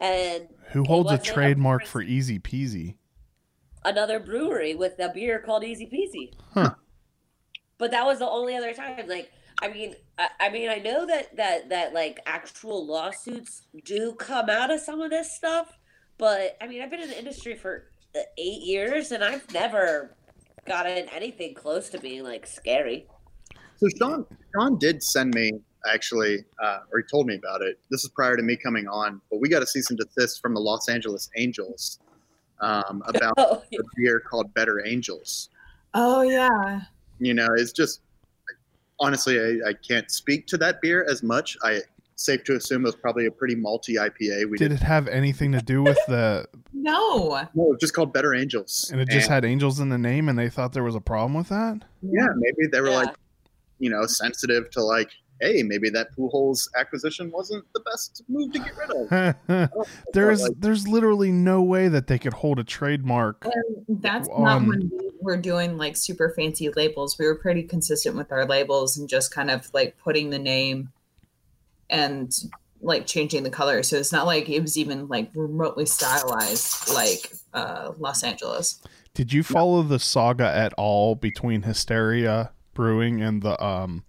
[0.00, 2.96] and Who holds a wasn't a trademark for Easy Peasy?
[3.84, 6.32] another brewery with a beer called Easy Peasy.
[6.52, 6.74] Huh.
[7.78, 9.06] But that was the only other time.
[9.08, 9.30] Like,
[9.60, 14.48] I mean, I, I mean, I know that that that like actual lawsuits do come
[14.48, 15.76] out of some of this stuff,
[16.18, 20.16] but I mean, I've been in the industry for uh, eight years, and I've never
[20.64, 23.06] gotten anything close to being like scary.
[23.76, 25.52] So Sean, Sean did send me
[25.86, 27.78] actually, uh, or he told me about it.
[27.90, 30.54] This is prior to me coming on, but we got a cease and desist from
[30.54, 31.98] the Los Angeles Angels
[32.60, 35.50] um, about Oh, a beer called Better Angels.
[35.94, 36.82] Oh yeah.
[37.18, 38.00] You know, it's just
[39.00, 41.56] honestly, I, I can't speak to that beer as much.
[41.62, 41.80] I
[42.16, 44.48] safe to assume it was probably a pretty malty IPA.
[44.50, 47.28] We Did did, it have anything to do with the No.
[47.28, 50.28] no, it was just called Better Angels, and it just had angels in the name
[50.28, 51.80] and they thought there was a problem with that?
[52.02, 52.96] yeah, maybe they were Yeah.
[52.98, 53.14] like,
[53.78, 55.10] you know, sensitive to like,
[55.40, 59.70] hey, maybe that Pujols acquisition wasn't the best move to get rid of.
[60.12, 63.44] there's like, there's literally no way that they could hold a trademark.
[63.44, 67.18] And that's not um, when we were doing like super fancy labels.
[67.18, 70.90] We were pretty consistent with our labels and just kind of like putting the name
[71.90, 72.32] and
[72.80, 73.82] like changing the color.
[73.82, 78.80] So it's not like it was even like remotely stylized like uh, Los Angeles.
[79.14, 84.04] Did you follow the saga at all between Hysteria Brewing and the um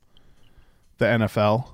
[0.98, 1.70] the NFL?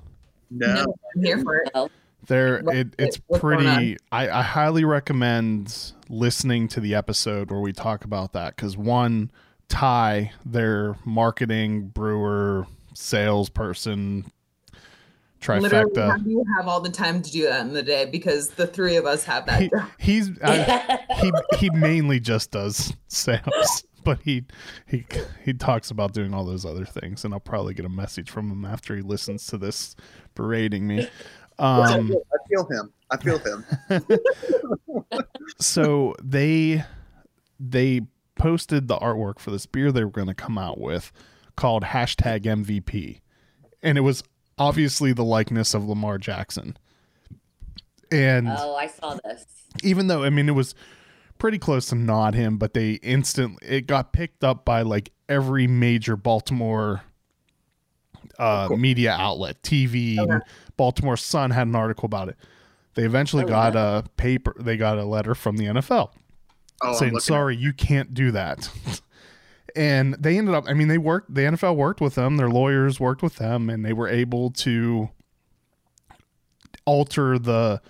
[0.50, 1.90] No, no I'm here for it.
[2.28, 3.96] There, it, it's pretty.
[4.12, 9.32] I, I highly recommend listening to the episode where we talk about that because one,
[9.68, 14.30] Ty, their marketing brewer salesperson
[15.42, 15.62] trifecta.
[15.62, 18.06] Literally, how do you have all the time to do that in the day?
[18.06, 19.62] Because the three of us have that.
[19.62, 24.44] He, he's I, he he mainly just does sales, but he
[24.86, 25.04] he
[25.44, 28.50] he talks about doing all those other things, and I'll probably get a message from
[28.50, 29.96] him after he listens to this
[30.34, 31.08] berating me.
[31.58, 32.92] Um, I feel him.
[33.10, 33.64] I feel him.
[35.60, 36.84] so they
[37.60, 38.02] they
[38.34, 41.12] posted the artwork for this beer they were going to come out with
[41.54, 43.20] called hashtag MVP,
[43.82, 44.22] and it was
[44.58, 46.76] obviously the likeness of Lamar Jackson.
[48.10, 49.44] And oh, I saw this.
[49.82, 50.74] Even though I mean it was
[51.38, 55.66] pretty close to not him, but they instantly it got picked up by like every
[55.66, 57.02] major Baltimore
[58.38, 60.18] uh, media outlet, TV.
[60.18, 60.38] Okay.
[60.76, 62.36] Baltimore Sun had an article about it.
[62.94, 63.98] They eventually oh, got yeah.
[63.98, 64.54] a paper.
[64.58, 66.10] They got a letter from the NFL
[66.82, 68.68] oh, saying, "Sorry, you can't do that."
[69.74, 73.00] and they ended up i mean they worked the nfl worked with them their lawyers
[73.00, 75.08] worked with them and they were able to
[76.84, 77.80] alter the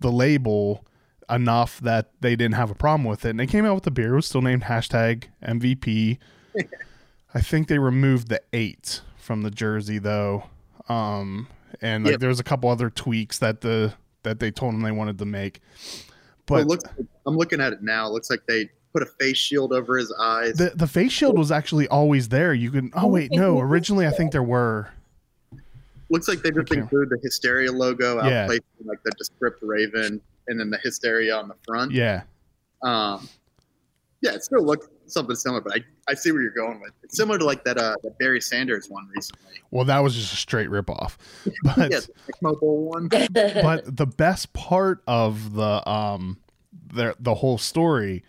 [0.00, 0.84] the label
[1.28, 3.30] enough that they didn't have a problem with it.
[3.30, 4.14] And they came out with the beer.
[4.14, 6.18] It was still named hashtag mvp
[7.34, 10.44] i think they removed the eight from the jersey though.
[10.88, 11.48] Um
[11.80, 12.20] and like yep.
[12.20, 15.24] there was a couple other tweaks that the that they told them they wanted to
[15.24, 15.60] make.
[16.46, 16.84] But well, looks,
[17.26, 18.06] i'm looking at it now.
[18.06, 20.54] It looks like they put a face shield over his eyes.
[20.54, 22.52] The the face shield was actually always there.
[22.54, 22.90] You can.
[22.94, 23.60] Oh wait, no.
[23.60, 24.90] Originally, I think there were.
[26.08, 28.46] Looks like they just included the hysteria logo yeah.
[28.46, 31.92] outplacing like the descript raven and then the hysteria on the front.
[31.92, 32.22] Yeah.
[32.82, 33.28] Um.
[34.22, 36.92] Yeah, it still looks something similar, but I, I see where you're going with.
[37.02, 39.54] It's similar to like that uh that Barry Sanders one recently.
[39.70, 41.16] Well, that was just a straight ripoff.
[41.64, 42.00] But yeah,
[42.42, 43.08] the one.
[43.32, 46.38] but the best part of the um
[46.92, 48.24] the the whole story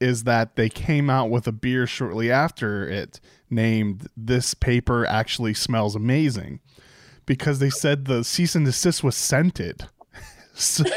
[0.00, 3.20] is that they came out with a beer shortly after it
[3.50, 6.60] named This Paper Actually Smells Amazing
[7.26, 9.86] because they said the cease and desist was scented.
[10.60, 10.82] So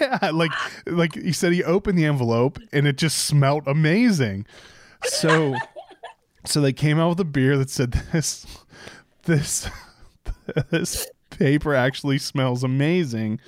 [0.00, 0.52] yeah, like
[0.86, 4.46] like he said he opened the envelope and it just smelled amazing.
[5.02, 5.56] So
[6.44, 8.46] so they came out with a beer that said this
[9.24, 9.68] this
[10.70, 13.40] this paper actually smells amazing.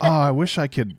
[0.00, 0.96] Oh, I wish I could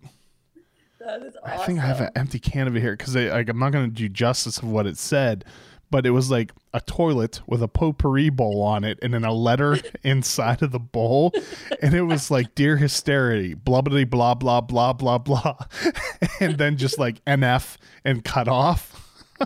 [1.07, 1.31] Awesome.
[1.43, 3.89] I think I have an empty can of it here because like, I'm not going
[3.89, 5.45] to do justice of what it said,
[5.89, 9.31] but it was like a toilet with a potpourri bowl on it and then a
[9.33, 11.31] letter inside of the bowl.
[11.81, 15.57] And it was like, Dear Hysteria, blah, blah, blah, blah, blah, blah, blah.
[16.39, 19.03] and then just like NF and cut off.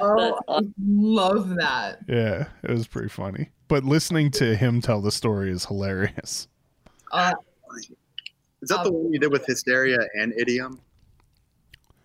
[0.00, 1.98] oh, I love that.
[2.08, 3.50] Yeah, it was pretty funny.
[3.68, 6.48] But listening to him tell the story is hilarious.
[7.10, 7.32] Uh,
[8.62, 10.80] is that um, the one you did with Hysteria and Idiom?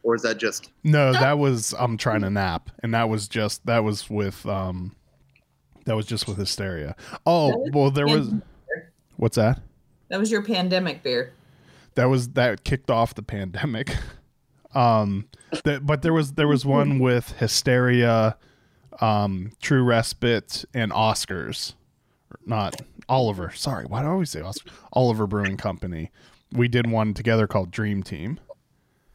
[0.04, 2.70] Or is that just No, that was I'm trying to nap.
[2.82, 4.96] And that was just that was with um
[5.86, 6.96] that was just with Hysteria.
[7.26, 8.32] Oh, well there was
[9.18, 9.62] What's that?
[10.10, 11.34] That was your pandemic beer.
[11.96, 13.96] That was that kicked off the pandemic.
[14.76, 15.30] Um
[15.64, 18.38] that but there was there was one with Hysteria,
[19.00, 21.74] um, True Respite, and Oscars.
[22.46, 23.52] Not Oliver.
[23.56, 24.70] Sorry, why do I always say Oscar?
[24.92, 26.12] Oliver Brewing Company
[26.52, 28.40] we did one together called Dream Team.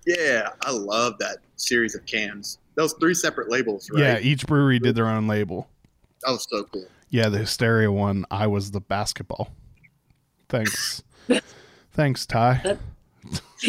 [0.07, 2.59] Yeah, I love that series of cans.
[2.75, 4.01] Those three separate labels, right?
[4.01, 5.69] Yeah, each brewery did their own label.
[6.25, 6.87] That was so cool.
[7.11, 9.51] Yeah, the Hysteria one, I was the basketball.
[10.49, 11.03] Thanks.
[11.93, 12.79] Thanks, Ty.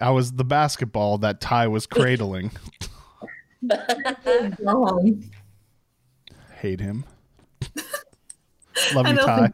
[0.00, 2.52] I was the basketball that Ty was cradling.
[6.58, 7.04] Hate him.
[8.94, 9.52] Love you, Ty.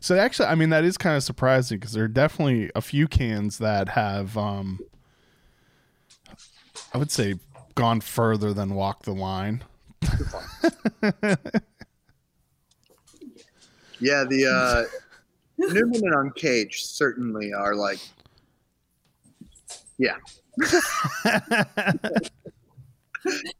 [0.00, 3.08] So actually, I mean, that is kind of surprising because there are definitely a few
[3.08, 4.80] cans that have, um,
[6.94, 7.34] I would say,
[7.74, 9.64] gone further than walk the line.
[14.00, 14.84] yeah, the uh,
[15.58, 17.98] Newman and Uncaged certainly are like,
[19.98, 20.16] yeah,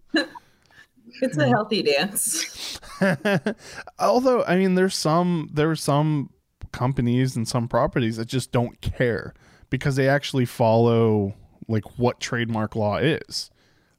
[1.21, 2.79] It's a healthy dance.
[3.99, 6.31] Although, I mean, there's some there are some
[6.73, 9.35] companies and some properties that just don't care
[9.71, 11.35] because they actually follow
[11.67, 13.51] like what trademark law is.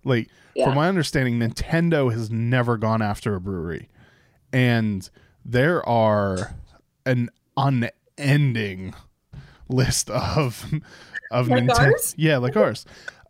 [0.03, 0.65] Like, Yeah.
[0.65, 3.89] from my understanding, Nintendo has never gone after a brewery,
[4.53, 5.07] and
[5.45, 6.55] there are
[7.05, 8.93] an unending
[9.67, 10.65] list of
[11.31, 12.15] of Like Ninten- ours?
[12.17, 12.85] Yeah, like ours.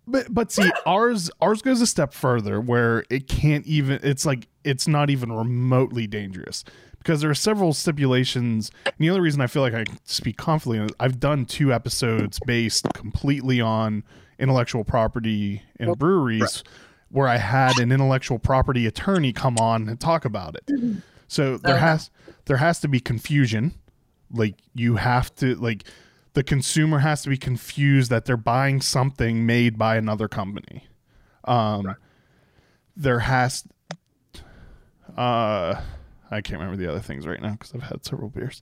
[0.10, 3.99] But but see, ours ours goes a step further where it can't even.
[4.03, 6.64] It's like it's not even remotely dangerous
[6.98, 8.72] because there are several stipulations.
[8.86, 12.40] And the only reason I feel like I speak confidently, is I've done two episodes
[12.40, 14.03] based completely on
[14.38, 16.64] intellectual property in breweries,
[17.10, 20.72] where I had an intellectual property attorney come on and talk about it.
[21.27, 21.81] So there Okay.
[21.81, 22.10] has
[22.45, 23.76] there has to be confusion.
[24.31, 25.86] Like you have to like
[26.34, 30.88] the consumer has to be confused that they're buying something made by another company.
[31.45, 31.95] Um,
[32.95, 33.64] there has,
[35.18, 35.81] uh,
[36.31, 38.61] I can't remember the other things right now because I've had several beers.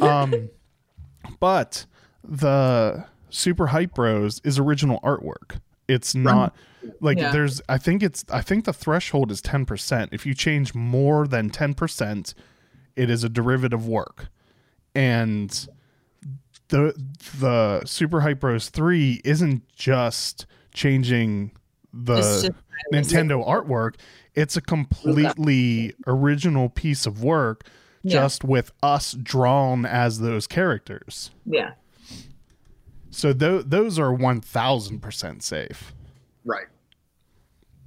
[0.00, 0.48] Um,
[1.40, 1.86] but
[2.24, 5.60] the Super Hype Bros is original artwork.
[5.88, 6.54] It's not
[7.00, 7.30] like Yeah.
[7.30, 7.60] there's.
[7.68, 8.24] I think it's.
[8.30, 10.10] I think the threshold is ten percent.
[10.12, 12.34] If you change more than ten percent,
[12.96, 14.28] it is a derivative work,
[14.94, 15.68] and
[16.68, 16.94] the
[17.38, 21.52] the Super Hype Bros three isn't just changing
[21.92, 22.50] the just-
[22.92, 23.94] Nintendo artwork.
[24.34, 27.66] It's a completely original piece of work,
[28.02, 28.20] Yeah.
[28.20, 31.30] just with us drawn as those characters.
[31.46, 31.72] Yeah.
[33.10, 35.94] So th- those are one thousand percent safe.
[36.44, 36.66] Right.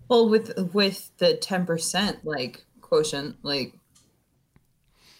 [0.07, 3.75] Well, with with the ten percent like quotient, like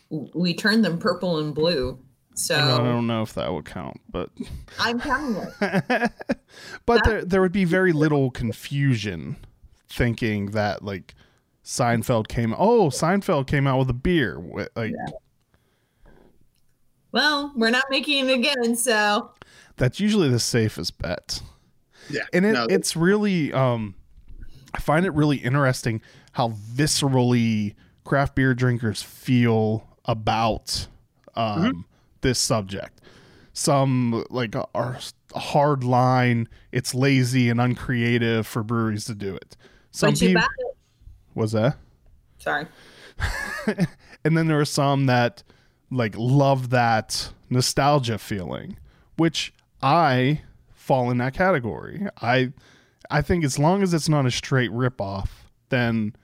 [0.10, 2.00] we turned them purple and blue.
[2.40, 4.30] So I don't know if that would count, but
[4.80, 6.12] I'm counting it.
[6.86, 9.36] but there there would be very little confusion
[9.90, 11.16] thinking that like
[11.64, 12.54] Seinfeld came.
[12.58, 14.36] Oh, Seinfeld came out with a beer.
[14.36, 14.94] Wi- Like
[17.12, 19.32] Well, we're not making it again, so
[19.78, 21.42] that's usually the safest bet.
[22.10, 22.24] Yeah.
[22.34, 23.94] and it, no, it's really um
[24.74, 26.02] i find it really interesting
[26.32, 30.88] how viscerally craft beer drinkers feel about
[31.36, 31.80] um Mm-hmm.
[32.22, 33.02] This subject.
[33.54, 35.00] Some like are
[35.36, 39.56] hard line it's lazy and uncreative for breweries to do it.
[39.92, 40.44] Some people
[41.36, 41.78] was that?
[42.38, 42.68] Sorry.
[44.24, 45.44] and then there are some that
[45.92, 48.78] like love that nostalgia feeling
[49.18, 49.52] which
[49.82, 50.40] i
[50.74, 52.08] fall in that category.
[52.22, 52.54] I
[53.12, 55.30] i think as long as it's not a straight ripoff
[55.70, 56.16] then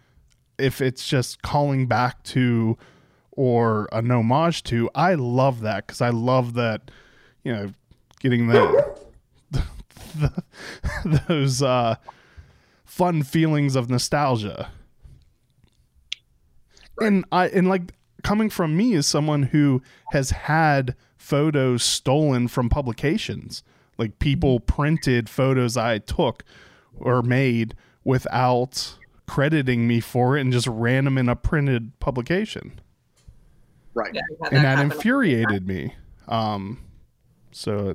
[0.57, 2.77] if it's just calling back to
[3.35, 6.91] or an homage to i love that because i love that
[7.43, 7.71] you know
[8.19, 8.95] getting the,
[9.51, 10.43] the
[11.27, 11.95] those uh
[12.95, 14.71] fun feelings of nostalgia.
[17.01, 17.93] And I and like
[18.23, 19.81] coming from me as someone who
[20.11, 23.63] has had photos stolen from publications,
[23.97, 26.45] like people printed photos I took
[26.95, 27.75] or made
[28.05, 28.97] without
[29.27, 32.79] crediting me for it and just ran them in a printed publication,
[33.95, 34.13] right.
[34.13, 34.91] Yeah, I've and that happen.
[34.91, 35.95] infuriated me.
[36.27, 36.79] Um,
[37.51, 37.93] so,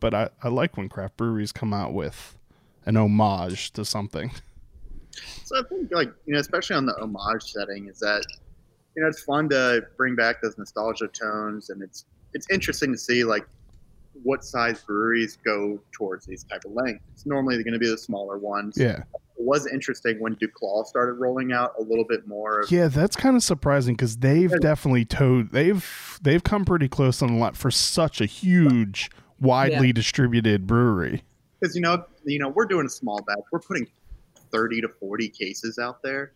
[0.00, 2.36] but I I like when craft breweries come out with
[2.84, 4.30] an homage to something.
[5.44, 8.24] So I think, like you know, especially on the homage setting, is that
[8.94, 12.04] you know it's fun to bring back those nostalgia tones, and it's
[12.34, 13.46] it's interesting to see like
[14.22, 17.26] what size breweries go towards these type of lengths.
[17.26, 18.76] Normally, they're going to be the smaller ones.
[18.76, 19.02] Yeah.
[19.38, 22.60] It was interesting when Duclaw started rolling out a little bit more.
[22.60, 27.22] Of, Yeah, that's kind of surprising because they've definitely towed they've they've come pretty close
[27.22, 29.10] on a lot for such a huge,
[29.40, 31.22] widely distributed brewery.
[31.60, 33.86] because you know you know we're doing a small batch we're putting
[34.50, 36.32] 30 to 40 cases out there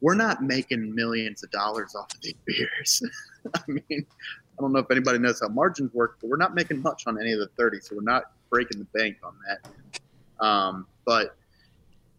[0.00, 3.02] we're not making millions of dollars off of these beers
[3.54, 6.80] i mean i don't know if anybody knows how margins work but we're not making
[6.82, 10.86] much on any of the 30 so we're not breaking the bank on that um,
[11.04, 11.36] but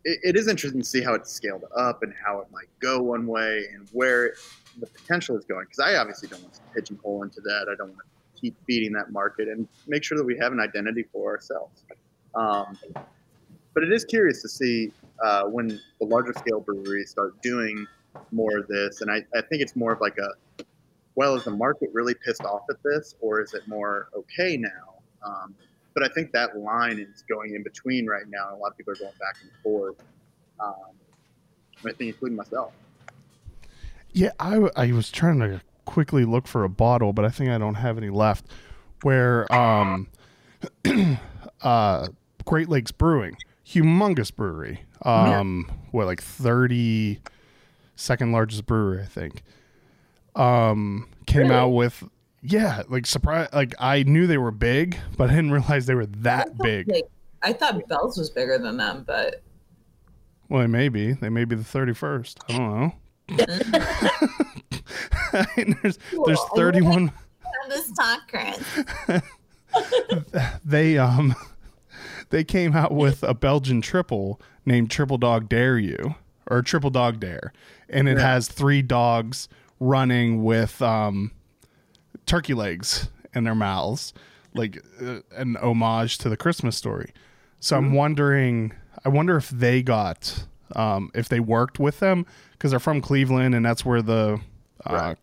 [0.03, 3.01] it, it is interesting to see how it's scaled up and how it might go
[3.01, 4.33] one way and where
[4.79, 7.89] the potential is going because i obviously don't want to pigeonhole into that i don't
[7.89, 11.31] want to keep feeding that market and make sure that we have an identity for
[11.31, 11.83] ourselves
[12.35, 12.77] um,
[13.73, 14.91] but it is curious to see
[15.23, 15.67] uh, when
[15.99, 17.85] the larger scale breweries start doing
[18.31, 19.01] more of this.
[19.01, 20.63] And I, I think it's more of like a,
[21.15, 24.95] well, is the market really pissed off at this or is it more okay now?
[25.25, 25.55] Um,
[25.93, 28.47] but I think that line is going in between right now.
[28.49, 29.95] And a lot of people are going back and forth.
[30.59, 30.73] Um,
[31.79, 32.73] I think including myself.
[34.13, 37.57] Yeah, I, I was trying to quickly look for a bottle, but I think I
[37.57, 38.45] don't have any left.
[39.03, 40.07] Where um,
[41.61, 42.07] uh,
[42.45, 43.35] Great Lakes Brewing,
[43.65, 44.83] humongous brewery.
[45.03, 47.19] Um, what like thirty
[47.95, 49.41] second largest brewery, I think.
[50.35, 51.55] Um, came Really?
[51.55, 52.03] out with
[52.41, 53.49] yeah, like surprise.
[53.53, 56.89] Like I knew they were big, but I didn't realize they were that big.
[56.89, 57.05] Like,
[57.41, 59.41] I thought Bell's was bigger than them, but
[60.49, 61.13] Well, they may be.
[61.13, 62.39] they may be the thirty first.
[62.49, 62.93] I don't know.
[65.33, 67.11] I mean, there's there's thirty one.
[67.69, 69.21] this talk, Chris.
[70.65, 71.33] They um
[72.29, 76.15] they came out with a Belgian triple named Triple Dog Dare You
[76.49, 77.53] or Triple Dog Dare,
[77.89, 79.47] and it has three dogs
[79.79, 81.31] running with um
[82.31, 84.13] turkey legs in their mouths,
[84.53, 87.11] like uh, an homage to the Christmas story.
[87.59, 92.71] So I'm wondering, I wonder if they got, um, if they worked with them because
[92.71, 94.39] they're from Cleveland and that's where the
[94.85, 95.15] uh,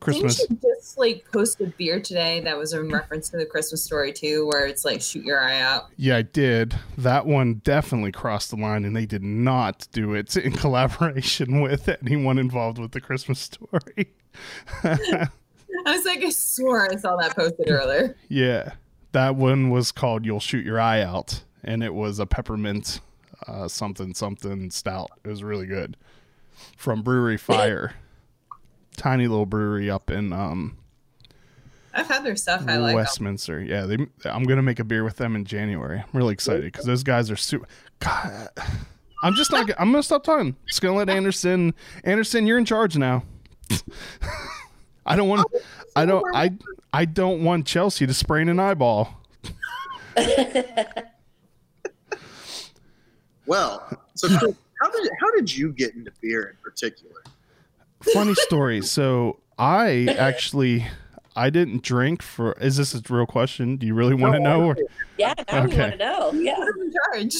[0.00, 0.38] Christmas.
[0.38, 3.84] Didn't you just like post a beer today that was in reference to the Christmas
[3.84, 5.88] story too, where it's like shoot your eye out.
[5.98, 6.74] Yeah, I did.
[6.96, 11.86] That one definitely crossed the line, and they did not do it in collaboration with
[12.02, 14.14] anyone involved with the Christmas story.
[15.86, 18.16] I was like, I swore I saw that posted earlier.
[18.28, 18.72] yeah,
[19.12, 23.00] that one was called "You'll Shoot Your Eye Out," and it was a peppermint
[23.46, 25.10] uh, something something stout.
[25.24, 25.96] It was really good
[26.76, 27.94] from Brewery Fire,
[28.96, 30.76] tiny little brewery up in um,
[31.92, 32.64] I've had their stuff.
[32.68, 32.90] I like.
[32.90, 32.96] them.
[32.96, 33.60] Westminster.
[33.60, 33.96] Yeah, they.
[34.24, 35.98] I'm gonna make a beer with them in January.
[35.98, 37.66] I'm really excited because those guys are super.
[38.00, 38.48] God,
[39.22, 39.68] I'm just not.
[39.78, 40.56] I'm gonna stop talking.
[40.68, 41.74] Just gonna let Anderson.
[42.04, 43.24] Anderson, you're in charge now.
[45.10, 45.46] I don't want.
[45.96, 46.24] I don't.
[46.34, 46.52] I.
[46.92, 49.20] I don't want Chelsea to sprain an eyeball.
[53.46, 57.22] Well, so Chris, how did how did you get into beer in particular?
[58.14, 58.82] Funny story.
[58.82, 60.86] So I actually.
[61.36, 62.52] I didn't drink for.
[62.60, 63.76] Is this a real question?
[63.76, 64.64] Do you really want to know?
[64.64, 64.76] Or
[65.16, 65.80] Yeah, now we Okay.
[65.80, 66.32] want to know.
[66.32, 66.56] Yeah.
[66.56, 67.30] Who's in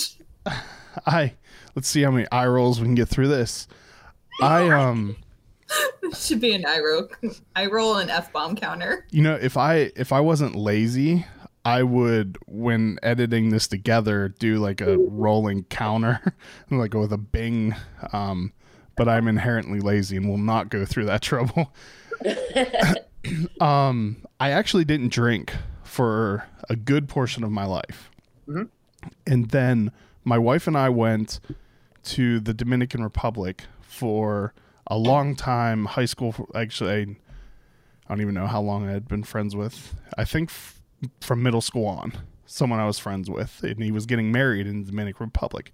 [0.47, 0.62] charge?
[1.06, 1.34] I.
[1.74, 3.66] Let's see how many eye rolls we can get through this.
[4.40, 5.16] I um.
[6.02, 7.09] This should be an eye roll,
[7.56, 9.06] eye roll and f bomb counter.
[9.10, 11.26] You know, if I if I wasn't lazy,
[11.64, 16.34] I would when editing this together do like a rolling counter,
[16.70, 17.74] like with a bing.
[18.12, 18.52] Um,
[18.97, 21.72] but I'm inherently lazy and will not go through that trouble.
[23.60, 25.52] um, I actually didn't drink
[25.84, 28.10] for a good portion of my life,
[28.48, 28.68] Mhm.
[29.26, 29.90] and then
[30.24, 31.40] my wife and I went
[32.05, 34.55] to the Dominican Republic for
[34.91, 36.35] a long time high school.
[36.55, 37.17] Actually, I
[38.09, 39.95] don't even know how long I had been friends with.
[40.19, 40.83] I think f-
[41.21, 42.12] from middle school on,
[42.45, 45.73] someone I was friends with, and he was getting married in the Dominican Republic.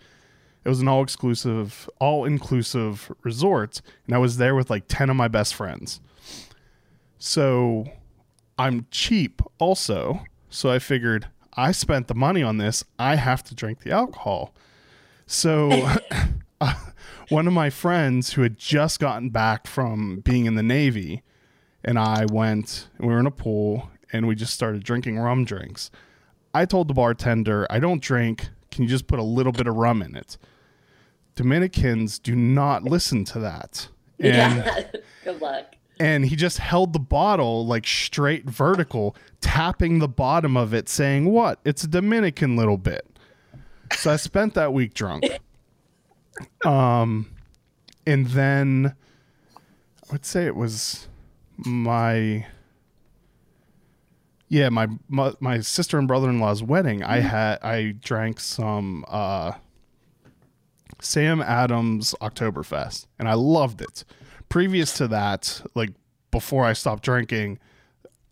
[0.64, 5.10] It was an all exclusive, all inclusive resort, and I was there with like 10
[5.10, 6.00] of my best friends.
[7.18, 7.86] So
[8.58, 10.24] I'm cheap also.
[10.50, 12.84] So I figured I spent the money on this.
[12.98, 14.54] I have to drink the alcohol.
[15.26, 15.70] So
[16.60, 16.74] uh,
[17.28, 21.22] one of my friends who had just gotten back from being in the Navy
[21.84, 25.90] and I went, we were in a pool and we just started drinking rum drinks.
[26.54, 28.48] I told the bartender, I don't drink.
[28.70, 30.36] Can you just put a little bit of rum in it?
[31.34, 33.88] Dominicans do not listen to that.
[34.18, 34.82] And yeah.
[35.24, 35.76] Good luck.
[36.00, 41.26] and he just held the bottle like straight vertical, tapping the bottom of it, saying,
[41.26, 41.60] What?
[41.64, 43.06] It's a Dominican little bit.
[43.98, 45.24] So I spent that week drunk.
[46.64, 47.30] Um,
[48.06, 48.94] and then
[50.08, 51.08] I would say it was
[51.58, 52.46] my
[54.48, 57.02] yeah my my, my sister and brother-in-law's wedding.
[57.02, 59.52] I had i drank some uh
[61.00, 64.04] sam adams oktoberfest and i loved it.
[64.48, 65.90] Previous to that like
[66.30, 67.58] before i stopped drinking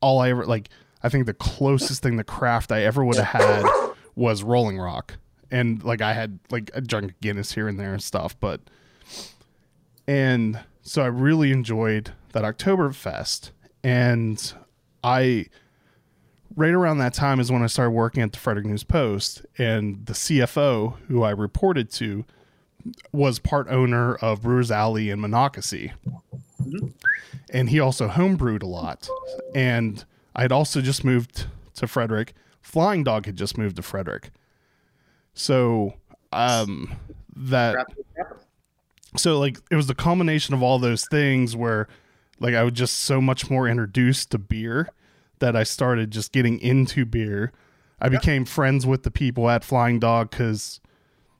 [0.00, 0.68] all i ever like
[1.02, 3.64] i think the closest thing to craft i ever would have had
[4.14, 5.16] was rolling rock
[5.50, 8.60] and like i had like a drunk guinness here and there and stuff but
[10.06, 13.50] and so I really enjoyed that Oktoberfest.
[13.82, 14.52] And
[15.02, 15.46] I,
[16.56, 19.44] right around that time is when I started working at the Frederick News Post.
[19.58, 22.24] And the CFO, who I reported to,
[23.12, 25.92] was part owner of Brewers Alley in Monocacy.
[26.62, 26.88] Mm-hmm.
[27.50, 29.08] And he also homebrewed a lot.
[29.54, 30.04] And
[30.36, 31.46] I had also just moved
[31.76, 32.34] to Frederick.
[32.60, 34.30] Flying Dog had just moved to Frederick.
[35.34, 35.94] So,
[36.32, 36.94] um,
[37.36, 38.42] that Craft beer capital.
[39.16, 41.88] so like it was the culmination of all those things where
[42.40, 44.88] like I was just so much more introduced to beer
[45.38, 47.52] that I started just getting into beer.
[48.00, 50.80] I became friends with the people at Flying Dog because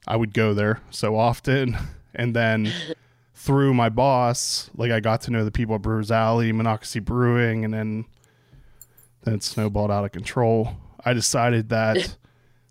[0.06, 1.76] I would go there so often,
[2.14, 2.72] and then
[3.34, 7.64] through my boss, like I got to know the people at Brewers Alley, Monocacy Brewing,
[7.64, 8.06] and then
[9.22, 10.76] then it snowballed out of control.
[11.04, 12.16] I decided that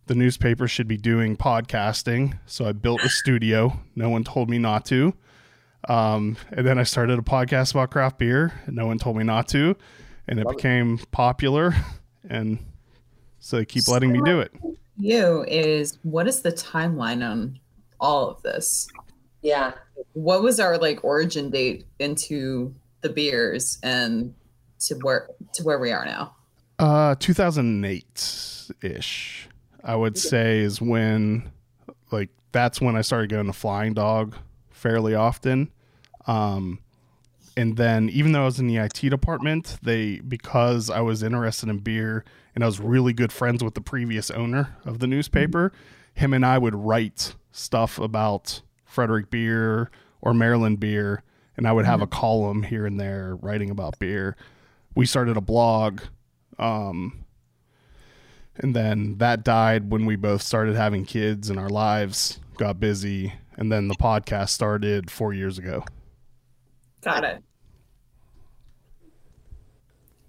[0.05, 2.37] the newspaper should be doing podcasting.
[2.45, 3.79] So I built a studio.
[3.95, 5.13] No one told me not to.
[5.87, 8.53] Um, and then I started a podcast about craft beer.
[8.65, 9.75] And no one told me not to.
[10.27, 10.57] And it Love it.
[10.57, 11.73] became popular.
[12.29, 12.59] And
[13.39, 14.53] so they keep letting me do it.
[14.97, 17.59] You is what is the timeline on
[17.99, 18.87] all of this?
[19.41, 19.73] Yeah.
[20.13, 24.33] What was our like origin date into the beers and
[24.81, 26.35] to where to where we are now?
[26.79, 29.47] Uh, 2008 ish,
[29.83, 31.51] I would say, is when,
[32.11, 34.35] like, that's when I started going to Flying Dog
[34.69, 35.71] fairly often.
[36.25, 36.79] Um,
[37.57, 41.69] and then, even though I was in the IT department, they, because I was interested
[41.69, 42.23] in beer
[42.55, 45.71] and I was really good friends with the previous owner of the newspaper,
[46.13, 49.89] him and I would write stuff about Frederick beer
[50.21, 51.23] or Maryland beer.
[51.55, 54.35] And I would have a column here and there writing about beer.
[54.95, 56.01] We started a blog
[56.57, 57.22] um,
[58.57, 63.33] and then that died when we both started having kids and our lives got busy.
[63.55, 65.85] And then the podcast started four years ago.
[67.01, 67.43] Got it.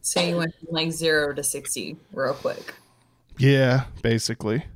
[0.02, 2.74] So you went from like zero to sixty real quick.
[3.38, 4.66] Yeah, basically.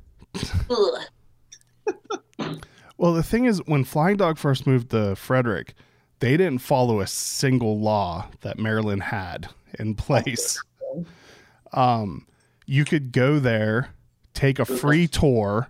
[2.97, 5.75] Well, the thing is, when Flying Dog first moved to Frederick,
[6.19, 9.47] they didn't follow a single law that Maryland had
[9.77, 10.61] in place.
[11.71, 12.25] Um,
[12.69, 13.95] you could go there,
[14.35, 15.69] take a free tour,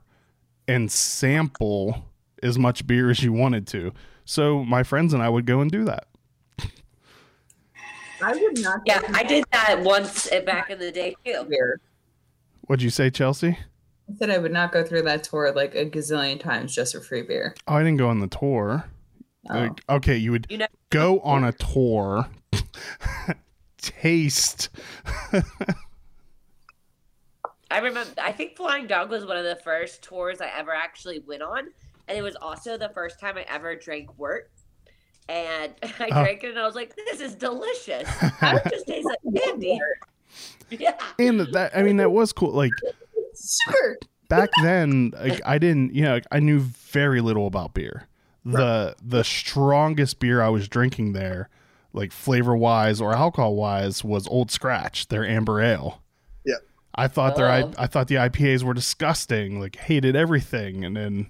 [0.68, 2.06] and sample
[2.44, 3.94] as much beer as you wanted to.
[4.26, 6.08] So my friends and I would go and do that.
[8.22, 8.82] I would not.
[8.86, 11.46] Yeah, I did that once back in the day too.
[11.50, 11.80] Beer.
[12.68, 13.58] What'd you say, Chelsea?
[14.10, 17.00] I said I would not go through that tour like a gazillion times just for
[17.00, 17.56] free beer.
[17.66, 18.84] Oh, I didn't go on the tour.
[19.50, 19.58] Oh.
[19.58, 22.28] Like, okay, you would You know, go on a tour,
[23.78, 24.68] taste.
[27.72, 28.12] I remember.
[28.22, 31.68] I think Flying Dog was one of the first tours I ever actually went on,
[32.08, 34.52] and it was also the first time I ever drank wort.
[35.28, 36.22] And I Oh.
[36.24, 38.10] drank it, and I was like, "This is delicious.
[38.42, 39.80] It just tastes like candy."
[40.72, 40.94] Yeah.
[41.18, 42.52] and that, I mean, that was cool.
[42.52, 42.72] Like
[43.64, 43.98] Sure.
[44.28, 48.08] back then, like, I didn't, you know, like, I knew very little about beer.
[48.46, 51.50] The the strongest beer I was drinking there,
[51.94, 56.02] like flavor wise or alcohol wise, was Old Scratch, their amber ale.
[56.98, 57.04] Yeah.
[57.04, 57.74] I thought their I, Oh.
[57.78, 59.60] I thought the IPAs were disgusting.
[59.60, 61.28] Like hated everything, and then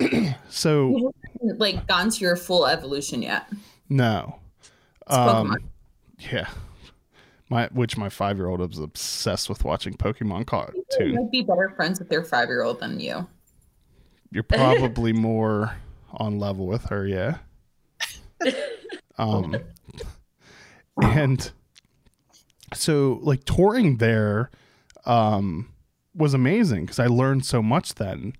[0.48, 3.46] so Like gone to your full evolution yet?
[3.88, 4.36] no,
[5.06, 5.50] It's Pokemon.
[5.50, 5.70] um,
[6.32, 6.48] yeah.
[7.48, 11.14] My which my five year old is obsessed with watching Pokemon You cartoon.
[11.16, 13.26] might be better friends with your five year old than you.
[14.30, 15.74] You're probably more
[16.12, 17.38] on level with her, yeah.
[19.18, 19.54] Um,
[21.02, 21.50] and
[22.74, 24.50] so like touring there,
[25.06, 25.70] um,
[26.14, 28.34] was amazing because I learned so much then.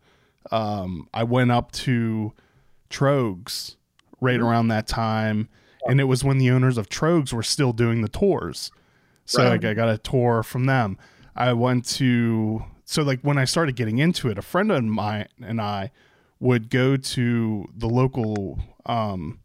[0.50, 2.32] Um, I went up to
[2.90, 3.76] Tröegs
[4.20, 5.48] right around that time,
[5.88, 8.70] and it was when the owners of Tröegs were still doing the tours.
[9.24, 9.50] So Right.
[9.50, 10.98] like I got a tour from them.
[11.36, 15.28] I went to so like when I started getting into it, a friend of mine
[15.40, 15.92] and I
[16.40, 19.38] would go to the local um,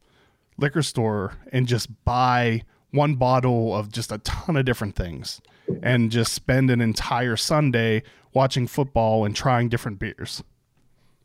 [0.58, 2.64] liquor store and just buy
[2.96, 5.42] one bottle of just a ton of different things
[5.84, 8.04] and just spend an entire Sunday
[8.34, 10.44] watching football and trying different beers.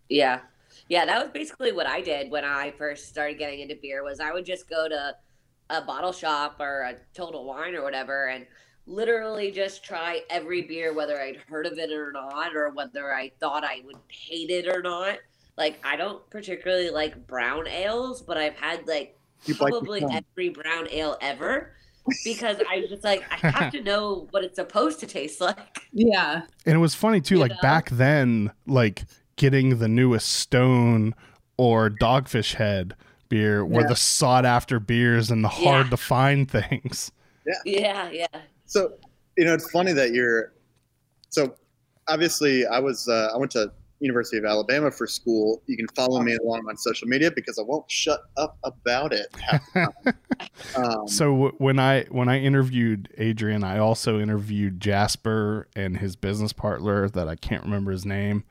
[0.09, 0.41] Yeah.
[0.89, 4.19] Yeah, that was basically what I did when I first started getting into beer was
[4.19, 5.15] I would just go to
[5.71, 8.45] a bottle shop or a total wine or whatever and
[8.87, 13.31] literally just try every beer whether I'd heard of it or not or whether I
[13.39, 15.19] thought I would hate it or not.
[15.57, 19.17] Like I don't particularly like brown ales, but I've had like
[19.47, 21.73] You probably every brown ale ever
[22.25, 25.83] because I was just like I have to know what it's supposed to taste like.
[25.93, 26.43] Yeah.
[26.67, 27.59] And it was funny too, You like know?
[27.63, 29.05] back then, like
[29.37, 31.15] getting the newest Stone
[31.57, 32.95] or Dogfish Head
[33.29, 33.89] beer were Yeah.
[33.89, 37.13] the sought after beers and the hard to find things.
[37.47, 37.55] Yeah.
[37.65, 38.41] Yeah, yeah.
[38.67, 38.95] So,
[39.37, 40.53] you know, it's funny that you're.
[41.31, 41.55] So,
[42.09, 43.09] obviously, I was.
[43.09, 45.63] Uh, I went to University of Alabama for school.
[45.67, 49.29] You can follow me along on social media because I won't shut up about it.
[49.41, 50.15] half the time.
[50.77, 56.17] um, So w- when I when I interviewed Adrian, I also interviewed Jasper and his
[56.17, 58.45] business partner that I can't remember his name.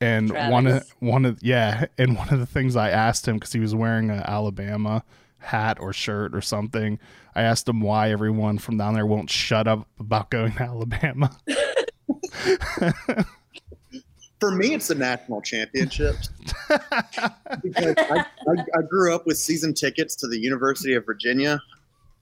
[0.00, 3.52] And one of one of yeah, and one of the things I asked him because
[3.52, 5.02] he was wearing a Alabama
[5.38, 6.98] hat or shirt or something.
[7.34, 11.36] I asked him why everyone from down there won't shut up about going to Alabama.
[14.46, 16.28] for me, it's the national championships
[17.62, 21.60] because I, I, I grew up with season tickets to the University of Virginia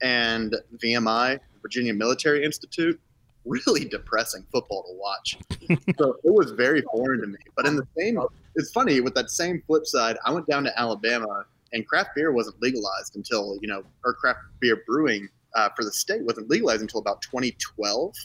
[0.01, 2.99] and VMI, Virginia Military Institute.
[3.45, 5.37] really depressing football to watch.
[5.99, 7.37] so it was very foreign to me.
[7.55, 8.19] But in the same,
[8.55, 10.17] it's funny with that same flip side.
[10.25, 14.39] I went down to Alabama, and craft beer wasn't legalized until you know, or craft
[14.59, 18.15] beer brewing uh, for the state wasn't legalized until about 2012.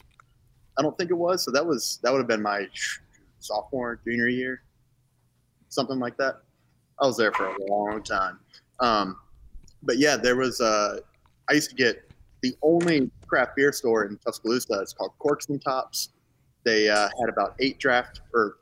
[0.78, 1.44] I don't think it was.
[1.44, 2.66] So that was that would have been my
[3.40, 4.62] sophomore, junior year,
[5.68, 6.42] something like that.
[7.00, 8.38] I was there for a long time.
[8.80, 9.16] Um,
[9.82, 10.60] but yeah, there was.
[10.60, 11.00] Uh,
[11.48, 12.10] I used to get
[12.42, 14.80] the only craft beer store in Tuscaloosa.
[14.80, 16.10] It's called Corks and Tops.
[16.64, 18.56] They uh, had about eight draft or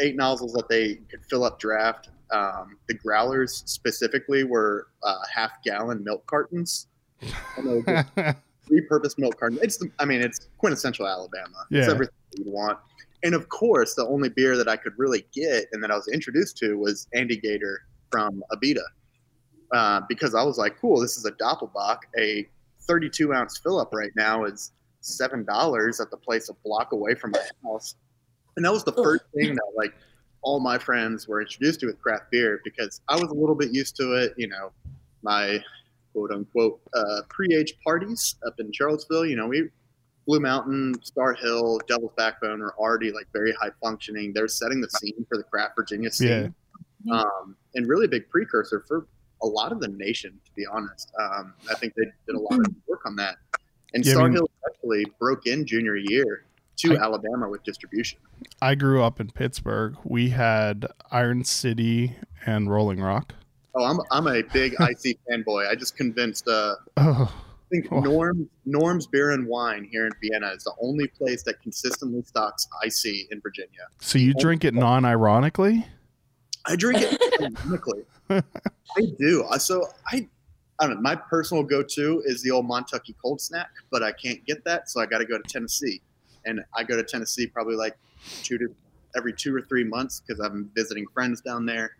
[0.00, 2.10] eight nozzles that they could fill up draft.
[2.32, 6.88] Um, the growlers specifically were uh, half gallon milk cartons.
[8.70, 9.58] repurposed milk carton.
[9.62, 11.66] It's the, I mean, it's quintessential Alabama.
[11.70, 11.80] Yeah.
[11.80, 12.78] It's everything you want.
[13.22, 16.08] And of course, the only beer that I could really get and that I was
[16.08, 17.76] introduced to was Andygator
[18.10, 18.84] from Abita.
[19.72, 21.98] Uh, because I was like, cool, this is a Doppelbock.
[22.18, 22.46] A
[22.86, 24.72] 32 ounce fill up right now is
[25.02, 27.96] $7 at the place a block away from my house.
[28.56, 29.92] And that was the first thing that, like,
[30.42, 33.72] all my friends were introduced to with craft beer because I was a little bit
[33.72, 34.34] used to it.
[34.36, 34.70] You know,
[35.22, 35.60] my
[36.12, 39.26] quote unquote uh, pre-age parties up in Charlottesville.
[39.26, 39.68] You know, we
[40.26, 44.32] Blue Mountain, Starr Hill, Devil's Backbone are already like very high functioning.
[44.34, 46.54] They're setting the scene for the craft Virginia scene,
[47.04, 47.20] Yeah.
[47.20, 49.06] um, and really a big precursor for
[49.42, 50.38] a lot of the nation.
[50.44, 53.36] To be honest, um, I think they did a lot of work on that.
[53.94, 56.44] And Yeah, I Star mean- Hill actually broke in junior year
[56.78, 58.18] to I- Alabama with distribution.
[58.60, 59.96] I grew up in Pittsburgh.
[60.04, 63.32] We had Iron City and Rolling Rock.
[63.74, 65.68] Oh, I'm I'm a big IC fanboy.
[65.68, 66.48] I just convinced.
[66.48, 67.32] Uh, Oh,
[67.66, 68.00] I think Oh.
[68.10, 72.66] Norm Norm's Beer and Wine here in Vienna is the only place that consistently stocks
[72.84, 73.86] IC in Virginia.
[74.00, 75.86] so you drink it non-ironically?
[76.66, 78.02] I drink it ironically.
[78.30, 78.42] I
[79.18, 79.44] do.
[79.50, 80.28] I- So I,
[80.80, 81.00] I don't know.
[81.02, 85.00] My personal go-to is the old Montucky cold snack, but I can't get that, so
[85.00, 86.02] I got to go to Tennessee,
[86.44, 87.96] and I go to Tennessee probably like
[88.42, 88.68] two to
[89.16, 91.96] every two or three months because I'm visiting friends down there.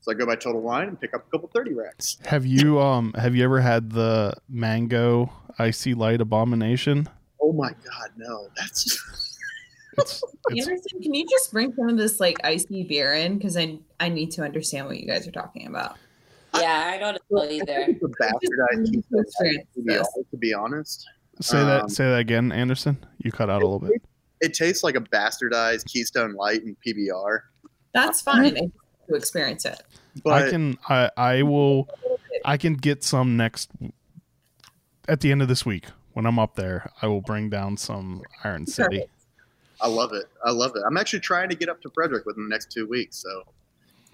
[0.00, 2.18] So I go by Total Wine and pick up a couple thirty racks.
[2.26, 7.08] Have you um have you ever had the mango IC Light abomination?
[7.40, 8.48] Oh my God, no!
[8.56, 8.84] That's
[9.98, 13.38] It's, it's Anderson, can you just bring some of this like IC beer in?
[13.38, 15.96] Because I I need to understand what you guys are talking about.
[16.54, 17.86] Yeah, I don't know I either.
[17.86, 20.08] think it's a bastardized need to be, this.
[20.30, 21.06] to be honest.
[21.40, 22.98] say that Um, say that again, Anderson.
[23.18, 24.02] You cut out a little bit.
[24.40, 27.40] It tastes like a bastardized Keystone Light and PBR.
[27.94, 28.44] That's fine.
[28.56, 28.72] I just
[29.08, 29.82] to experience it.
[30.24, 31.88] But I can I I will
[32.44, 33.70] I can get some next
[35.08, 36.90] at the end of this week when I'm up there.
[37.02, 39.04] I will bring down some Iron City.
[39.80, 40.24] I love it.
[40.44, 40.82] I love it.
[40.86, 43.18] I'm actually trying to get up to Frederick within the next two weeks.
[43.18, 43.42] So,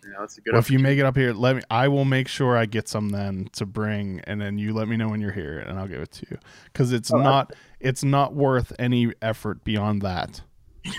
[0.03, 1.63] you know, it's a good Well, if you make it up here, let me.
[1.71, 4.97] I will make sure I get some then to bring, and then you let me
[4.97, 6.39] know when you're here, and I'll give it to you.
[6.65, 10.41] Because it's Oh, I- not, it's not worth any effort beyond that.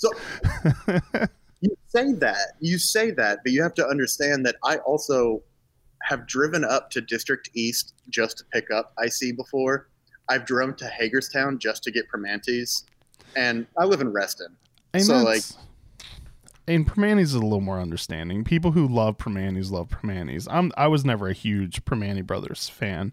[0.00, 0.10] So
[1.60, 5.42] you say that, you say that, but you have to understand that I also
[6.02, 9.88] have driven up to District East just to pick up IC before.
[10.28, 12.84] I've driven to Hagerstown just to get Primanti's,
[13.34, 14.54] and I live in Reston.
[14.94, 15.56] And So, that's,
[16.66, 18.44] and Primanti's is a little more understanding.
[18.44, 20.46] People who love Primanti's love Primanti's.
[20.48, 23.12] I'm I was never a huge Primanti Brothers fan.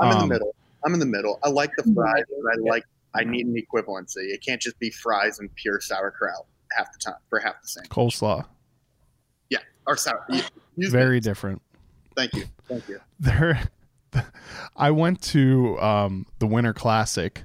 [0.00, 0.54] I'm in Um, the middle.
[0.84, 1.38] I'm in the middle.
[1.42, 2.84] I like the fries, but I like
[3.14, 4.16] I need an equivalency.
[4.32, 7.84] It can't just be fries and pure sauerkraut half the time for half the same.
[7.84, 8.44] Coleslaw,
[9.50, 9.96] Yeah, Or
[10.28, 10.42] me.
[10.76, 11.62] very different.
[12.16, 12.44] Thank you.
[12.68, 13.00] Thank you.
[13.20, 13.60] there
[14.76, 17.44] I went to um the Winter Classic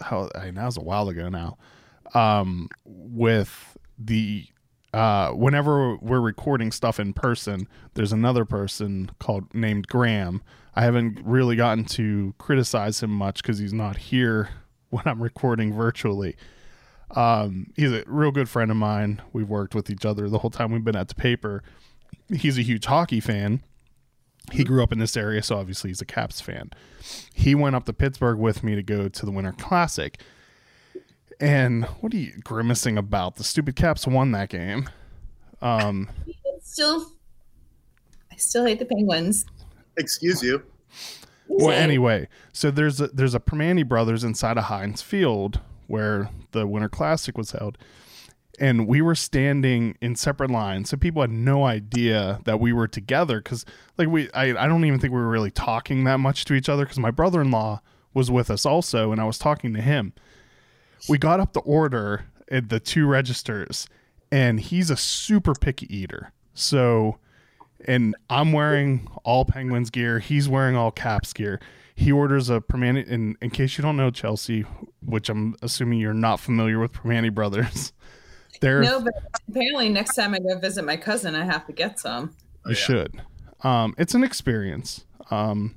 [0.00, 1.58] how I mean, that was a while ago now.
[2.14, 4.46] Um with the
[4.94, 10.42] uh whenever we're recording stuff in person, there's another person called named Graham.
[10.74, 14.48] I haven't really gotten to criticize him much cuz he's not here
[14.90, 16.36] when I'm recording virtually.
[17.14, 19.22] Um he's a real good friend of mine.
[19.32, 21.62] We've worked with each other the whole time we've been at the paper.
[22.32, 23.62] He's a huge hockey fan
[24.50, 26.70] he grew up in this area, so obviously he's a Caps fan.
[27.32, 30.20] He went up to Pittsburgh with me to go to the Winter Classic.
[31.40, 33.36] And what are you grimacing about?
[33.36, 34.88] The stupid Caps won that game.
[35.60, 36.10] Um,
[36.62, 37.12] still,
[38.32, 39.46] I still hate the Penguins.
[39.96, 40.62] Excuse you.
[41.48, 46.66] well, anyway, so there's a, there's a Primanti Brothers inside of Heinz Field where the
[46.66, 47.78] Winter Classic was held,
[48.60, 52.88] and we were standing in separate lines, so people had no idea that we were
[52.88, 53.64] together because,
[53.98, 56.68] like, we I, I don't even think we were really talking that much to each
[56.68, 57.80] other because my brother-in-law
[58.14, 60.12] was with us also, and I was talking to him.
[61.08, 63.88] We got up the order at the two registers,
[64.30, 67.18] and he's a super picky eater, so
[67.86, 70.18] and I'm wearing all Penguins gear.
[70.18, 71.60] He's wearing all Caps gear.
[72.02, 73.06] He orders a Primanti.
[73.06, 74.64] In in case you don't know Chelsea,
[75.04, 77.92] which I'm assuming you're not familiar with Primanti Brothers,
[78.60, 79.14] they're No, but
[79.48, 82.34] apparently next time I go visit my cousin, I have to get some.
[82.66, 82.74] you yeah.
[82.74, 83.22] should.
[83.62, 85.06] Um, it's an experience.
[85.30, 85.76] Um,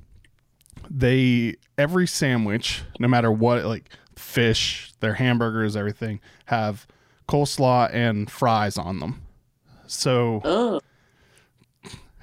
[0.90, 6.86] they every sandwich, no matter what, like fish, their hamburgers, everything, have
[7.28, 9.22] coleslaw and fries on them.
[9.86, 10.80] So Oh,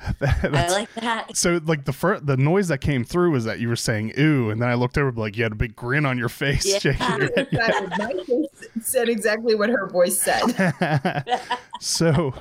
[0.22, 1.36] I like that.
[1.38, 4.50] so like the first, the noise that came through was that you were saying ooh,
[4.50, 6.80] and then I looked over like you had a big grin on your face, Yeah.
[6.80, 7.90] shaking your head.
[7.98, 8.48] my voice
[8.82, 11.24] said exactly what her voice said.
[11.80, 12.34] so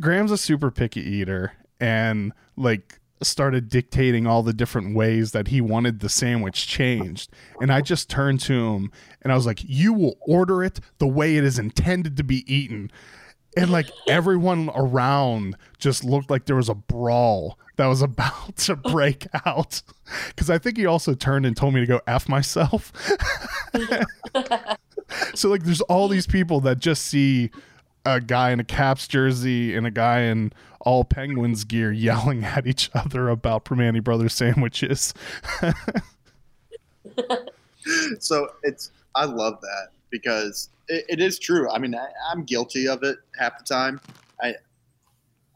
[0.00, 5.60] Graham's a super picky eater and like started dictating all the different ways that he
[5.60, 7.30] wanted the sandwich changed.
[7.60, 8.92] And I just turned to him
[9.22, 12.44] and I was like, "You will order it the way it is intended to be
[12.52, 12.90] eaten."
[13.58, 18.76] And like everyone around just looked like there was a brawl that was about to
[18.76, 19.82] break out.
[20.36, 22.92] Cuz I think he also turned and told me to go F myself.
[25.34, 27.50] so like there's all these people that just see
[28.04, 32.66] a guy in a Caps jersey and a guy in all Penguins gear yelling at
[32.66, 35.12] each other about Primanti Brothers sandwiches.
[38.20, 41.70] so it's I love that because it, it is true.
[41.70, 44.00] I mean, I, I'm guilty of it half the time.
[44.40, 44.54] I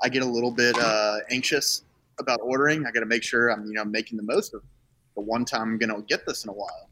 [0.03, 1.85] I get a little bit uh, anxious
[2.19, 2.87] about ordering.
[2.87, 4.63] I got to make sure I'm you know making the most of
[5.15, 6.89] the one time I'm going to get this in a while.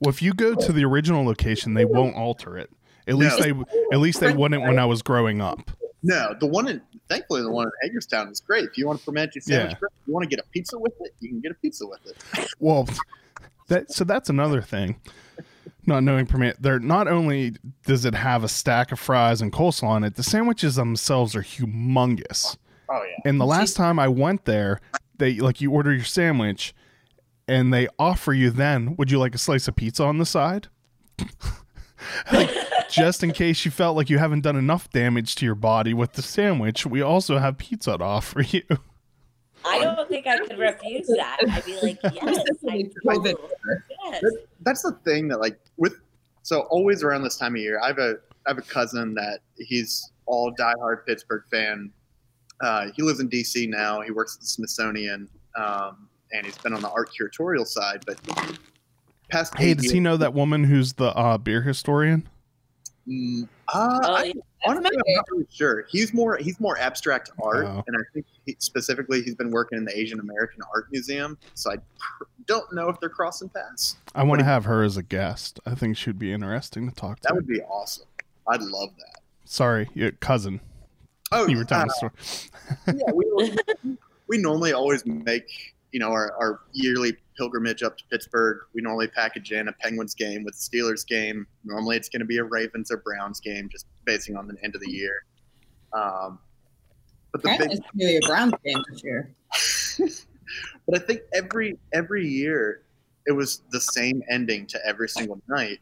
[0.00, 2.70] Well, if you go to the original location, they won't alter it.
[3.06, 3.50] At least they
[3.92, 5.70] at least they wouldn't when I was growing up.
[6.02, 8.64] No, the one in thankfully the one in Hagerstown is great.
[8.66, 9.88] If you want a Primanti sandwich, Yeah.
[10.06, 12.16] you want to get a pizza with it, you can get a pizza with it.
[12.58, 12.86] Well,
[13.68, 15.00] that so that's another thing.
[15.86, 17.56] Not knowing permit, there not only
[17.86, 21.42] does it have a stack of fries and coleslaw on it, the sandwiches themselves are
[21.42, 22.56] humongous.
[22.88, 23.28] Oh yeah.
[23.30, 24.80] And the last time I went there,
[25.18, 26.74] they like you order your sandwich
[27.46, 30.68] and they offer you then, would you like a slice of pizza on the side?
[32.32, 32.50] like,
[32.88, 36.14] just in case you felt like you haven't done enough damage to your body with
[36.14, 38.62] the sandwich, we also have pizza to offer you.
[39.64, 41.38] I don't think I could refuse that.
[41.50, 42.38] I'd be like, yes,
[42.68, 43.34] I COVID.
[44.04, 44.22] yes.
[44.60, 45.94] that's the thing that like with
[46.42, 48.16] so always around this time of year i have a
[48.46, 51.90] i have a cousin that he's all diehard pittsburgh fan
[52.62, 56.72] uh, he lives in dc now he works at the smithsonian um, and he's been
[56.74, 58.18] on the art curatorial side but
[59.30, 62.28] past Hey, does years- he know that woman who's the uh, beer historian?
[63.08, 64.32] Mm, uh, Oh, I, yeah.
[64.66, 65.86] honestly, I'm not really sure.
[65.90, 67.84] He's more he's more abstract art, Oh.
[67.86, 71.38] and I think he, specifically he's been working in the Asian American Art Museum.
[71.54, 73.96] So I pr- don't know if they're crossing paths.
[74.14, 75.60] I want to have her as a guest.
[75.66, 77.22] I think she'd be interesting to talk to.
[77.28, 78.06] That would be awesome.
[78.48, 79.20] I'd love that.
[79.44, 80.60] Sorry, your cousin.
[81.32, 82.98] Oh, You were telling uh, a story.
[82.98, 83.56] yeah, we,
[84.28, 88.58] we normally always make you know our, our yearly pilgrimage up to Pittsburgh.
[88.74, 91.46] We normally package in a Penguins game with a Steelers game.
[91.64, 94.74] Normally it's going to be a Ravens or Browns game, just basing on the end
[94.74, 95.24] of the year.
[95.92, 96.38] Um,
[97.32, 99.34] but the big, really a Browns game this year.
[100.86, 102.82] but I think every every year
[103.26, 105.80] it was the same ending to every single night,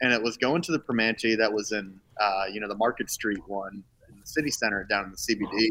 [0.00, 3.10] and it was going to the Primanti that was in uh, you know the Market
[3.10, 5.68] Street one in the city center down in the CBD,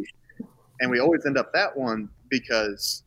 [0.81, 3.03] and we always end up that one because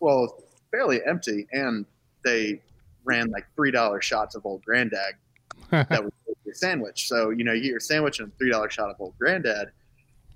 [0.00, 0.38] well
[0.76, 1.86] fairly empty and
[2.24, 2.60] they
[3.04, 5.14] ran like three dollar shots of Old Granddad
[5.70, 6.12] that was
[6.44, 7.08] your sandwich.
[7.08, 9.68] So you know you get your sandwich and a three dollar shot of Old Granddad.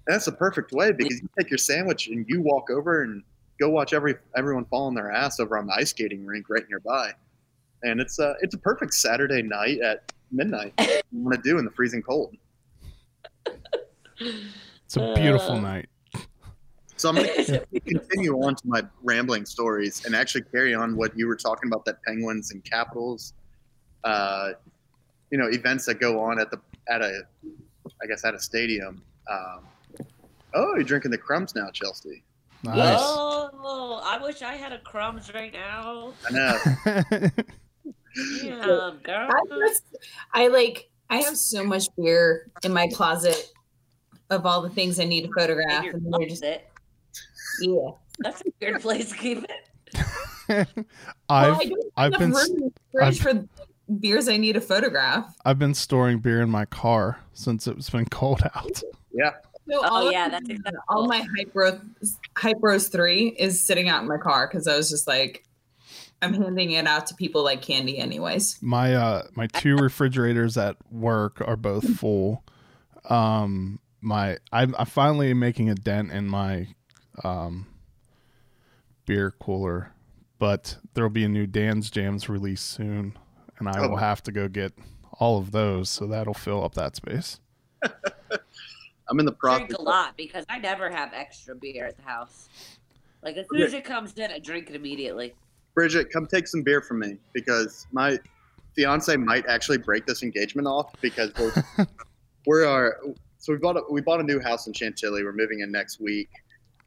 [0.07, 3.23] And that's the perfect way because you take your sandwich and you walk over and
[3.61, 6.65] go watch every everyone fall on their ass over on the ice skating rink right
[6.69, 7.13] nearby.
[7.83, 10.73] And it's a it's a perfect Saturday night at midnight.
[10.81, 12.35] you want to do in the freezing cold.
[14.17, 15.61] it's a beautiful Uh.
[15.61, 15.89] night.
[17.01, 21.17] So I'm going to continue on to my rambling stories and actually carry on what
[21.17, 23.33] you were talking about that Penguins and Capitals,
[24.05, 24.51] uh,
[25.31, 27.23] you know, events that go on at the at a,
[28.03, 29.03] I guess at a stadium.
[29.31, 30.07] Um,
[30.55, 32.23] oh, you're drinking the crumbs now, Chelsea.
[32.63, 32.99] Nice.
[33.01, 36.13] Oh, I wish I had a crumbs right now.
[36.29, 36.59] I know.
[38.43, 39.31] Damn, girl.
[39.31, 39.85] I just,
[40.35, 43.53] I like, I have so much beer in my closet
[44.29, 46.70] of all the things I need to photograph, In your and they're just closet.
[47.61, 47.91] Yeah.
[48.19, 49.97] That's a weird place to keep it.
[50.49, 50.81] I've well,
[51.29, 53.49] I don't have I've enough been room in the fridge for
[54.01, 55.35] beers I need a photograph.
[55.45, 58.83] I've been storing beer in my car since it's been cold out.
[59.13, 59.31] Yeah.
[59.69, 60.79] So Oh, all yeah, my- that's acceptable.
[60.89, 61.81] all my Hype Rose,
[62.37, 65.45] Hype Rose three is sitting out in my car because I was just like,
[66.23, 68.59] I'm handing it out to people like candy, anyways.
[68.61, 72.45] My uh my two refrigerators at work are both full.
[73.09, 76.69] Um my I'm, I'm finally making a dent in my
[77.25, 77.67] um
[79.07, 79.93] beer cooler,
[80.39, 83.19] but there'll be a new Dan's Jams release soon,
[83.59, 83.89] and I Oh.
[83.89, 84.73] will have to go get
[85.19, 87.41] all of those, so that'll fill up that space.
[89.09, 89.67] I'm in the process.
[89.67, 92.49] drink a lot because I never have extra beer at the house.
[93.23, 95.35] Like as soon as it comes in, I drink it immediately.
[95.75, 98.19] Bridget, come take some beer from me because my
[98.77, 101.87] fiance might actually break this engagement off because we're
[102.47, 102.99] we are
[103.39, 105.25] so we bought a, we bought a new house in Chantilly.
[105.25, 106.31] We're moving in next week,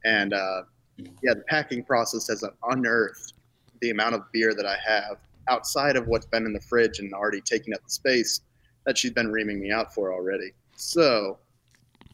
[0.04, 0.62] and uh,
[0.98, 3.34] yeah, the packing process has unearthed
[3.80, 5.16] the amount of beer that I have
[5.48, 8.40] outside of what's been in the fridge and already taking up the space
[8.86, 10.52] that she's been reaming me out for already.
[10.76, 11.38] So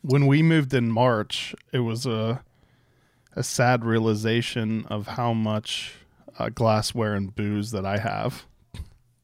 [0.03, 2.43] When we moved in March, it was a
[3.37, 5.95] a sad realization of how much
[6.39, 8.45] uh, glassware and booze that I have.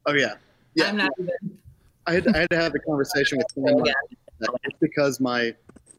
[0.05, 0.35] oh yeah,
[0.75, 0.85] yeah.
[0.85, 1.57] I'm not even.
[2.05, 3.91] I had, I had to have the conversation with someone Yeah.
[4.39, 5.53] that just because my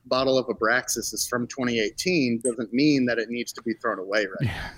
[0.09, 4.27] bottle of Abraxas is from 2018 doesn't mean that it needs to be thrown away
[4.27, 4.71] right Yeah.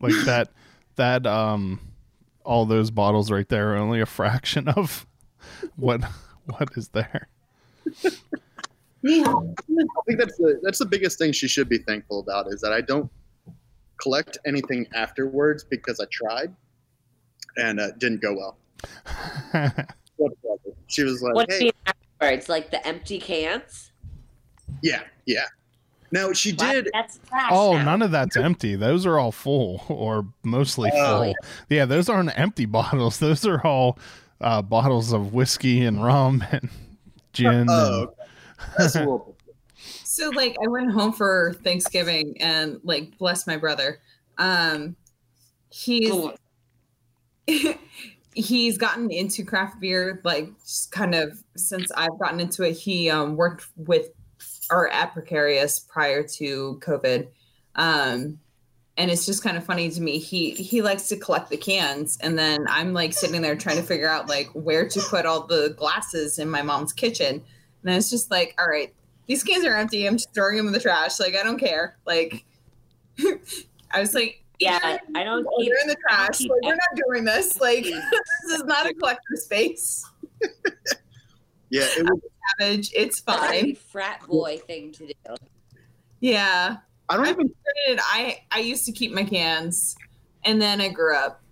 [0.00, 0.48] Like that
[0.96, 1.80] that um
[2.44, 5.06] all those bottles right there are only a fraction of
[5.76, 6.02] what
[6.46, 7.28] what is there.
[7.86, 8.14] I
[9.04, 12.80] think that's the that's the biggest thing she should be thankful about is that I
[12.80, 13.10] don't
[14.00, 16.54] collect anything afterwards because I tried
[17.56, 18.56] and uh, didn't go well.
[20.86, 22.48] She was like, What do you "Hey, mean afterwards?
[22.48, 23.91] Like the empty cans?
[24.82, 25.44] Yeah, yeah."
[26.10, 26.90] Now she Why- did.
[26.92, 27.50] That's trash.
[27.52, 27.84] oh, now.
[27.84, 28.74] none of that's empty.
[28.76, 31.34] Those are all full or mostly Oh, full.
[31.70, 31.84] yeah.
[31.86, 33.18] those aren't empty bottles.
[33.18, 33.98] Those are all
[34.40, 36.68] uh, bottles of whiskey and rum and
[37.32, 37.66] gin.
[37.70, 38.14] Oh, and- okay.
[38.78, 38.96] that's.
[40.04, 43.98] So like I went home for Thanksgiving and like bless my brother.
[44.36, 44.94] Um
[45.70, 46.34] he's Cool.
[48.34, 52.72] he's gotten into craft beer like just kind of since I've gotten into it.
[52.74, 54.08] He um worked with
[54.72, 57.28] or at Precarious prior to COVID.
[57.74, 58.38] Um
[58.98, 60.18] and it's just kind of funny to me.
[60.18, 63.82] He he likes to collect the cans and then I'm like sitting there trying to
[63.82, 67.42] figure out like where to put all the glasses in my mom's kitchen.
[67.84, 68.92] And it's just like, all right,
[69.26, 70.06] these cans are empty.
[70.06, 71.18] I'm just throwing them in the trash.
[71.18, 71.96] Like, I don't care.
[72.06, 72.44] Like,
[73.90, 75.68] I was like, Yeah, either I don't or keep.
[75.68, 76.38] they're in the trash.
[76.38, 77.60] keep Like, we're not doing this.
[77.60, 80.08] Like, this is not a collector space.
[81.70, 82.20] Yeah, it was,
[82.58, 82.90] Savage.
[82.94, 83.74] It's That's a fine.
[83.74, 85.12] frat boy thing to do.
[86.20, 86.76] Yeah.
[87.08, 87.52] I don't I even.
[87.86, 89.96] Granted, I I used to keep my cans,
[90.44, 91.42] and then I grew up.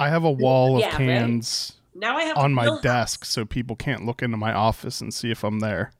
[0.00, 0.96] I have a wall of Yeah, right.
[0.98, 2.82] cans Now I have on my Millhouse.
[2.82, 5.92] desk so people can't look into my office and see if I'm there.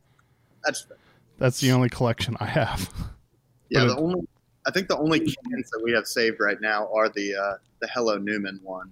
[0.64, 0.86] That's
[1.38, 2.92] That's the only collection I have.
[3.68, 3.80] yeah.
[3.86, 4.28] But The only.
[4.66, 7.88] I think the only cans that we have saved right now are the uh, the
[7.88, 8.90] Hello Newman one.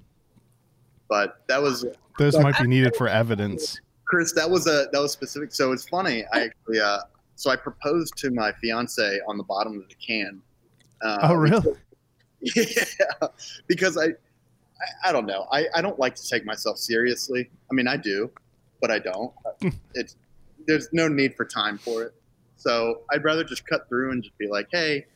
[1.09, 1.87] But that was
[2.19, 3.81] Those might be needed for evidence.
[4.11, 5.53] Chris, that was a that was specific.
[5.55, 6.25] So it's funny.
[6.33, 6.99] I actually uh,
[7.37, 10.43] so I proposed to my fiance on the bottom of the can.
[11.01, 11.75] Uh, Oh, really?
[12.57, 13.29] Yeah,
[13.69, 15.47] because I, I, I don't know.
[15.53, 17.51] I, I don't like to take myself seriously.
[17.71, 18.31] I mean, I do,
[18.81, 19.33] but I don't.
[19.95, 20.17] it's
[20.67, 22.15] there's no need for time for it.
[22.57, 25.07] So I'd rather just cut through and just be like, hey,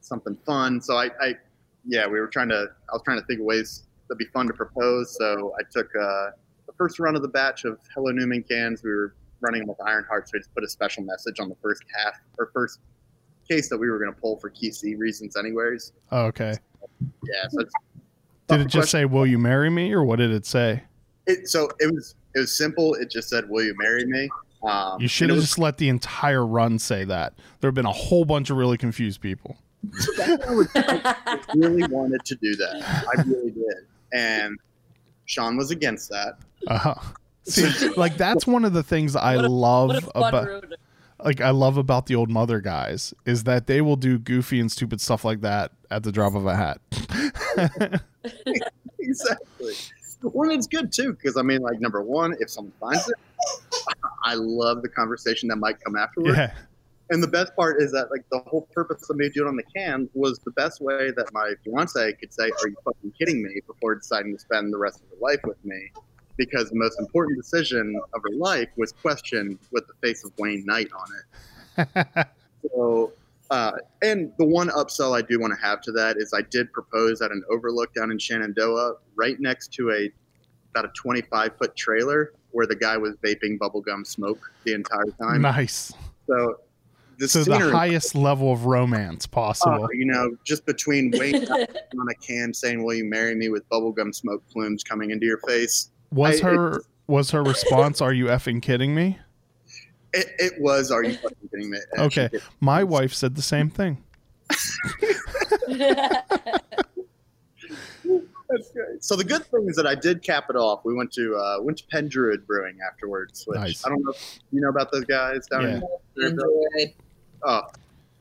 [0.00, 0.80] something fun.
[0.80, 1.34] So I, I
[1.86, 2.66] yeah, we were trying to.
[2.88, 5.16] I was trying to think of ways that'd be fun to propose.
[5.18, 6.30] So I took uh,
[6.76, 8.82] first run of the batch of Hello Newman cans.
[8.82, 11.56] We were running them with Ironheart, so I just put a special message on the
[11.62, 12.80] first half or first
[13.48, 15.92] case that we were going to pull for QC reasons, anyways.
[16.10, 16.54] Oh, okay.
[17.00, 17.48] Yeah.
[17.48, 17.72] So it's,
[18.48, 19.92] Did it just say, Will you marry me?
[19.92, 20.82] or what did it say?
[21.26, 22.94] it, so it was it was simple.
[22.94, 24.28] It just said, "Will you marry me?"
[24.62, 27.34] Um, You should have just let the entire run say that.
[27.60, 29.56] There have been a whole bunch of really confused people.
[30.18, 33.06] I really wanted to do that.
[33.16, 34.56] I really did, and
[35.24, 36.38] Sean was against that.
[36.66, 36.94] Uh-huh.
[37.44, 40.46] See, like that's one of the things I What a- love What a fun about
[40.46, 40.74] road.
[41.24, 44.70] like I love about the old mother guys is that they will do goofy and
[44.70, 46.80] stupid stuff like that at the drop of a hat.
[48.98, 49.74] exactly.
[50.22, 53.14] Well, it's good too because I mean, like number one, if someone finds it,
[54.24, 56.36] I love the conversation that might come afterwards.
[56.36, 56.52] yeah.
[57.10, 59.56] And the best part is that like the whole purpose of me doing it on
[59.56, 63.44] the can was the best way that my fiance could say, "Are you fucking kidding
[63.44, 65.92] me?" before deciding to spend the rest of her life with me,
[66.36, 70.64] because the most important decision of her life was questioned with the face of Wayne
[70.66, 72.26] Knight on it.
[72.74, 73.12] So,
[73.50, 73.72] uh,
[74.02, 77.22] and the one upsell I do want to have to that is I did propose
[77.22, 80.10] at an overlook down in Shenandoah, right next to a
[80.72, 85.42] about a 25 foot trailer where the guy was vaping bubblegum smoke the entire time.
[85.42, 85.92] nice.
[86.26, 86.56] So,
[87.18, 89.84] the So the highest level of romance possible.
[89.84, 93.48] uh, you know, just between Wayne Knight on a can saying, "Will you marry me?"
[93.48, 95.90] with bubblegum smoke plumes coming into your face.
[96.12, 99.18] Was I- her was her response, "Are you effing kidding me?"
[100.12, 100.90] It, it was.
[100.90, 101.78] Are you fucking kidding me?
[101.92, 102.28] And Okay.
[102.32, 104.02] did- My wife said the same thing.
[108.48, 109.02] That's great.
[109.02, 110.84] So the good thing is that I did cap it off.
[110.84, 113.44] We went to uh, went to Pen Druid Brewing afterwards.
[113.46, 113.84] Which Nice.
[113.84, 115.82] I don't know if you know about those guys down in
[116.22, 116.94] Enjoyed.
[117.42, 117.62] Oh,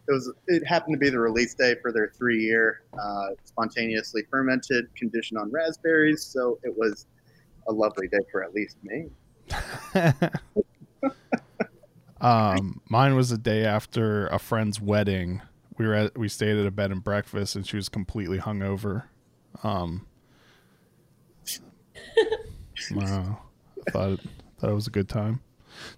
[0.07, 0.31] it was.
[0.47, 5.51] It happened to be the release day for their three-year uh, spontaneously fermented, conditioned on
[5.51, 6.23] raspberries.
[6.23, 7.05] So it was
[7.67, 9.09] a lovely day for at least me.
[12.21, 15.41] um, mine was a day after a friend's wedding.
[15.77, 19.03] We were at, we stayed at a bed and breakfast, and she was completely hungover.
[19.63, 20.07] Um,
[22.91, 23.41] wow,
[23.87, 24.19] I thought it,
[24.59, 25.41] thought it was a good time.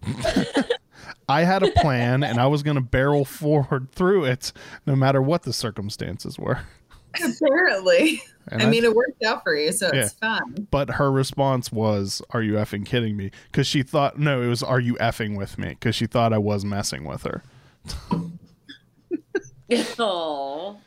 [1.30, 4.52] I had a plan, and I was going to barrel forward through it,
[4.86, 6.62] no matter what the circumstances were.
[7.16, 8.22] Apparently.
[8.50, 10.70] And I mean, it worked out for you, so it's fun.
[10.72, 14.64] but her response was, "Are you effing kidding me?" Because she thought, no, it was,
[14.64, 17.44] "Are you effing with me?" Because she thought I was messing with her.
[20.00, 20.80] oh,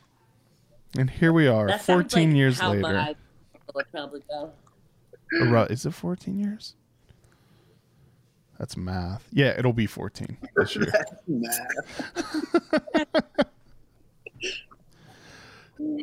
[0.97, 2.81] And here we are, that 14 like years how later.
[2.83, 3.15] my
[3.93, 4.53] probably go.
[5.69, 6.77] Is it 14 years?
[8.59, 9.27] That's math.
[9.33, 10.93] Yeah, it'll be 14 this year.
[11.27, 11.51] Nah.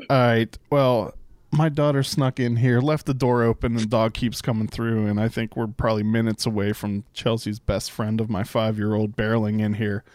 [0.09, 0.57] All right.
[0.69, 1.13] Well,
[1.51, 5.05] my daughter snuck in here, left the door open, and the dog keeps coming through.
[5.07, 8.93] And I think we're probably minutes away from Chelsea's best friend of my five year
[8.93, 10.03] old barreling in here.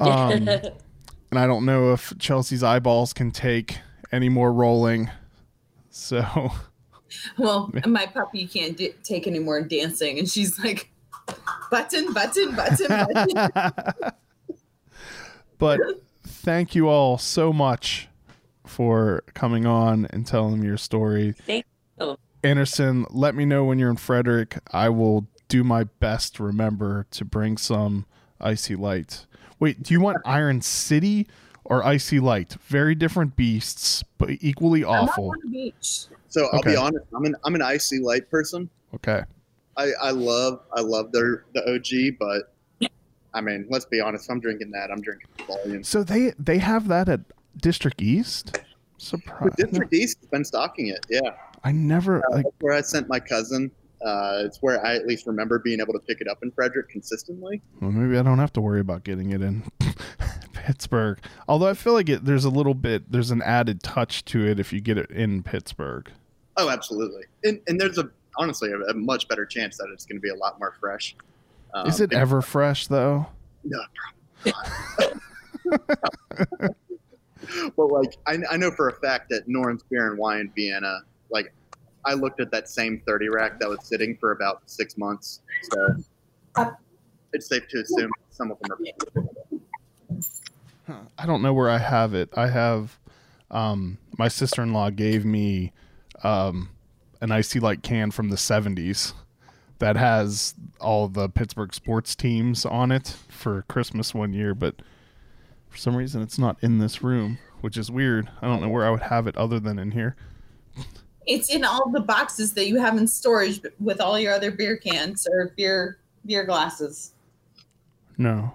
[0.00, 0.48] Um,
[1.30, 3.78] and I don't know if Chelsea's eyeballs can take
[4.12, 5.10] any more rolling.
[5.90, 6.52] So,
[7.36, 10.90] Well, my puppy can't d- take any more dancing, and she's like,
[11.72, 14.12] button, button, button, button.
[15.58, 15.80] but
[16.48, 18.08] thank you all so much
[18.64, 21.34] for coming on and telling me your story.
[21.46, 21.66] Thank
[22.00, 22.16] you.
[22.42, 24.58] Anderson, let me know when you're in Frederick.
[24.72, 28.06] I will do my best to remember to bring some
[28.42, 29.26] IC Light.
[29.60, 31.26] Wait, do you want Iron City
[31.64, 32.56] or IC Light?
[32.62, 35.28] Very different beasts, but equally I'm awful.
[35.32, 36.06] on the beach.
[36.28, 36.70] So I'll Okay.
[36.70, 37.04] be honest.
[37.14, 38.70] I'm an I'm an IC Light person.
[38.94, 39.22] Okay.
[39.76, 42.54] I, I love I love their the OG, but
[43.34, 44.30] I mean, let's be honest.
[44.30, 45.84] I'm drinking that, I'm drinking volume.
[45.84, 47.20] So they they have that at
[47.60, 48.58] District East?
[48.98, 49.52] Surprise.
[49.56, 51.06] District East has been stocking it.
[51.08, 51.32] Yeah,
[51.64, 53.70] I never like that's where I sent my cousin.
[54.04, 56.88] Uh, it's where I at least remember being able to pick it up in Frederick
[56.88, 57.60] consistently.
[57.80, 59.64] Well, maybe I don't have to worry about getting it in
[60.52, 61.18] Pittsburgh.
[61.48, 64.60] Although I feel like it, there's a little bit, there's an added touch to it
[64.60, 66.08] if you get it in Pittsburgh.
[66.56, 67.24] Oh, absolutely.
[67.42, 70.30] And, and there's a honestly a, a much better chance that it's going to be
[70.30, 71.16] a lot more fresh.
[71.74, 73.26] Um, Is it ever fresh though?
[73.64, 73.80] No,
[77.76, 81.00] but like I, I know for a fact that Norms Beer and Wine in Vienna,
[81.30, 81.52] like
[82.04, 85.40] I looked at that same 30 rack that was sitting for about six months.
[85.72, 85.96] So
[87.32, 89.58] it's safe to assume some of them are.
[90.86, 91.00] Huh.
[91.18, 92.30] I don't know where I have it.
[92.34, 92.98] I have
[93.50, 95.72] um my sister-in-law gave me
[96.22, 96.70] um
[97.20, 99.12] an IC Light can from the 70s
[99.78, 104.76] that has all the Pittsburgh sports teams on it for Christmas one year, but
[105.68, 108.28] for some reason it's not in this room, which is weird.
[108.42, 110.16] I don't know where I would have it other than in here.
[111.26, 114.76] It's in all the boxes that you have in storage with all your other beer
[114.76, 117.12] cans or beer beer glasses.
[118.16, 118.54] No.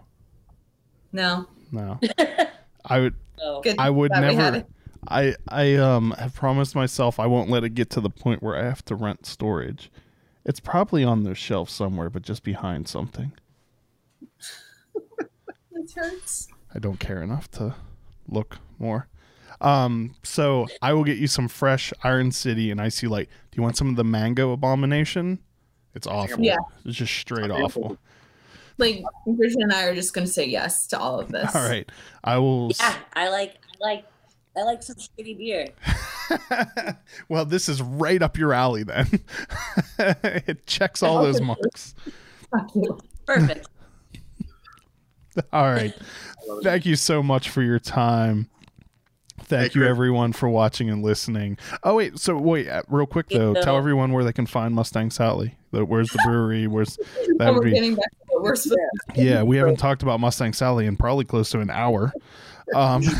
[1.11, 1.99] No, No.
[2.85, 3.75] I would So, good.
[3.77, 4.65] I would Glad we had never.
[5.07, 8.57] I I um have promised myself I won't let it get to the point where
[8.57, 9.91] I have to rent storage.
[10.45, 13.33] It's probably on the shelf somewhere, but just behind something.
[15.75, 16.47] It hurts.
[16.73, 17.75] I don't care enough to
[18.29, 19.07] look more.
[19.59, 23.29] Um, so I will get you some fresh Iron City and IC Light.
[23.51, 25.39] Do you want some of the mango abomination?
[25.93, 26.43] It's awful.
[26.43, 26.57] Yeah.
[26.85, 27.97] It's just straight awful.
[28.77, 31.53] Like Bridget and I are just going to say yes to all of this.
[31.55, 31.87] All right.
[32.23, 34.05] I will yeah, I like I like
[34.55, 35.67] I like some shitty beer.
[37.29, 39.07] well, this is right up your alley then.
[39.99, 41.95] it checks all those marks.
[42.51, 42.99] Fuck you.
[43.25, 43.67] Perfect.
[45.53, 45.93] All right.
[46.61, 48.49] Thank you so much for your time.
[49.39, 51.57] Thank Hey, you everyone for watching and listening.
[51.83, 55.09] Oh wait, so wait, uh, real quick though, tell everyone where they can find Mustang
[55.09, 55.55] Sally.
[55.71, 56.67] Where's the brewery?
[56.67, 56.97] Where's
[57.37, 57.71] that would we're be?
[57.71, 58.79] getting back to what we're supposed
[59.15, 62.13] Yeah, we haven't talked about Mustang Sally in probably close to an hour.
[62.73, 63.03] Um,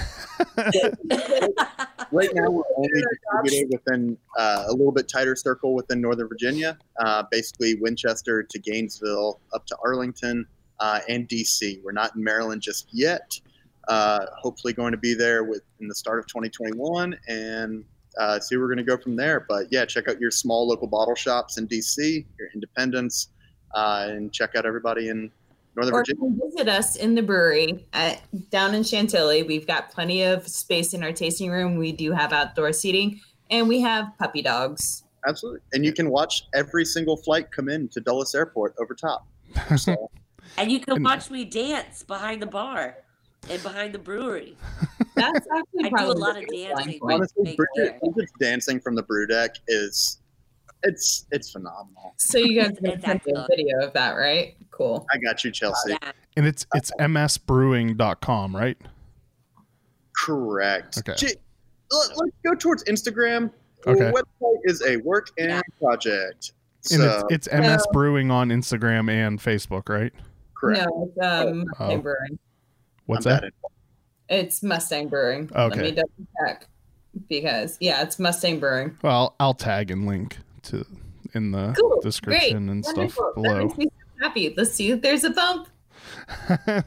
[2.14, 2.90] Right now, we're only
[3.42, 8.60] distributed within uh, a little bit tighter circle within Northern Virginia, uh, basically Winchester to
[8.60, 10.46] Gainesville, up to Arlington,
[10.80, 11.82] uh, and DC.
[11.84, 13.40] We're not in Maryland just yet.
[13.88, 17.84] Uh, hopefully, going to be there with in the start of 2021, and
[18.20, 19.44] uh, see where we're going to go from there.
[19.50, 23.30] But yeah, check out your small local bottle shops in DC, your independents,
[23.74, 25.32] uh, and check out everybody in
[25.76, 26.22] Northern or Virginia.
[26.22, 29.44] come visit us in the brewery at, down in Chantilly.
[29.44, 31.78] We've got plenty of space in our tasting room.
[31.78, 33.20] We do have outdoor seating,
[33.50, 35.04] and we have puppy dogs.
[35.28, 35.62] Absolutely.
[35.74, 39.26] And you can watch every single flight come in to Dulles Airport over top.
[39.78, 40.12] So,
[40.58, 42.98] And you can watch me dance behind the bar
[43.50, 44.56] and behind the brewery.
[45.16, 47.00] That's actually I do a lot of dancing.
[47.02, 48.00] honestly, Bridget.
[48.00, 50.20] Bridget's dancing from the brew deck is
[50.84, 52.14] it's it's phenomenal.
[52.18, 54.56] So you guys It's can a video of that, right?
[54.72, 55.06] Cool.
[55.14, 55.92] I got you, Chelsea.
[56.02, 56.12] Yeah.
[56.38, 58.78] And it's it's msbrewing.com, right?
[60.16, 60.98] Correct.
[61.00, 61.16] Okay.
[61.18, 61.36] Gee,
[61.92, 63.52] let- let's go towards Instagram.
[63.86, 64.00] Okay.
[64.06, 65.62] The website is a work in Yeah.
[65.80, 66.54] project.
[66.92, 70.14] And it's it's MS Brewing on Instagram and Facebook, right?
[70.56, 70.86] correct.
[70.88, 71.98] No, it's um, Oh.
[71.98, 72.40] Brewing.
[73.06, 73.52] What's I'm that?
[74.30, 75.50] It's Mustang Brewing.
[75.54, 75.76] Okay.
[75.76, 76.68] Let me double check
[77.30, 78.98] because yeah, it's Mustang Brewing.
[79.02, 80.86] Well, I'll tag and link to
[81.34, 82.02] in the Cool.
[82.02, 82.72] description Great.
[82.72, 83.26] and stuff Wonderful.
[83.26, 83.66] That below.
[83.66, 84.54] makes me so happy.
[84.56, 85.68] Let's see if there's a bump.
[86.68, 86.84] All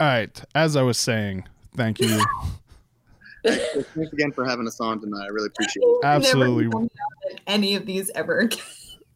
[0.00, 0.42] right.
[0.54, 1.44] As I was saying,
[1.76, 2.22] thank you.
[3.44, 5.24] Thanks again for having us on tonight.
[5.24, 5.86] I really appreciate it.
[5.86, 6.68] You're Absolutely.
[6.68, 8.60] gonna have me on any of these ever again.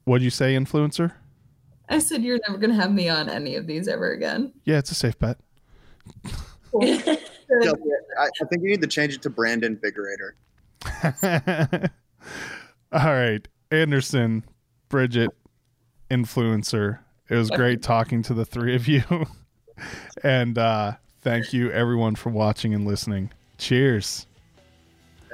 [0.04, 1.12] What'd you say, influencer?
[1.88, 4.52] I said you're never gonna have me on any of these ever again.
[4.64, 5.38] Yeah, it's a safe bet.
[6.72, 7.20] Chelsea,
[8.18, 10.32] I, I think you need to change it to brand invigorator.
[12.92, 13.46] All right.
[13.70, 14.44] Anderson,
[14.90, 15.30] Bridget,
[16.10, 16.98] influencer.
[17.30, 19.02] It was great talking to the three of you.
[20.22, 20.92] and uh,
[21.22, 23.30] thank you, everyone, for watching and listening.
[23.56, 24.26] Cheers.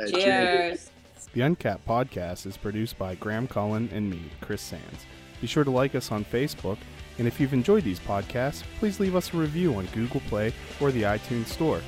[0.08, 0.90] Cheers.
[1.32, 5.06] The Uncapped podcast is produced by Graham Cullen and me, Chris Sands.
[5.40, 6.78] Be sure to like us on Facebook,
[7.18, 10.92] and if you've enjoyed these podcasts, please leave us a review on Google Play or
[10.92, 11.80] the iTunes Store.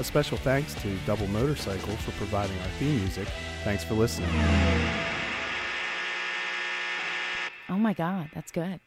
[0.00, 3.28] A special thanks to Double Motorcycle for providing our theme music.
[3.64, 4.30] Thanks for listening.
[7.68, 8.80] Oh my God, that's good.